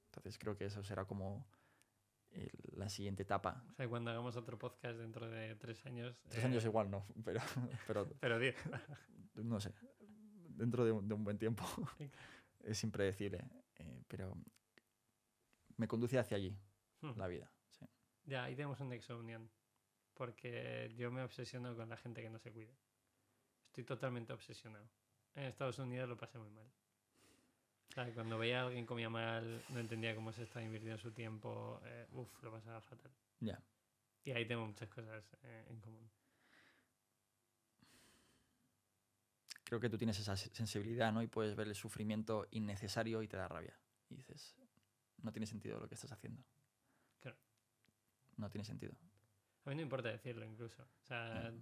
Entonces 0.07 0.39
creo 0.39 0.57
que 0.57 0.67
eso 0.67 0.83
será 0.85 1.05
como 1.07 1.47
el- 2.31 2.51
la 2.75 2.89
siguiente 2.89 3.23
etapa. 3.23 3.65
O 3.71 3.75
sea, 3.75 3.89
cuando 3.89 4.11
hagamos 4.11 4.37
otro 4.37 4.59
podcast 4.59 4.99
dentro 4.99 5.29
de 5.31 5.55
tres 5.57 5.85
años... 5.87 6.21
Tres 6.29 6.45
eh, 6.45 6.47
años 6.47 6.65
igual 6.65 6.91
no, 6.91 7.07
pero, 7.25 7.41
pero 7.87 8.09
Pero 8.21 8.39
diez. 8.39 8.57
no 9.35 9.61
sé, 9.61 9.73
dentro 10.49 10.85
de 10.85 10.93
un, 10.93 11.09
de 11.09 11.15
un 11.15 11.25
buen 11.25 11.39
tiempo 11.39 11.65
es 12.61 12.83
impredecible, 12.85 13.45
eh, 13.77 14.03
pero 14.09 14.37
me 15.77 15.89
conduce 15.89 16.19
hacia 16.19 16.37
allí 16.37 16.57
Ujú. 17.03 17.19
la 17.19 17.27
vida. 17.29 17.51
sí. 17.71 17.87
Ya, 18.25 18.45
ahí 18.45 18.55
tenemos 18.55 18.79
un 18.81 18.89
nexo 18.91 19.19
unión. 19.19 19.51
Porque 20.15 20.93
yo 20.95 21.11
me 21.11 21.23
obsesiono 21.23 21.75
con 21.75 21.89
la 21.89 21.97
gente 21.97 22.21
que 22.23 22.29
no 22.29 22.39
se 22.39 22.53
cuida. 22.53 22.73
Estoy 23.69 23.83
totalmente 23.85 24.33
obsesionado. 24.35 24.87
En 25.35 25.45
Estados 25.45 25.79
Unidos 25.79 26.09
lo 26.09 26.17
pasé 26.17 26.39
muy 26.39 26.51
mal. 26.51 26.67
O 27.91 27.93
sea, 27.95 28.13
cuando 28.15 28.39
veía 28.39 28.61
a 28.63 28.67
alguien 28.67 28.87
comía 28.87 29.09
mal, 29.11 29.63
no 29.71 29.79
entendía 29.81 30.15
cómo 30.15 30.33
se 30.33 30.43
estaba 30.45 30.65
invirtiendo 30.65 30.99
su 30.99 31.11
tiempo, 31.13 31.81
eh, 31.85 32.07
uf, 32.13 32.43
lo 32.43 32.51
pasaba 32.51 32.81
fatal. 32.81 33.13
Ya. 33.41 33.63
Y 34.25 34.31
ahí 34.31 34.47
tengo 34.47 34.67
muchas 34.67 34.89
cosas 34.89 35.25
eh, 35.43 35.67
en 35.69 35.81
común. 35.81 36.11
Creo 39.65 39.81
que 39.81 39.89
tú 39.89 39.97
tienes 39.99 40.19
esa 40.19 40.37
se- 40.37 40.51
sensibilidad, 40.55 41.13
¿no? 41.13 41.23
Y 41.23 41.27
puedes 41.27 41.57
ver 41.57 41.69
el 41.69 41.75
sufrimiento 41.75 42.47
innecesario 42.51 43.23
y 43.23 43.29
te 43.29 43.37
da 43.37 43.49
rabia. 43.49 43.79
Y 44.11 44.17
dices, 44.17 44.55
no 45.23 45.33
tiene 45.33 45.47
sentido 45.47 45.81
lo 45.81 45.89
que 45.89 45.95
estás 45.95 46.13
haciendo. 46.13 46.43
Claro. 47.21 47.37
No 48.37 48.51
tiene 48.51 48.65
sentido. 48.65 48.93
A 49.65 49.71
mí 49.71 49.77
no 49.77 49.83
importa 49.83 50.09
decirlo 50.11 50.45
incluso. 50.45 50.83
O 50.83 51.07
sea, 51.07 51.53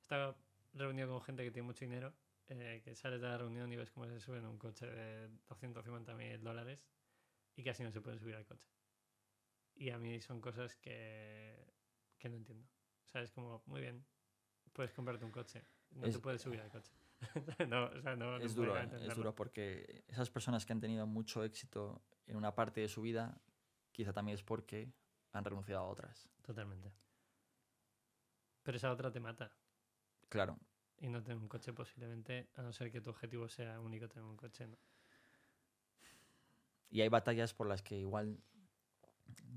estaba 0.00 0.36
reunido 0.74 1.08
con 1.08 1.22
gente 1.22 1.42
que 1.44 1.50
tiene 1.50 1.66
mucho 1.66 1.84
dinero, 1.84 2.12
eh, 2.48 2.80
que 2.84 2.94
sales 2.94 3.20
de 3.20 3.28
la 3.28 3.38
reunión 3.38 3.72
y 3.72 3.76
ves 3.76 3.90
cómo 3.90 4.06
se 4.06 4.20
suben 4.20 4.44
un 4.46 4.58
coche 4.58 4.86
de 4.86 5.28
250 5.48 6.14
mil 6.14 6.42
dólares 6.42 6.86
y 7.56 7.62
casi 7.64 7.82
no 7.82 7.90
se 7.90 8.00
pueden 8.00 8.18
subir 8.18 8.34
al 8.36 8.44
coche. 8.46 8.68
Y 9.76 9.90
a 9.90 9.98
mí 9.98 10.20
son 10.20 10.40
cosas 10.40 10.76
que, 10.76 11.56
que 12.18 12.28
no 12.28 12.36
entiendo. 12.36 12.66
O 13.04 13.08
sea, 13.08 13.22
es 13.22 13.32
como, 13.32 13.62
muy 13.66 13.80
bien, 13.80 14.04
puedes 14.72 14.92
comprarte 14.92 15.24
un 15.24 15.32
coche, 15.32 15.62
no 15.92 16.06
Es- 16.06 16.14
te 16.14 16.20
puedes 16.20 16.42
subir 16.42 16.60
al 16.60 16.70
coche. 16.70 16.92
no, 17.68 17.86
o 17.86 18.00
sea, 18.02 18.16
no, 18.16 18.38
no 18.38 18.44
es 18.44 18.54
puedo 18.54 18.68
duro, 18.72 18.80
¿eh? 18.82 18.88
es 19.06 19.14
duro 19.16 19.34
porque 19.34 20.04
esas 20.08 20.30
personas 20.30 20.66
que 20.66 20.72
han 20.72 20.80
tenido 20.80 21.06
mucho 21.06 21.42
éxito 21.44 22.02
en 22.26 22.36
una 22.36 22.54
parte 22.54 22.80
de 22.80 22.88
su 22.88 23.02
vida, 23.02 23.40
quizá 23.92 24.12
también 24.12 24.34
es 24.34 24.42
porque 24.42 24.92
han 25.32 25.44
renunciado 25.44 25.82
a 25.82 25.88
otras. 25.88 26.28
Totalmente. 26.42 26.92
Pero 28.62 28.76
esa 28.76 28.90
otra 28.90 29.10
te 29.12 29.20
mata. 29.20 29.52
Claro, 30.28 30.58
Y 31.04 31.08
no 31.08 31.22
tener 31.22 31.36
un 31.36 31.48
coche 31.48 31.72
posiblemente, 31.74 32.48
a 32.54 32.62
no 32.62 32.72
ser 32.72 32.90
que 32.90 33.00
tu 33.00 33.10
objetivo 33.10 33.48
sea 33.48 33.78
único 33.78 34.08
tener 34.08 34.24
un 34.24 34.36
coche, 34.36 34.66
¿no? 34.66 34.78
y 36.94 37.00
hay 37.00 37.08
batallas 37.08 37.52
por 37.52 37.66
las 37.66 37.82
que 37.82 37.98
igual 37.98 38.38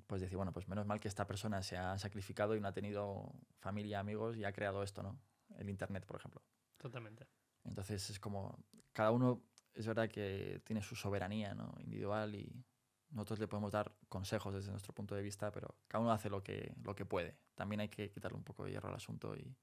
pues 0.08 0.22
decir, 0.22 0.38
bueno, 0.38 0.52
pues 0.52 0.68
menos 0.68 0.88
mal 0.88 1.00
que 1.00 1.08
esta 1.08 1.28
persona 1.28 1.62
se 1.62 1.78
ha 1.78 1.96
sacrificado 2.00 2.56
y 2.56 2.60
no 2.60 2.68
ha 2.68 2.72
tenido 2.72 3.32
familia, 3.60 4.00
amigos 4.00 4.36
y 4.38 4.44
ha 4.44 4.52
creado 4.52 4.82
esto, 4.82 5.04
¿no? 5.04 5.20
El 5.56 5.70
Internet, 5.70 6.04
por 6.08 6.18
ejemplo. 6.18 6.42
Totalmente. 6.78 7.28
Entonces 7.64 8.10
es 8.10 8.20
como, 8.20 8.58
cada 8.92 9.12
uno 9.12 9.44
es 9.76 9.86
verdad 9.86 10.10
que 10.10 10.64
tiene 10.64 10.82
su 10.82 10.96
soberanía 10.96 11.54
¿no? 11.54 11.76
individual 11.78 12.34
y 12.34 12.66
nosotros 13.12 13.38
le 13.38 13.48
podemos 13.48 13.72
dar 13.72 13.94
consejos 14.10 14.56
desde 14.56 14.72
nuestro 14.72 14.96
punto 14.96 15.14
de 15.14 15.22
vista, 15.22 15.52
pero 15.52 15.76
cada 15.88 16.02
uno 16.02 16.12
hace 16.12 16.32
lo 16.32 16.42
que, 16.42 16.74
lo 16.82 16.96
que 16.96 17.06
puede. 17.06 17.38
También 17.54 17.82
hay 17.82 17.90
que 17.90 18.10
quitarle 18.10 18.38
un 18.38 18.44
poco 18.44 18.64
de 18.64 18.72
hierro 18.72 18.90
al 18.90 18.96
asunto 18.96 19.36
y, 19.36 19.56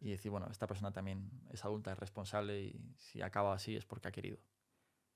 Y 0.00 0.10
decir, 0.10 0.30
bueno, 0.30 0.48
esta 0.50 0.66
persona 0.66 0.92
también 0.92 1.30
es 1.50 1.64
adulta, 1.64 1.92
es 1.92 1.98
responsable 1.98 2.60
y 2.60 2.94
si 2.96 3.22
acaba 3.22 3.54
así 3.54 3.76
es 3.76 3.86
porque 3.86 4.08
ha 4.08 4.12
querido. 4.12 4.38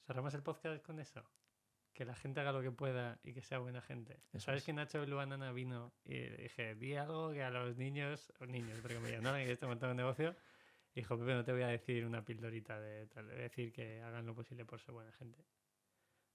Cerramos 0.06 0.32
el 0.34 0.42
podcast 0.42 0.82
con 0.84 0.98
eso. 0.98 1.22
Que 1.92 2.04
la 2.04 2.14
gente 2.14 2.40
haga 2.40 2.52
lo 2.52 2.62
que 2.62 2.70
pueda 2.70 3.18
y 3.22 3.32
que 3.32 3.42
sea 3.42 3.58
buena 3.58 3.80
gente. 3.80 4.20
Eso 4.32 4.46
¿Sabes 4.46 4.62
es. 4.62 4.66
que 4.66 4.72
Nacho 4.72 5.04
Luanana 5.06 5.52
vino 5.52 5.94
y 6.04 6.18
dije, 6.18 6.74
di 6.74 6.94
algo 6.94 7.32
que 7.32 7.42
a 7.42 7.50
los 7.50 7.76
niños, 7.76 8.32
niños, 8.46 8.76
entre 8.76 8.96
comillas, 8.96 9.22
¿no? 9.22 9.32
Que 9.34 9.50
este 9.50 9.66
montando 9.66 9.92
un 9.92 9.96
negocio. 9.96 10.36
Dijo, 10.94 11.18
Pepe, 11.18 11.34
no 11.34 11.44
te 11.44 11.52
voy 11.52 11.62
a 11.62 11.68
decir 11.68 12.06
una 12.06 12.24
pildorita 12.24 12.80
de 12.80 13.06
tal, 13.08 13.26
voy 13.26 13.34
a 13.34 13.38
decir 13.38 13.72
que 13.72 14.02
hagan 14.02 14.24
lo 14.24 14.34
posible 14.34 14.64
por 14.64 14.80
ser 14.80 14.94
buena 14.94 15.12
gente. 15.12 15.42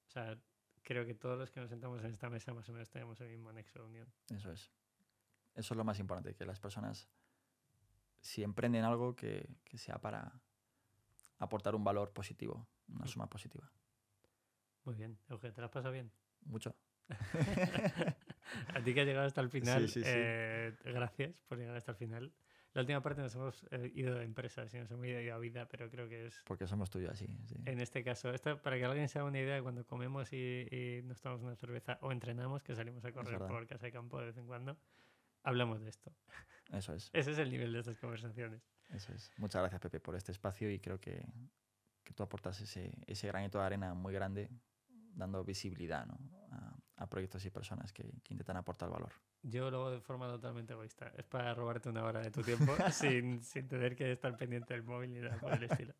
O 0.07 0.11
sea, 0.11 0.37
creo 0.83 1.05
que 1.05 1.15
todos 1.15 1.37
los 1.37 1.49
que 1.51 1.59
nos 1.59 1.69
sentamos 1.69 2.03
en 2.03 2.11
esta 2.11 2.29
mesa 2.29 2.53
más 2.53 2.67
o 2.69 2.73
menos 2.73 2.89
tenemos 2.89 3.19
el 3.21 3.29
mismo 3.29 3.51
nexo 3.51 3.79
de 3.79 3.85
unión. 3.85 4.13
Eso 4.29 4.51
es. 4.51 4.71
Eso 5.53 5.73
es 5.73 5.77
lo 5.77 5.83
más 5.83 5.99
importante, 5.99 6.35
que 6.35 6.45
las 6.45 6.59
personas, 6.59 7.09
si 8.21 8.43
emprenden 8.43 8.83
algo, 8.85 9.15
que, 9.15 9.49
que 9.65 9.77
sea 9.77 9.99
para 9.99 10.39
aportar 11.39 11.75
un 11.75 11.83
valor 11.83 12.13
positivo, 12.13 12.67
una 12.87 13.07
suma 13.07 13.27
positiva. 13.27 13.69
Muy 14.83 14.95
bien, 14.95 15.17
Eugenio, 15.29 15.53
¿te 15.53 15.61
lo 15.61 15.65
has 15.65 15.71
pasado 15.71 15.91
bien? 15.91 16.11
Mucho. 16.41 16.75
A 18.75 18.83
ti 18.83 18.93
que 18.93 19.01
has 19.01 19.07
llegado 19.07 19.27
hasta 19.27 19.41
el 19.41 19.49
final, 19.49 19.87
sí, 19.87 20.01
sí. 20.01 20.09
eh, 20.09 20.75
gracias 20.83 21.33
por 21.47 21.57
llegar 21.57 21.75
hasta 21.75 21.91
el 21.91 21.97
final. 21.97 22.33
La 22.73 22.81
última 22.81 23.01
parte 23.01 23.21
nos 23.21 23.35
hemos 23.35 23.65
eh, 23.71 23.91
ido 23.95 24.15
de 24.15 24.23
empresas 24.23 24.73
y 24.73 24.77
nos 24.77 24.89
hemos 24.91 25.05
ido 25.05 25.35
a 25.35 25.37
vida, 25.39 25.67
pero 25.67 25.89
creo 25.89 26.07
que 26.07 26.27
es 26.27 26.41
Porque 26.45 26.67
somos 26.67 26.89
tuyos 26.89 27.17
sí. 27.17 27.27
en 27.65 27.81
este 27.81 28.03
caso, 28.03 28.33
esto 28.33 28.61
para 28.61 28.77
que 28.77 28.85
alguien 28.85 29.09
se 29.09 29.19
haga 29.19 29.27
una 29.27 29.39
idea, 29.39 29.61
cuando 29.61 29.85
comemos 29.85 30.31
y, 30.31 30.67
y 30.71 31.01
nos 31.03 31.19
tomamos 31.19 31.43
una 31.43 31.55
cerveza 31.55 31.97
o 32.01 32.11
entrenamos, 32.11 32.63
que 32.63 32.73
salimos 32.75 33.03
a 33.03 33.11
correr 33.11 33.39
por 33.39 33.67
casa 33.67 33.87
de 33.87 33.91
campo 33.91 34.19
de 34.19 34.27
vez 34.27 34.37
en 34.37 34.47
cuando, 34.47 34.77
hablamos 35.43 35.81
de 35.81 35.89
esto. 35.89 36.13
Eso 36.71 36.93
es. 36.93 37.09
Ese 37.13 37.31
es 37.31 37.37
el 37.37 37.51
nivel 37.51 37.73
de 37.73 37.79
estas 37.79 37.97
conversaciones. 37.97 38.61
Eso 38.89 39.13
es. 39.13 39.31
Muchas 39.37 39.61
gracias, 39.61 39.81
Pepe, 39.81 39.99
por 39.99 40.15
este 40.15 40.31
espacio 40.31 40.69
y 40.71 40.79
creo 40.79 40.99
que, 40.99 41.25
que 42.03 42.13
tú 42.13 42.23
aportas 42.23 42.59
ese, 42.61 42.91
ese 43.07 43.27
granito 43.27 43.59
de 43.59 43.65
arena 43.65 43.93
muy 43.93 44.13
grande, 44.13 44.49
dando 45.13 45.43
visibilidad 45.43 46.05
¿no? 46.05 46.17
a, 46.51 46.75
a 46.97 47.09
proyectos 47.09 47.43
y 47.45 47.49
personas 47.49 47.91
que, 47.91 48.03
que 48.23 48.33
intentan 48.33 48.57
aportar 48.57 48.89
valor. 48.89 49.11
Yo 49.43 49.71
lo 49.71 49.81
hago 49.81 49.91
de 49.91 50.01
forma 50.01 50.27
totalmente 50.27 50.73
egoísta. 50.73 51.11
Es 51.17 51.25
para 51.25 51.53
robarte 51.53 51.89
una 51.89 52.03
hora 52.03 52.21
de 52.21 52.29
tu 52.29 52.41
tiempo 52.41 52.75
sin, 52.91 53.41
sin 53.43 53.67
tener 53.67 53.95
que 53.95 54.11
estar 54.11 54.37
pendiente 54.37 54.73
del 54.73 54.83
móvil 54.83 55.11
ni 55.13 55.19
nada 55.19 55.37
por 55.39 55.53
el 55.53 55.63
estilo. 55.63 55.93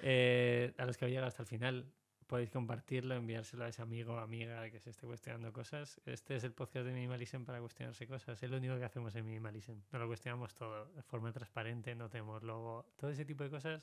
Eh, 0.00 0.74
a 0.78 0.84
los 0.86 0.96
que 0.96 1.04
habéis 1.04 1.16
llegado 1.16 1.28
hasta 1.28 1.42
el 1.42 1.48
final, 1.48 1.92
podéis 2.32 2.48
compartirlo, 2.48 3.14
enviárselo 3.14 3.66
a 3.66 3.68
ese 3.68 3.82
amigo 3.82 4.14
o 4.14 4.18
amiga 4.18 4.70
que 4.70 4.80
se 4.80 4.88
esté 4.88 5.06
cuestionando 5.06 5.52
cosas. 5.52 6.00
Este 6.06 6.34
es 6.34 6.44
el 6.44 6.54
podcast 6.54 6.86
de 6.86 6.94
Minimalism 6.94 7.44
para 7.44 7.60
cuestionarse 7.60 8.06
cosas. 8.06 8.42
Es 8.42 8.48
lo 8.48 8.56
único 8.56 8.78
que 8.78 8.86
hacemos 8.86 9.14
en 9.16 9.26
Minimalism. 9.26 9.74
Nos 9.92 10.00
lo 10.00 10.06
cuestionamos 10.06 10.54
todo 10.54 10.86
de 10.94 11.02
forma 11.02 11.30
transparente, 11.30 11.94
no 11.94 12.08
tenemos 12.08 12.42
logo. 12.42 12.86
Todo 12.96 13.10
ese 13.10 13.26
tipo 13.26 13.44
de 13.44 13.50
cosas 13.50 13.82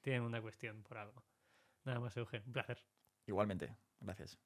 tienen 0.00 0.22
una 0.22 0.42
cuestión 0.42 0.82
por 0.82 0.98
algo. 0.98 1.22
Nada 1.84 2.00
más, 2.00 2.16
Eugen. 2.16 2.42
Un 2.44 2.52
placer. 2.52 2.84
Igualmente, 3.26 3.76
gracias. 4.00 4.40